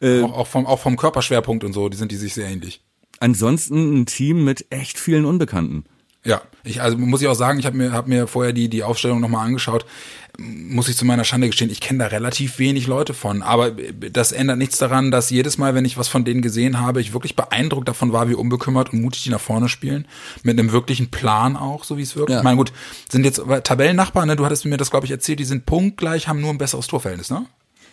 Äh, 0.00 0.22
auch, 0.22 0.32
auch, 0.32 0.46
vom 0.48 0.66
auch 0.66 0.80
vom 0.80 0.96
Körperschwerpunkt 0.96 1.62
und 1.62 1.74
so, 1.74 1.88
die 1.88 1.96
sind 1.96 2.10
die 2.10 2.16
sich 2.16 2.34
sehr 2.34 2.48
ähnlich 2.48 2.82
ansonsten 3.20 4.00
ein 4.00 4.06
Team 4.06 4.44
mit 4.44 4.66
echt 4.70 4.98
vielen 4.98 5.24
Unbekannten. 5.24 5.84
Ja, 6.22 6.42
ich 6.64 6.82
also 6.82 6.98
muss 6.98 7.22
ich 7.22 7.28
auch 7.28 7.34
sagen, 7.34 7.58
ich 7.58 7.66
habe 7.66 7.76
mir 7.76 7.92
hab 7.92 8.06
mir 8.06 8.26
vorher 8.26 8.52
die 8.52 8.68
die 8.68 8.82
Aufstellung 8.82 9.20
nochmal 9.20 9.46
angeschaut. 9.46 9.86
Muss 10.38 10.88
ich 10.88 10.96
zu 10.96 11.04
meiner 11.04 11.24
Schande 11.24 11.48
gestehen, 11.48 11.70
ich 11.70 11.80
kenne 11.80 11.98
da 12.00 12.06
relativ 12.06 12.58
wenig 12.58 12.86
Leute 12.86 13.14
von, 13.14 13.42
aber 13.42 13.72
das 13.72 14.32
ändert 14.32 14.58
nichts 14.58 14.78
daran, 14.78 15.10
dass 15.10 15.28
jedes 15.28 15.58
Mal, 15.58 15.74
wenn 15.74 15.84
ich 15.84 15.98
was 15.98 16.08
von 16.08 16.24
denen 16.24 16.40
gesehen 16.40 16.78
habe, 16.78 17.00
ich 17.00 17.12
wirklich 17.12 17.36
beeindruckt 17.36 17.88
davon 17.88 18.12
war, 18.12 18.28
wie 18.28 18.34
unbekümmert 18.34 18.92
und 18.92 19.02
mutig 19.02 19.24
die 19.24 19.30
nach 19.30 19.40
vorne 19.40 19.68
spielen, 19.68 20.06
mit 20.42 20.58
einem 20.58 20.72
wirklichen 20.72 21.10
Plan 21.10 21.56
auch, 21.56 21.84
so 21.84 21.98
wie 21.98 22.02
es 22.02 22.16
wirkt. 22.16 22.30
Ja. 22.30 22.38
Ich 22.38 22.44
meine, 22.44 22.56
gut, 22.56 22.72
sind 23.10 23.24
jetzt 23.24 23.42
Tabellennachbarn, 23.64 24.28
ne? 24.28 24.36
Du 24.36 24.44
hattest 24.44 24.64
mir 24.64 24.76
das 24.76 24.90
glaube 24.90 25.06
ich 25.06 25.12
erzählt, 25.12 25.40
die 25.40 25.44
sind 25.44 25.66
punktgleich, 25.66 26.28
haben 26.28 26.40
nur 26.40 26.50
ein 26.50 26.58
besseres 26.58 26.86
Torverhältnis, 26.86 27.30
ne? 27.30 27.46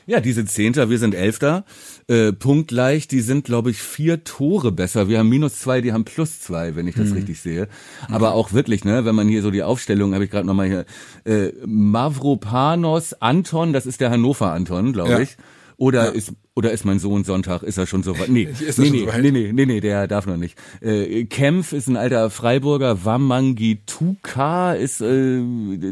Ja, 0.09 0.21
die 0.21 0.31
sind 0.31 0.49
Zehnter, 0.49 0.89
wir 0.89 0.99
sind 0.99 1.13
Elfter. 1.13 1.65
Äh, 2.07 2.31
punktgleich, 2.31 3.09
die 3.09 3.19
sind, 3.19 3.43
glaube 3.43 3.71
ich, 3.71 3.79
vier 3.79 4.23
Tore 4.23 4.71
besser. 4.71 5.09
Wir 5.09 5.19
haben 5.19 5.27
minus 5.27 5.59
zwei, 5.59 5.81
die 5.81 5.91
haben 5.91 6.05
plus 6.05 6.39
zwei, 6.39 6.77
wenn 6.77 6.87
ich 6.87 6.95
das 6.95 7.09
mhm. 7.09 7.15
richtig 7.15 7.41
sehe. 7.41 7.67
Aber 8.09 8.31
auch 8.31 8.53
wirklich, 8.53 8.85
ne, 8.85 9.03
wenn 9.03 9.15
man 9.15 9.27
hier 9.27 9.41
so 9.41 9.51
die 9.51 9.63
Aufstellung, 9.63 10.13
habe 10.13 10.23
ich 10.23 10.31
gerade 10.31 10.47
nochmal 10.47 10.67
hier, 10.67 10.85
äh, 11.25 11.51
Mavropanos 11.65 13.21
Anton, 13.21 13.73
das 13.73 13.85
ist 13.85 13.99
der 13.99 14.09
Hannover 14.09 14.53
Anton, 14.53 14.93
glaube 14.93 15.11
ja. 15.11 15.19
ich. 15.19 15.35
Oder 15.75 16.05
ja. 16.05 16.11
ist 16.11 16.31
oder 16.55 16.71
ist 16.71 16.85
mein 16.85 16.97
Sohn 16.97 17.23
Sonntag, 17.23 17.61
ist 17.61 17.77
er 17.77 17.85
schon 17.85 18.01
so 18.01 18.17
weit? 18.17 18.29
Nee, 18.29 18.47
nee, 18.59 18.65
nee, 18.65 18.71
so 18.71 18.81
nee, 18.81 19.31
nee, 19.31 19.51
nee, 19.53 19.65
nee, 19.65 19.79
der 19.79 20.07
darf 20.07 20.25
noch 20.25 20.37
nicht. 20.37 20.57
Äh, 20.81 21.25
Kempf 21.25 21.73
ist 21.73 21.87
ein 21.87 21.97
alter 21.97 22.29
Freiburger, 22.29 23.05
Wamangi 23.05 23.81
Tuka 23.85 24.73
ist 24.73 25.01
äh, 25.01 25.43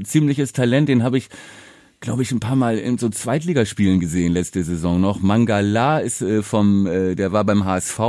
ziemliches 0.03 0.53
Talent, 0.53 0.89
den 0.89 1.03
habe 1.03 1.17
ich 1.17 1.29
glaube 2.05 2.21
ich, 2.21 2.31
ein 2.31 2.39
paar 2.39 2.55
Mal 2.55 2.77
in 2.77 2.97
so 2.97 3.09
Zweitligaspielen 3.09 3.99
gesehen 3.99 4.31
letzte 4.31 4.63
Saison 4.63 5.01
noch. 5.01 5.19
Mangala 5.19 5.99
ist 5.99 6.21
äh, 6.21 6.43
vom, 6.43 6.85
äh, 6.87 7.15
der 7.15 7.33
war 7.33 7.43
beim 7.43 7.65
HSV, 7.65 7.99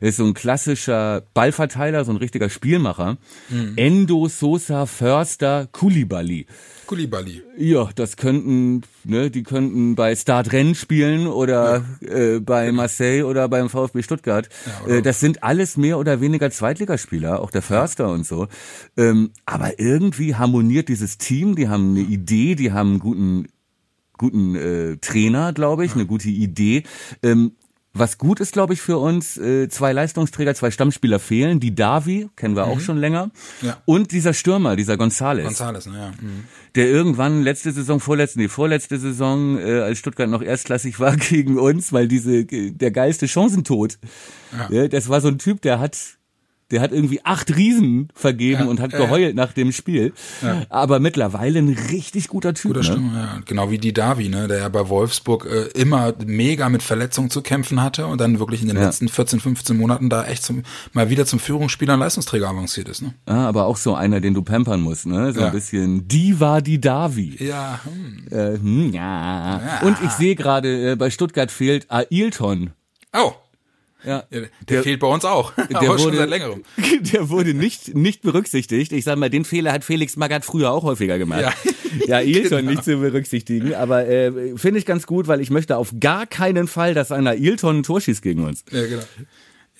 ist 0.00 0.16
so 0.16 0.24
ein 0.24 0.34
klassischer 0.34 1.22
Ballverteiler, 1.34 2.04
so 2.04 2.12
ein 2.12 2.16
richtiger 2.16 2.48
Spielmacher. 2.48 3.18
Mhm. 3.50 3.74
Endo, 3.76 4.28
Sosa, 4.28 4.86
Förster, 4.86 5.68
Kulibali. 5.70 6.46
Kulibali. 6.86 7.42
Ja, 7.56 7.88
das 7.94 8.16
könnten, 8.16 8.82
ne, 9.04 9.30
die 9.30 9.42
könnten 9.42 9.94
bei 9.94 10.14
Start 10.16 10.52
Rennen 10.52 10.74
spielen 10.74 11.26
oder 11.26 11.84
ja. 12.00 12.08
äh, 12.08 12.40
bei 12.40 12.72
Marseille 12.72 13.24
oder 13.24 13.48
beim 13.48 13.68
VfB 13.68 14.02
Stuttgart. 14.02 14.48
Ja, 14.86 14.94
äh, 14.94 15.02
das 15.02 15.20
sind 15.20 15.42
alles 15.42 15.76
mehr 15.76 15.98
oder 15.98 16.20
weniger 16.20 16.50
Zweitligaspieler, 16.50 17.40
auch 17.40 17.50
der 17.50 17.62
Förster 17.62 18.10
und 18.10 18.26
so. 18.26 18.48
Ähm, 18.96 19.30
aber 19.46 19.78
irgendwie 19.78 20.34
harmoniert 20.34 20.88
dieses 20.88 21.18
Team, 21.18 21.54
die 21.56 21.68
haben 21.68 21.90
eine 21.90 22.00
Idee, 22.00 22.54
die 22.54 22.72
haben 22.72 22.90
einen 22.90 23.00
guten 23.00 23.48
guten 24.16 24.54
äh, 24.54 24.96
Trainer, 24.98 25.52
glaube 25.52 25.84
ich, 25.84 25.94
eine 25.94 26.06
gute 26.06 26.28
Idee. 26.28 26.84
Ähm, 27.22 27.56
was 27.94 28.18
gut 28.18 28.40
ist, 28.40 28.52
glaube 28.52 28.74
ich, 28.74 28.80
für 28.80 28.98
uns, 28.98 29.38
äh, 29.38 29.68
zwei 29.68 29.92
Leistungsträger, 29.92 30.54
zwei 30.54 30.72
Stammspieler 30.72 31.20
fehlen. 31.20 31.60
Die 31.60 31.74
Davi, 31.74 32.28
kennen 32.34 32.56
wir 32.56 32.66
mhm. 32.66 32.72
auch 32.72 32.80
schon 32.80 32.96
länger. 32.96 33.30
Ja. 33.62 33.80
Und 33.84 34.10
dieser 34.10 34.34
Stürmer, 34.34 34.74
dieser 34.74 34.96
Gonzales. 34.96 35.44
Gonzales, 35.44 35.86
ne, 35.86 35.98
ja. 35.98 36.10
Mhm. 36.20 36.44
Der 36.74 36.88
irgendwann 36.88 37.42
letzte 37.42 37.70
Saison, 37.70 38.00
vorletzte, 38.00 38.40
nee, 38.40 38.48
vorletzte 38.48 38.98
Saison, 38.98 39.58
äh, 39.58 39.80
als 39.80 39.98
Stuttgart 39.98 40.28
noch 40.28 40.42
erstklassig 40.42 40.98
war 40.98 41.16
gegen 41.16 41.56
uns, 41.56 41.92
weil 41.92 42.08
diese, 42.08 42.44
der 42.44 42.90
geilste 42.90 43.28
Chancentod. 43.28 43.98
Ja. 44.52 44.82
ja. 44.82 44.88
das 44.88 45.08
war 45.08 45.20
so 45.20 45.28
ein 45.28 45.38
Typ, 45.38 45.62
der 45.62 45.78
hat 45.78 45.96
der 46.70 46.80
hat 46.80 46.92
irgendwie 46.92 47.20
acht 47.24 47.54
Riesen 47.54 48.08
vergeben 48.14 48.62
ja, 48.62 48.66
und 48.66 48.80
hat 48.80 48.92
geheult 48.92 49.32
äh, 49.32 49.34
nach 49.34 49.52
dem 49.52 49.72
Spiel. 49.72 50.12
Ja. 50.42 50.62
Aber 50.68 50.98
mittlerweile 50.98 51.58
ein 51.58 51.76
richtig 51.90 52.28
guter 52.28 52.54
Typ. 52.54 52.74
Guter 52.74 52.80
ne? 52.80 52.84
Stimme, 52.84 53.12
ja. 53.14 53.40
Genau 53.44 53.70
wie 53.70 53.78
die 53.78 53.92
Davi, 53.92 54.28
ne, 54.28 54.48
der 54.48 54.58
ja 54.58 54.68
bei 54.68 54.88
Wolfsburg 54.88 55.46
äh, 55.46 55.78
immer 55.78 56.14
mega 56.24 56.68
mit 56.68 56.82
Verletzungen 56.82 57.30
zu 57.30 57.42
kämpfen 57.42 57.82
hatte 57.82 58.06
und 58.06 58.20
dann 58.20 58.38
wirklich 58.38 58.62
in 58.62 58.68
den 58.68 58.76
ja. 58.76 58.84
letzten 58.84 59.08
14, 59.08 59.40
15 59.40 59.76
Monaten 59.76 60.08
da 60.08 60.24
echt 60.24 60.42
zum, 60.42 60.62
mal 60.92 61.10
wieder 61.10 61.26
zum 61.26 61.38
Führungsspieler 61.38 61.94
und 61.94 62.00
Leistungsträger 62.00 62.48
avanciert 62.48 62.88
ist. 62.88 63.02
Ne? 63.02 63.14
Ah, 63.26 63.46
aber 63.46 63.66
auch 63.66 63.76
so 63.76 63.94
einer, 63.94 64.20
den 64.20 64.34
du 64.34 64.42
pampern 64.42 64.80
musst, 64.80 65.06
ne? 65.06 65.32
So 65.32 65.42
ein 65.42 65.52
bisschen 65.52 66.08
die 66.08 66.40
war 66.40 66.62
die 66.62 66.80
Davi. 66.80 67.36
Ja. 67.38 67.80
Hm. 67.84 68.26
Äh, 68.30 68.58
hm, 68.58 68.92
ja. 68.92 69.80
Und 69.82 69.96
ich 70.02 70.10
sehe 70.10 70.34
gerade, 70.34 70.92
äh, 70.92 70.96
bei 70.96 71.10
Stuttgart 71.10 71.50
fehlt 71.50 71.86
Ailton. 71.90 72.70
Oh. 73.12 73.32
Ja. 74.04 74.24
Der, 74.30 74.48
der, 74.68 74.82
fehlt 74.82 75.00
bei 75.00 75.06
uns 75.06 75.24
auch. 75.24 75.52
Der 75.54 75.80
wurde, 75.88 75.98
schon 75.98 76.16
seit 76.16 76.28
längerem. 76.28 76.64
Der 77.12 77.30
wurde 77.30 77.54
nicht, 77.54 77.94
nicht 77.94 78.22
berücksichtigt. 78.22 78.92
Ich 78.92 79.04
sag 79.04 79.16
mal, 79.18 79.30
den 79.30 79.44
Fehler 79.44 79.72
hat 79.72 79.84
Felix 79.84 80.16
Magath 80.16 80.44
früher 80.44 80.70
auch 80.70 80.82
häufiger 80.84 81.18
gemacht. 81.18 81.40
Ja, 81.40 81.52
ja 82.06 82.20
Ilton 82.20 82.58
genau. 82.58 82.70
nicht 82.72 82.84
zu 82.84 82.98
berücksichtigen. 82.98 83.74
Aber 83.74 84.06
äh, 84.06 84.56
finde 84.56 84.78
ich 84.78 84.86
ganz 84.86 85.06
gut, 85.06 85.26
weil 85.26 85.40
ich 85.40 85.50
möchte 85.50 85.76
auf 85.76 85.94
gar 86.00 86.26
keinen 86.26 86.68
Fall, 86.68 86.94
dass 86.94 87.12
einer 87.12 87.36
Ilton 87.36 87.78
ein 87.78 87.82
Tor 87.82 88.00
schießt 88.00 88.22
gegen 88.22 88.44
uns. 88.44 88.64
Ja, 88.70 88.86
genau. 88.86 89.02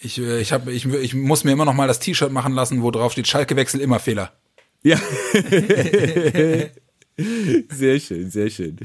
Ich, 0.01 0.19
äh, 0.19 0.41
ich, 0.41 0.53
hab, 0.53 0.69
ich, 0.69 0.87
ich 0.87 1.15
muss 1.15 1.45
mir 1.45 1.53
immer 1.53 1.65
noch 1.65 1.75
mal 1.75 1.89
das 1.89 1.99
T-Shirt 1.99 2.33
machen 2.33 2.55
lassen, 2.55 2.83
wo 2.83 2.91
drauf 2.91 3.13
steht, 3.13 3.29
Schalke 3.29 3.57
wechselt 3.57 3.83
immer 3.83 3.99
Fehler. 3.99 4.33
Ja. 4.83 4.99
sehr 7.71 8.01
schön, 8.01 8.31
sehr 8.31 8.51
schön. 8.51 8.77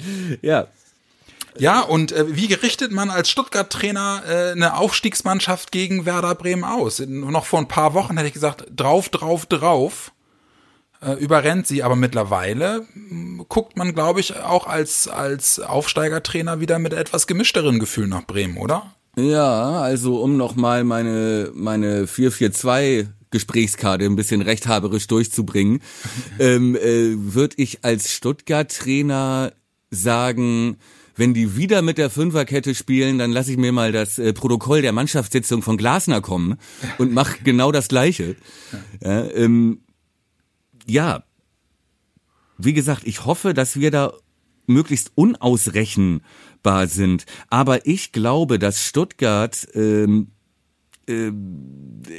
Ja, 0.42 0.68
ja, 1.58 1.82
und 1.82 2.12
äh, 2.12 2.36
wie 2.36 2.48
gerichtet 2.48 2.92
man 2.92 3.10
als 3.10 3.30
Stuttgart-Trainer 3.30 4.24
äh, 4.28 4.52
eine 4.52 4.78
Aufstiegsmannschaft 4.78 5.72
gegen 5.72 6.06
Werder 6.06 6.36
Bremen 6.36 6.64
aus? 6.64 7.00
Noch 7.00 7.46
vor 7.46 7.60
ein 7.60 7.68
paar 7.68 7.94
Wochen 7.94 8.16
hätte 8.18 8.28
ich 8.28 8.34
gesagt, 8.34 8.66
drauf, 8.76 9.10
drauf, 9.10 9.46
drauf. 9.46 10.12
Äh, 11.02 11.14
überrennt 11.14 11.66
sie, 11.66 11.82
aber 11.82 11.96
mittlerweile 11.96 12.86
hm, 12.94 13.46
guckt 13.48 13.78
man, 13.78 13.94
glaube 13.94 14.20
ich, 14.20 14.36
auch 14.36 14.68
als, 14.68 15.08
als 15.08 15.60
Aufsteigertrainer 15.62 16.60
wieder 16.60 16.78
mit 16.78 16.94
etwas 16.94 17.26
gemischteren 17.26 17.80
Gefühlen 17.80 18.10
nach 18.10 18.28
Bremen, 18.28 18.58
oder? 18.58 18.94
Ja, 19.16 19.80
also 19.80 20.22
um 20.22 20.36
nochmal 20.36 20.84
meine, 20.84 21.52
meine 21.54 22.06
442 22.06 23.08
Gesprächskarte 23.32 24.06
ein 24.06 24.16
bisschen 24.16 24.42
rechthaberisch 24.42 25.08
durchzubringen, 25.08 25.82
ähm, 26.40 26.76
äh, 26.76 27.14
würde 27.16 27.56
ich 27.58 27.86
als 27.86 28.12
Stuttgart-Trainer 28.12 29.54
sagen, 29.92 30.78
wenn 31.20 31.34
die 31.34 31.58
wieder 31.58 31.82
mit 31.82 31.98
der 31.98 32.10
Fünferkette 32.10 32.74
spielen, 32.74 33.18
dann 33.18 33.32
lasse 33.32 33.52
ich 33.52 33.58
mir 33.58 33.74
mal 33.74 33.92
das 33.92 34.18
äh, 34.18 34.32
Protokoll 34.34 34.82
der 34.82 34.94
Mannschaftssitzung 34.94 35.62
von 35.62 35.76
Glasner 35.76 36.22
kommen 36.22 36.56
und 36.98 37.14
mache 37.14 37.40
genau 37.44 37.72
das 37.72 37.90
Gleiche. 37.90 38.38
Ja, 39.04 39.30
ähm, 39.32 39.82
ja, 40.88 41.24
wie 42.58 42.74
gesagt, 42.74 43.06
ich 43.06 43.26
hoffe, 43.26 43.54
dass 43.54 43.80
wir 43.80 43.92
da 43.92 44.14
möglichst 44.66 45.12
unausrechenbar 45.16 46.88
sind. 46.88 47.26
Aber 47.50 47.86
ich 47.86 48.12
glaube, 48.12 48.58
dass 48.58 48.86
Stuttgart 48.86 49.68
ähm, 49.74 50.32
äh, 51.08 51.32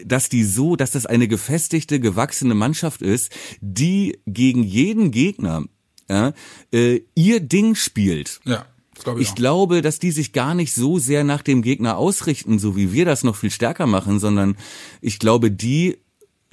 dass 0.04 0.28
die 0.28 0.44
so, 0.44 0.76
dass 0.76 0.90
das 0.90 1.06
eine 1.06 1.26
gefestigte, 1.26 2.00
gewachsene 2.00 2.54
Mannschaft 2.54 3.00
ist, 3.00 3.32
die 3.60 4.18
gegen 4.26 4.62
jeden 4.62 5.10
Gegner 5.10 5.64
ja, 6.08 6.32
äh, 6.72 7.00
ihr 7.14 7.40
Ding 7.40 7.76
spielt. 7.76 8.40
Ja. 8.44 8.66
Glaube 9.04 9.20
ich, 9.20 9.28
ich 9.28 9.34
glaube, 9.34 9.82
dass 9.82 9.98
die 9.98 10.10
sich 10.10 10.32
gar 10.32 10.54
nicht 10.54 10.74
so 10.74 10.98
sehr 10.98 11.24
nach 11.24 11.42
dem 11.42 11.62
Gegner 11.62 11.96
ausrichten, 11.96 12.58
so 12.58 12.76
wie 12.76 12.92
wir 12.92 13.04
das 13.04 13.24
noch 13.24 13.36
viel 13.36 13.50
stärker 13.50 13.86
machen, 13.86 14.18
sondern 14.18 14.56
ich 15.00 15.18
glaube, 15.18 15.50
die 15.50 15.98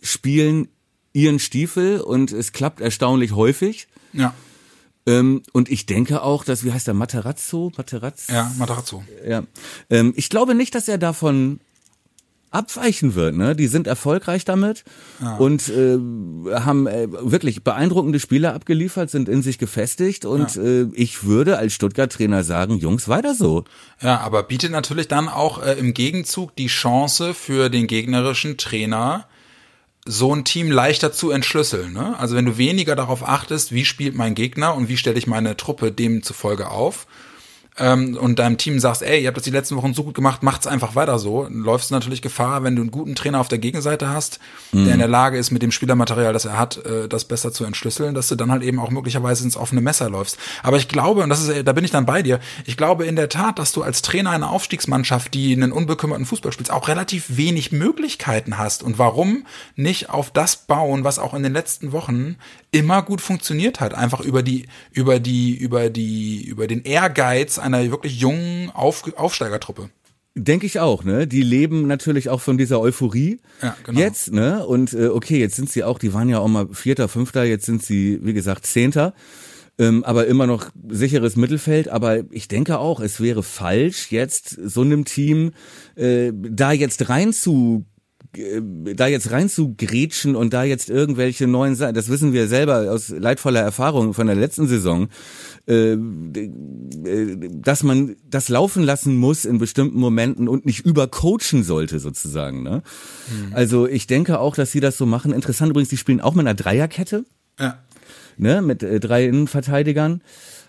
spielen 0.02 0.68
ihren 1.14 1.40
Stiefel 1.40 2.00
und 2.00 2.32
es 2.32 2.52
klappt 2.52 2.80
erstaunlich 2.80 3.34
häufig. 3.34 3.88
Ja. 4.14 4.34
Ähm, 5.08 5.42
und 5.54 5.70
ich 5.70 5.86
denke 5.86 6.22
auch, 6.22 6.44
dass, 6.44 6.64
wie 6.64 6.72
heißt 6.72 6.88
der, 6.88 6.94
Materazzo? 6.94 7.72
Materazzo? 7.78 8.32
Ja, 8.32 8.52
Materazzo. 8.58 9.04
Ja. 9.26 9.44
Ähm, 9.90 10.14
ich 10.16 10.30
glaube 10.30 10.54
nicht, 10.54 10.76
dass 10.76 10.88
er 10.88 10.98
davon 10.98 11.60
abweichen 12.58 13.16
wird. 13.16 13.36
Ne? 13.36 13.56
Die 13.56 13.68
sind 13.68 13.88
erfolgreich 13.88 14.44
damit 14.44 14.84
ja. 15.22 15.36
und 15.38 15.70
äh, 15.70 15.98
haben 16.54 16.88
äh, 16.88 17.08
wirklich 17.12 17.64
beeindruckende 17.64 18.20
Spieler 18.20 18.54
abgeliefert, 18.54 19.10
sind 19.10 19.30
in 19.30 19.42
sich 19.42 19.60
gefestigt 19.60 20.26
und 20.26 20.56
ja. 20.56 20.64
äh, 20.64 20.90
ich 20.94 21.24
würde 21.24 21.58
als 21.58 21.74
Stuttgart-Trainer 21.74 22.44
sagen, 22.44 22.78
Jungs, 22.78 23.08
weiter 23.08 23.36
so. 23.36 23.64
Ja, 24.02 24.20
aber 24.20 24.44
bietet 24.44 24.72
natürlich 24.72 25.08
dann 25.08 25.30
auch 25.30 25.64
äh, 25.64 25.74
im 25.74 25.94
Gegenzug 25.94 26.56
die 26.56 26.68
Chance 26.68 27.34
für 27.34 27.70
den 27.70 27.88
gegnerischen 27.88 28.58
Trainer, 28.58 29.28
so 30.06 30.34
ein 30.34 30.46
Team 30.46 30.72
leichter 30.72 31.12
zu 31.12 31.32
entschlüsseln. 31.32 31.94
Ne? 31.94 32.18
Also 32.18 32.36
wenn 32.36 32.46
du 32.46 32.58
weniger 32.58 32.96
darauf 32.96 33.28
achtest, 33.28 33.74
wie 33.74 33.86
spielt 33.86 34.16
mein 34.16 34.36
Gegner 34.36 34.74
und 34.74 34.90
wie 34.90 34.98
stelle 34.98 35.18
ich 35.18 35.28
meine 35.28 35.58
Truppe 35.58 35.92
demzufolge 35.92 36.70
auf, 36.70 37.08
ähm, 37.80 38.18
und 38.18 38.40
deinem 38.40 38.58
Team 38.58 38.80
sagst, 38.80 39.02
ey, 39.02 39.22
ihr 39.22 39.28
habt 39.28 39.38
das 39.38 39.44
die 39.44 39.52
letzten 39.52 39.76
Wochen 39.76 39.94
so 39.94 40.04
gut 40.04 40.16
gemacht, 40.16 40.44
macht's 40.44 40.68
einfach 40.68 40.96
weiter 40.96 41.20
so, 41.20 41.44
dann 41.44 41.60
läufst 41.60 41.90
du 41.90 41.96
natürlich 41.96 42.22
Gefahr, 42.22 42.64
wenn 42.64 42.76
du 42.76 42.82
einen 42.82 42.92
guten 42.92 43.16
Trainer 43.16 43.40
auf 43.40 43.48
der 43.48 43.60
Gegenseite 43.60 44.10
hast, 44.10 44.40
mhm. 44.72 44.86
der 44.86 44.94
in 44.94 45.00
der 45.00 45.08
Lage 45.08 45.38
ist, 45.38 45.52
mit 45.52 45.62
dem 45.62 45.72
Spielermaterial, 45.72 46.34
das 46.34 46.46
er 46.46 46.58
hat, 46.58 46.84
äh, 46.86 47.08
das 47.08 47.26
besser 47.26 47.52
zu 47.52 47.66
entschlüsseln, 47.66 48.16
dass 48.16 48.28
du 48.28 48.36
dann 48.36 48.52
halt 48.52 48.64
eben 48.64 48.80
auch 48.80 48.90
möglicherweise 48.90 49.44
ins 49.44 49.58
offene 49.58 49.82
Messer 49.82 50.10
läufst. 50.10 50.38
Aber 50.64 50.78
ich 50.78 50.88
glaube, 50.88 51.22
und 51.24 51.30
das 51.30 51.48
ist, 51.48 51.68
da 51.68 51.74
bin 51.74 51.86
ich 51.86 51.92
dann 51.92 52.06
bei 52.06 52.22
dir, 52.24 52.40
ich 52.66 52.78
glaube 52.78 53.06
in 53.06 53.16
der 53.16 53.30
Tat, 53.30 53.60
dass 53.60 53.72
du 53.72 53.84
als 53.84 54.02
Trainer 54.02 54.32
einer 54.32 54.52
Aufstiegsmannschaft, 54.52 55.34
die 55.34 55.54
einen 55.54 55.72
unbekümmerten 55.72 56.26
Fußball 56.26 56.52
spielst, 56.52 56.72
auch 56.72 56.88
relativ 56.88 57.38
wenig 57.38 57.72
Möglichkeiten 57.72 58.58
hast. 58.58 58.84
Und 58.84 58.98
warum 58.98 59.46
nicht 59.76 60.10
auf 60.10 60.32
das 60.32 60.56
bauen, 60.56 61.04
was 61.04 61.20
auch 61.20 61.34
in 61.34 61.44
den 61.44 61.54
letzten 61.54 61.92
Wochen 61.92 62.38
immer 62.72 63.02
gut 63.02 63.22
funktioniert 63.22 63.80
hat, 63.80 63.94
einfach 63.94 64.20
über 64.20 64.44
die, 64.44 64.68
über 64.92 65.20
die, 65.20 65.56
über 65.56 65.90
die, 65.90 66.44
über 66.44 66.68
den 66.68 66.84
Ehrgeiz 66.84 67.60
einer 67.74 67.90
wirklich 67.92 68.20
jungen 68.20 68.72
Auf 68.74 69.04
Aufsteigertruppe. 69.16 69.90
Denke 70.36 70.68
ich 70.68 70.80
auch, 70.80 71.04
ne? 71.04 71.26
Die 71.26 71.42
leben 71.42 71.88
natürlich 71.88 72.30
auch 72.30 72.42
von 72.42 72.60
dieser 72.60 72.80
Euphorie 72.80 73.40
Ja, 73.62 73.76
genau. 73.84 74.00
jetzt, 74.00 74.32
ne? 74.32 74.66
Und 74.66 74.94
äh, 74.94 75.08
okay, 75.08 75.40
jetzt 75.40 75.56
sind 75.56 75.70
sie 75.70 75.84
auch, 75.84 75.98
die 75.98 76.14
waren 76.14 76.30
ja 76.30 76.40
auch 76.40 76.48
mal 76.48 76.68
Vierter, 76.74 77.08
Fünfter, 77.08 77.44
jetzt 77.44 77.66
sind 77.66 77.84
sie, 77.84 78.20
wie 78.22 78.34
gesagt, 78.34 78.68
Zehnter. 78.68 79.14
Ähm, 79.80 80.04
aber 80.04 80.28
immer 80.28 80.48
noch 80.48 80.70
sicheres 80.90 81.36
Mittelfeld. 81.36 81.90
Aber 81.90 82.20
ich 82.32 82.48
denke 82.48 82.80
auch, 82.80 83.00
es 83.00 83.20
wäre 83.20 83.44
falsch, 83.44 84.12
jetzt 84.12 84.50
so 84.64 84.82
einem 84.82 85.06
Team 85.06 85.54
äh, 85.96 86.32
da 86.34 86.72
jetzt 86.72 87.10
rein 87.10 87.34
zu 87.34 87.86
da 88.96 89.08
jetzt 89.08 89.32
rein 89.32 89.50
zu 89.50 89.74
grätschen 89.78 90.36
und 90.36 90.54
da 90.54 90.64
jetzt 90.64 90.90
irgendwelche 90.90 91.48
neuen 91.48 91.76
Sachen, 91.76 91.96
das 91.96 92.10
wissen 92.10 92.34
wir 92.34 92.48
selber 92.48 92.92
aus 92.92 93.10
leidvoller 93.10 93.62
Erfahrung 93.62 94.14
von 94.14 94.28
der 94.28 94.36
letzten 94.36 94.68
Saison, 94.68 95.10
äh, 95.68 95.94
äh, 95.94 95.98
dass 97.52 97.84
man 97.84 98.16
das 98.30 98.50
laufen 98.50 98.84
lassen 98.84 99.16
muss 99.18 99.46
in 99.46 99.58
bestimmten 99.58 100.00
Momenten 100.00 100.48
und 100.48 100.66
nicht 100.66 100.86
übercoachen 100.86 101.64
sollte 101.64 102.00
sozusagen. 102.00 102.64
Ne? 102.64 102.84
Also 103.54 103.88
ich 103.88 104.08
denke 104.08 104.40
auch, 104.40 104.56
dass 104.56 104.72
sie 104.72 104.80
das 104.80 104.98
so 104.98 105.06
machen. 105.06 105.34
Interessant 105.34 105.70
übrigens, 105.72 105.90
die 105.90 105.98
spielen 105.98 106.22
auch 106.22 106.34
mit 106.34 106.46
einer 106.46 106.56
Dreierkette, 106.56 107.26
Ja. 107.60 107.80
ne, 108.38 108.62
mit 108.62 108.84
äh, 108.84 109.00
drei 109.00 109.26
Innenverteidigern. 109.26 110.22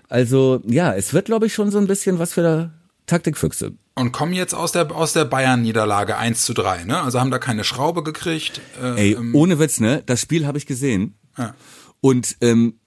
Also 0.08 0.62
ja, 0.66 0.94
es 0.94 1.12
wird 1.12 1.26
glaube 1.26 1.46
ich 1.46 1.54
schon 1.54 1.70
so 1.70 1.78
ein 1.78 1.86
bisschen 1.86 2.18
was 2.18 2.32
für 2.32 2.72
Taktikfüchse. 3.06 3.72
Und 3.98 4.12
kommen 4.12 4.32
jetzt 4.32 4.54
aus 4.54 4.72
der, 4.72 4.94
aus 4.94 5.12
der 5.12 5.24
Bayern-Niederlage 5.24 6.16
1 6.16 6.44
zu 6.44 6.54
3, 6.54 6.84
ne? 6.84 7.00
Also 7.02 7.20
haben 7.20 7.30
da 7.30 7.38
keine 7.38 7.64
Schraube 7.64 8.02
gekriegt. 8.02 8.60
Äh, 8.80 9.14
Ey, 9.14 9.18
ohne 9.32 9.58
Witz, 9.58 9.80
ne? 9.80 10.02
Das 10.06 10.20
Spiel 10.20 10.46
habe 10.46 10.58
ich 10.58 10.66
gesehen. 10.66 11.18
Ja. 11.36 11.54
Und 12.00 12.36
ähm, 12.40 12.78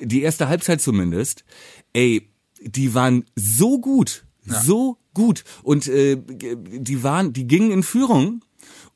die 0.00 0.22
erste 0.22 0.48
Halbzeit 0.48 0.80
zumindest, 0.80 1.44
ey, 1.92 2.30
die 2.60 2.94
waren 2.94 3.24
so 3.34 3.80
gut, 3.80 4.24
so 4.44 4.98
gut. 5.14 5.44
Und 5.62 5.88
äh, 5.88 6.16
die 6.16 7.02
waren, 7.02 7.32
die 7.32 7.46
gingen 7.46 7.70
in 7.70 7.82
Führung. 7.82 8.44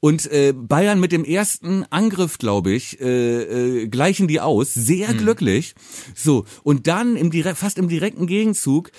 Und 0.01 0.31
äh, 0.31 0.53
Bayern 0.55 1.01
mit 1.01 1.13
dem 1.13 1.25
ersten 1.25 1.85
Angriff, 1.85 2.37
glaube 2.37 2.73
ich, 2.73 3.01
äh, 3.01 3.85
äh, 3.85 3.89
gleichen 3.89 4.29
die 4.29 4.41
aus, 4.41 4.75
sehr 4.75 5.15
glücklich. 5.15 5.75
So 6.15 6.45
und 6.63 6.87
dann 6.87 7.17
im 7.17 7.31
direkt, 7.31 7.57
fast 7.57 7.79
im 7.79 7.89
direkten 7.89 8.27
Gegenzug 8.27 8.91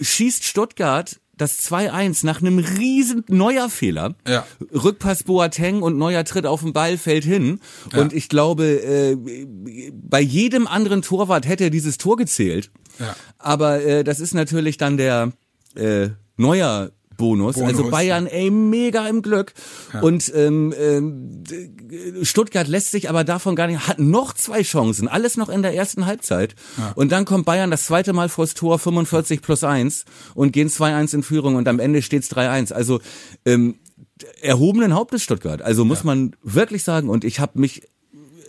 schießt 0.00 0.42
Stuttgart 0.42 1.20
das 1.36 1.60
2-1 1.68 2.24
nach 2.24 2.40
einem 2.40 2.58
riesen 2.58 3.24
Neuer-Fehler. 3.28 4.14
Ja. 4.26 4.46
Rückpass 4.72 5.24
Boateng 5.24 5.82
und 5.82 5.98
Neuer 5.98 6.24
tritt 6.24 6.46
auf 6.46 6.62
den 6.62 6.72
Ball, 6.72 6.98
fällt 6.98 7.24
hin. 7.24 7.60
Und 7.94 8.12
ich 8.12 8.28
glaube, 8.28 8.64
äh, 8.64 9.16
bei 9.92 10.20
jedem 10.20 10.66
anderen 10.66 11.02
Torwart 11.02 11.46
hätte 11.46 11.64
er 11.64 11.70
dieses 11.70 11.98
Tor 11.98 12.16
gezählt. 12.16 12.70
Ja. 12.98 13.16
Aber 13.38 13.82
äh, 13.82 14.04
das 14.04 14.20
ist 14.20 14.34
natürlich 14.34 14.76
dann 14.76 14.96
der 14.96 15.32
äh, 15.74 16.10
Neuer 16.36 16.90
Bonus. 17.16 17.54
Bonus, 17.56 17.68
Also 17.70 17.90
Bayern, 17.90 18.26
ey, 18.26 18.50
mega 18.50 19.06
im 19.08 19.22
Glück. 19.22 19.52
Und 20.02 20.32
ähm, 20.34 20.72
d- 21.44 22.24
Stuttgart 22.24 22.66
lässt 22.68 22.90
sich 22.90 23.08
aber 23.08 23.24
davon 23.24 23.56
gar 23.56 23.66
nicht, 23.66 23.86
hat 23.88 23.98
noch 23.98 24.32
zwei 24.34 24.62
Chancen, 24.62 25.08
alles 25.08 25.36
noch 25.36 25.48
in 25.48 25.62
der 25.62 25.74
ersten 25.74 26.06
Halbzeit. 26.06 26.54
Und 26.94 27.12
dann 27.12 27.24
kommt 27.24 27.44
Bayern 27.46 27.70
das 27.70 27.84
zweite 27.86 28.12
Mal 28.12 28.28
vors 28.28 28.54
Tor, 28.54 28.78
45 28.78 29.42
plus 29.42 29.64
1 29.64 30.04
und 30.34 30.52
gehen 30.52 30.68
2-1 30.68 31.14
in 31.14 31.22
Führung 31.22 31.56
und 31.56 31.68
am 31.68 31.78
Ende 31.80 32.02
steht's 32.02 32.30
3-1. 32.30 32.72
Also 32.72 33.00
ähm, 33.44 33.76
erhobenen 34.40 34.94
Hauptes 34.94 35.22
Stuttgart. 35.22 35.62
Also 35.62 35.84
muss 35.84 36.04
man 36.04 36.36
wirklich 36.42 36.82
sagen. 36.84 37.08
Und 37.08 37.24
ich 37.24 37.40
habe 37.40 37.58
mich, 37.58 37.82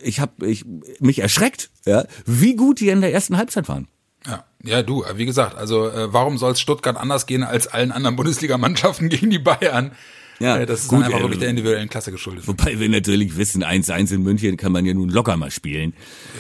ich 0.03 0.20
habe 0.20 0.47
ich, 0.47 0.66
mich 0.99 1.20
erschreckt, 1.20 1.70
ja, 1.86 2.05
wie 2.26 2.55
gut 2.55 2.80
die 2.80 2.89
in 2.89 3.01
der 3.01 3.11
ersten 3.13 3.38
Halbzeit 3.38 3.68
waren. 3.68 3.88
Ja, 4.66 4.84
du, 4.84 5.03
äh, 5.03 5.18
wie 5.18 5.26
gesagt, 5.26 5.55
also 5.55 5.88
äh, 5.89 6.11
warum 6.13 6.38
soll 6.38 6.53
es 6.53 6.59
Stuttgart 6.59 6.97
anders 6.97 7.26
gehen 7.26 7.43
als 7.43 7.68
allen 7.68 7.91
anderen 7.91 8.16
Bundesligamannschaften 8.18 9.09
gegen 9.09 9.30
die 9.30 9.39
Bayern? 9.39 9.91
Ja, 10.39 10.57
äh, 10.57 10.66
das 10.66 10.82
ist 10.82 10.88
gut, 10.89 11.03
einfach 11.03 11.20
äh, 11.20 11.22
wirklich 11.22 11.39
der 11.39 11.49
individuellen 11.49 11.88
Klasse 11.88 12.11
geschuldet. 12.11 12.47
Wobei 12.47 12.80
wir 12.80 12.89
natürlich 12.89 13.38
wissen, 13.38 13.63
1-1 13.63 14.13
in 14.13 14.24
München 14.24 14.57
kann 14.57 14.72
man 14.72 14.86
ja 14.86 14.93
nun 14.93 15.09
locker 15.09 15.38
mal 15.38 15.51
spielen. 15.51 15.93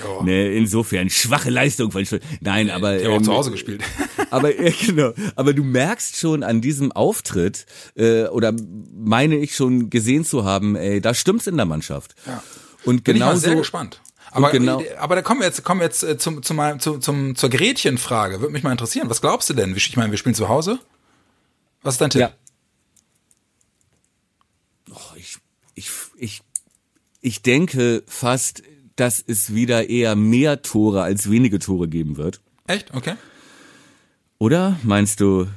Ja. 0.03 0.23
Ne, 0.23 0.53
insofern 0.53 1.09
schwache 1.09 1.49
Leistung 1.49 1.91
von 1.91 2.05
Stutt- 2.05 2.21
Nein, 2.41 2.69
aber 2.69 2.95
haben 2.95 3.07
auch 3.07 3.17
ähm, 3.17 3.23
zu 3.23 3.33
Hause 3.33 3.51
gespielt. 3.51 3.83
aber 4.31 4.59
ja, 4.61 4.71
genau. 4.85 5.13
Aber 5.35 5.53
du 5.53 5.63
merkst 5.63 6.17
schon 6.17 6.43
an 6.43 6.59
diesem 6.61 6.91
Auftritt 6.91 7.65
äh, 7.95 8.25
oder 8.25 8.53
meine 8.93 9.37
ich 9.37 9.55
schon 9.55 9.89
gesehen 9.89 10.25
zu 10.25 10.43
haben, 10.43 10.75
ey, 10.75 10.99
da 10.99 11.13
stimmt's 11.13 11.47
in 11.47 11.55
der 11.55 11.65
Mannschaft. 11.65 12.15
Ja. 12.25 12.43
Und 12.83 13.03
Bin 13.03 13.15
ich 13.15 13.21
mal 13.21 13.37
sehr 13.37 13.55
gespannt. 13.55 14.01
Aber, 14.35 14.51
genau- 14.51 14.83
aber 14.99 15.15
da 15.15 15.21
kommen 15.21 15.39
wir 15.39 15.47
jetzt, 15.47 15.63
kommen 15.63 15.79
wir 15.79 15.85
jetzt 15.85 16.03
äh, 16.03 16.17
zum, 16.17 16.43
zum, 16.43 16.79
zum, 16.79 17.01
zum, 17.01 17.35
zur 17.35 17.49
Gretchenfrage. 17.49 18.41
Würde 18.41 18.51
mich 18.53 18.63
mal 18.63 18.71
interessieren. 18.71 19.09
Was 19.09 19.21
glaubst 19.21 19.49
du 19.49 19.53
denn? 19.53 19.75
Ich 19.75 19.95
meine, 19.97 20.11
wir 20.11 20.17
spielen 20.17 20.35
zu 20.35 20.49
Hause. 20.49 20.79
Was 21.81 21.95
ist 21.95 22.01
dein 22.01 22.09
Tipp? 22.09 22.21
Ja. 22.21 22.31
Oh, 24.91 25.15
ich, 25.15 25.37
ich, 25.75 25.89
ich, 26.17 26.41
ich 27.21 27.41
denke 27.41 28.03
fast, 28.07 28.63
dass 28.95 29.23
es 29.25 29.53
wieder 29.53 29.89
eher 29.89 30.15
mehr 30.15 30.61
Tore 30.61 31.01
als 31.03 31.29
wenige 31.29 31.59
Tore 31.59 31.87
geben 31.87 32.17
wird. 32.17 32.41
Echt? 32.67 32.93
Okay. 32.93 33.15
Oder 34.37 34.77
meinst 34.83 35.19
du, 35.21 35.47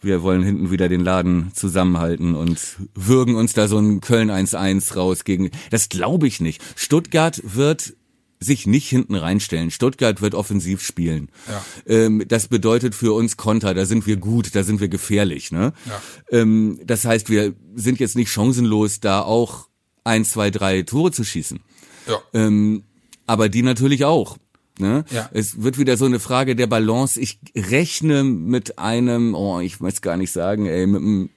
wir 0.00 0.22
wollen 0.22 0.42
hinten 0.42 0.70
wieder 0.70 0.88
den 0.88 1.00
Laden 1.00 1.52
zusammenhalten 1.54 2.34
und 2.34 2.58
würgen 2.94 3.34
uns 3.34 3.52
da 3.52 3.68
so 3.68 3.78
ein 3.78 4.00
Köln 4.00 4.30
1-1 4.30 4.94
raus 4.94 5.24
gegen. 5.24 5.50
Das 5.70 5.88
glaube 5.88 6.26
ich 6.26 6.40
nicht. 6.40 6.62
Stuttgart 6.76 7.40
wird 7.44 7.94
sich 8.40 8.66
nicht 8.66 8.88
hinten 8.88 9.16
reinstellen. 9.16 9.70
Stuttgart 9.70 10.20
wird 10.20 10.34
offensiv 10.34 10.82
spielen. 10.82 11.28
Ja. 11.48 11.64
Ähm, 11.86 12.24
das 12.28 12.48
bedeutet 12.48 12.94
für 12.94 13.12
uns 13.12 13.36
Konter, 13.36 13.74
da 13.74 13.84
sind 13.84 14.06
wir 14.06 14.16
gut, 14.16 14.54
da 14.54 14.62
sind 14.62 14.80
wir 14.80 14.88
gefährlich. 14.88 15.50
Ne? 15.50 15.72
Ja. 15.86 16.02
Ähm, 16.38 16.80
das 16.84 17.04
heißt, 17.04 17.30
wir 17.30 17.54
sind 17.74 17.98
jetzt 17.98 18.16
nicht 18.16 18.30
chancenlos, 18.30 19.00
da 19.00 19.22
auch 19.22 19.68
ein, 20.04 20.24
zwei, 20.24 20.50
drei 20.50 20.82
Tore 20.82 21.10
zu 21.10 21.24
schießen. 21.24 21.60
Ja. 22.06 22.20
Ähm, 22.32 22.84
aber 23.26 23.48
die 23.48 23.62
natürlich 23.62 24.04
auch. 24.04 24.38
Ne? 24.80 25.04
Ja. 25.10 25.28
Es 25.32 25.62
wird 25.62 25.78
wieder 25.78 25.96
so 25.96 26.04
eine 26.04 26.20
Frage 26.20 26.56
der 26.56 26.66
Balance. 26.66 27.20
Ich 27.20 27.38
rechne 27.56 28.24
mit 28.24 28.78
einem, 28.78 29.34
oh, 29.34 29.60
ich 29.60 29.80
weiß 29.80 30.02
gar 30.02 30.16
nicht 30.16 30.32
sagen, 30.32 30.66
ey, 30.66 30.86
mit 30.86 31.00
einem 31.02 31.30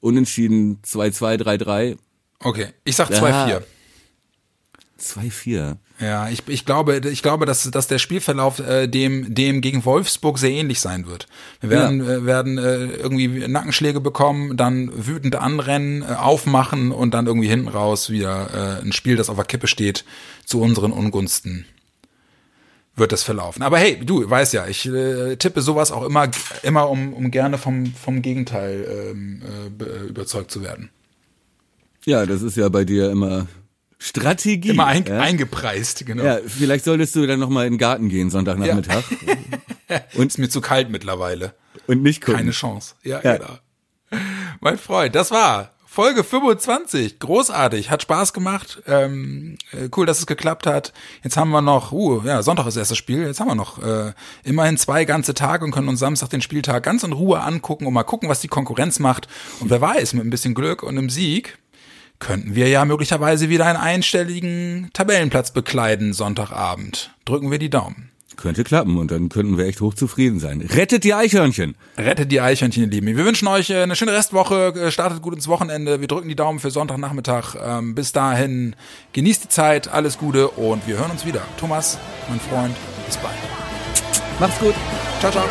Unentschieden 0.00 0.80
2-2, 0.82 1.42
3-3, 1.42 1.96
Okay. 2.42 2.68
Ich 2.84 2.96
sag 2.96 3.10
Ja. 3.10 3.18
2-4. 3.18 3.62
2-4. 4.98 5.76
Ja, 6.00 6.28
ich, 6.28 6.42
ich 6.46 6.64
glaube, 6.64 7.00
ich 7.10 7.22
glaube, 7.22 7.44
dass, 7.46 7.70
dass 7.70 7.86
der 7.86 7.98
Spielverlauf 7.98 8.58
äh, 8.58 8.86
dem, 8.86 9.34
dem 9.34 9.60
gegen 9.60 9.84
Wolfsburg 9.84 10.38
sehr 10.38 10.50
ähnlich 10.50 10.80
sein 10.80 11.06
wird. 11.06 11.26
Wir 11.60 11.70
werden, 11.70 12.00
äh, 12.00 12.24
werden 12.24 12.56
äh, 12.58 12.86
irgendwie 12.86 13.46
Nackenschläge 13.46 14.00
bekommen, 14.00 14.56
dann 14.56 14.90
wütend 14.94 15.36
anrennen, 15.36 16.02
äh, 16.02 16.14
aufmachen 16.14 16.92
und 16.92 17.12
dann 17.12 17.26
irgendwie 17.26 17.48
hinten 17.48 17.68
raus 17.68 18.08
wieder 18.08 18.78
äh, 18.80 18.82
ein 18.82 18.92
Spiel, 18.92 19.16
das 19.16 19.28
auf 19.28 19.36
der 19.36 19.44
Kippe 19.44 19.66
steht, 19.66 20.04
zu 20.46 20.60
unseren 20.60 20.92
Ungunsten 20.92 21.66
wird 22.96 23.12
das 23.12 23.22
verlaufen. 23.22 23.62
Aber 23.62 23.78
hey, 23.78 23.98
du 24.04 24.28
weißt 24.28 24.52
ja, 24.52 24.66
ich 24.66 24.86
äh, 24.86 25.36
tippe 25.36 25.62
sowas 25.62 25.90
auch 25.92 26.04
immer, 26.04 26.28
immer 26.62 26.90
um, 26.90 27.12
um 27.14 27.30
gerne 27.30 27.56
vom, 27.58 27.86
vom 27.94 28.20
Gegenteil 28.22 29.10
ähm, 29.12 29.42
äh, 29.42 29.70
be- 29.70 30.06
überzeugt 30.08 30.50
zu 30.50 30.62
werden. 30.62 30.90
Ja, 32.04 32.26
das 32.26 32.42
ist 32.42 32.56
ja 32.56 32.68
bei 32.68 32.84
dir 32.84 33.10
immer 33.10 33.46
Strategie. 33.98 34.70
Immer 34.70 34.86
ein, 34.86 35.04
ja? 35.04 35.20
eingepreist, 35.20 36.04
genau. 36.06 36.24
ja, 36.24 36.38
vielleicht 36.46 36.84
solltest 36.84 37.14
du 37.16 37.26
dann 37.26 37.38
nochmal 37.40 37.66
in 37.66 37.74
den 37.74 37.78
Garten 37.78 38.08
gehen, 38.08 38.30
Sonntagnachmittag. 38.30 39.02
Und 40.14 40.28
ist 40.28 40.38
mir 40.38 40.48
zu 40.48 40.60
kalt 40.60 40.88
mittlerweile. 40.90 41.54
Und 41.86 42.02
nicht 42.02 42.20
gucken. 42.22 42.36
Keine 42.38 42.50
Chance. 42.52 42.94
Ja, 43.02 43.20
Ja. 43.22 43.36
genau. 43.36 43.58
Mein 44.60 44.78
Freund, 44.78 45.14
das 45.14 45.30
war 45.30 45.72
Folge 45.92 46.22
25. 46.22 47.18
Großartig, 47.18 47.90
hat 47.90 48.02
Spaß 48.02 48.32
gemacht. 48.32 48.80
Ähm, 48.86 49.58
äh, 49.72 49.88
cool, 49.96 50.06
dass 50.06 50.20
es 50.20 50.26
geklappt 50.26 50.68
hat. 50.68 50.92
Jetzt 51.24 51.36
haben 51.36 51.50
wir 51.50 51.62
noch, 51.62 51.90
uh, 51.90 52.22
ja, 52.24 52.44
Sonntag 52.44 52.68
ist 52.68 52.76
erstes 52.76 52.96
Spiel. 52.96 53.26
Jetzt 53.26 53.40
haben 53.40 53.48
wir 53.48 53.56
noch 53.56 53.82
äh, 53.82 54.12
immerhin 54.44 54.76
zwei 54.76 55.04
ganze 55.04 55.34
Tage 55.34 55.64
und 55.64 55.72
können 55.72 55.88
uns 55.88 55.98
Samstag 55.98 56.30
den 56.30 56.42
Spieltag 56.42 56.84
ganz 56.84 57.02
in 57.02 57.12
Ruhe 57.12 57.40
angucken 57.40 57.88
und 57.88 57.92
mal 57.92 58.04
gucken, 58.04 58.28
was 58.28 58.40
die 58.40 58.46
Konkurrenz 58.46 59.00
macht. 59.00 59.26
Und 59.58 59.70
wer 59.70 59.80
weiß, 59.80 60.12
mit 60.12 60.24
ein 60.24 60.30
bisschen 60.30 60.54
Glück 60.54 60.84
und 60.84 60.96
einem 60.96 61.10
Sieg 61.10 61.58
könnten 62.20 62.54
wir 62.54 62.68
ja 62.68 62.84
möglicherweise 62.84 63.48
wieder 63.48 63.66
einen 63.66 63.76
einstelligen 63.76 64.90
Tabellenplatz 64.92 65.50
bekleiden 65.50 66.12
Sonntagabend. 66.12 67.16
Drücken 67.24 67.50
wir 67.50 67.58
die 67.58 67.68
Daumen. 67.68 68.12
Könnte 68.40 68.64
klappen 68.64 68.96
und 68.96 69.10
dann 69.10 69.28
könnten 69.28 69.58
wir 69.58 69.66
echt 69.66 69.82
hochzufrieden 69.82 70.40
sein. 70.40 70.62
Rettet 70.62 71.04
die 71.04 71.12
Eichhörnchen! 71.12 71.74
Rettet 71.98 72.32
die 72.32 72.40
Eichhörnchen, 72.40 72.84
ihr 72.84 72.88
Lieben. 72.88 73.06
Wir 73.08 73.26
wünschen 73.26 73.46
euch 73.48 73.68
äh, 73.68 73.82
eine 73.82 73.96
schöne 73.96 74.14
Restwoche, 74.14 74.68
äh, 74.68 74.90
startet 74.90 75.20
gut 75.20 75.34
ins 75.34 75.46
Wochenende. 75.46 76.00
Wir 76.00 76.08
drücken 76.08 76.28
die 76.28 76.36
Daumen 76.36 76.58
für 76.58 76.70
Sonntagnachmittag. 76.70 77.56
Ähm, 77.62 77.94
bis 77.94 78.12
dahin, 78.12 78.74
genießt 79.12 79.44
die 79.44 79.48
Zeit, 79.48 79.88
alles 79.88 80.16
Gute 80.16 80.48
und 80.48 80.86
wir 80.86 80.98
hören 80.98 81.10
uns 81.10 81.26
wieder. 81.26 81.42
Thomas, 81.58 81.98
mein 82.30 82.40
Freund, 82.40 82.74
bis 83.04 83.18
bald. 83.18 83.34
Macht's 84.38 84.58
gut! 84.58 84.74
Ciao, 85.20 85.30
ciao. 85.30 85.44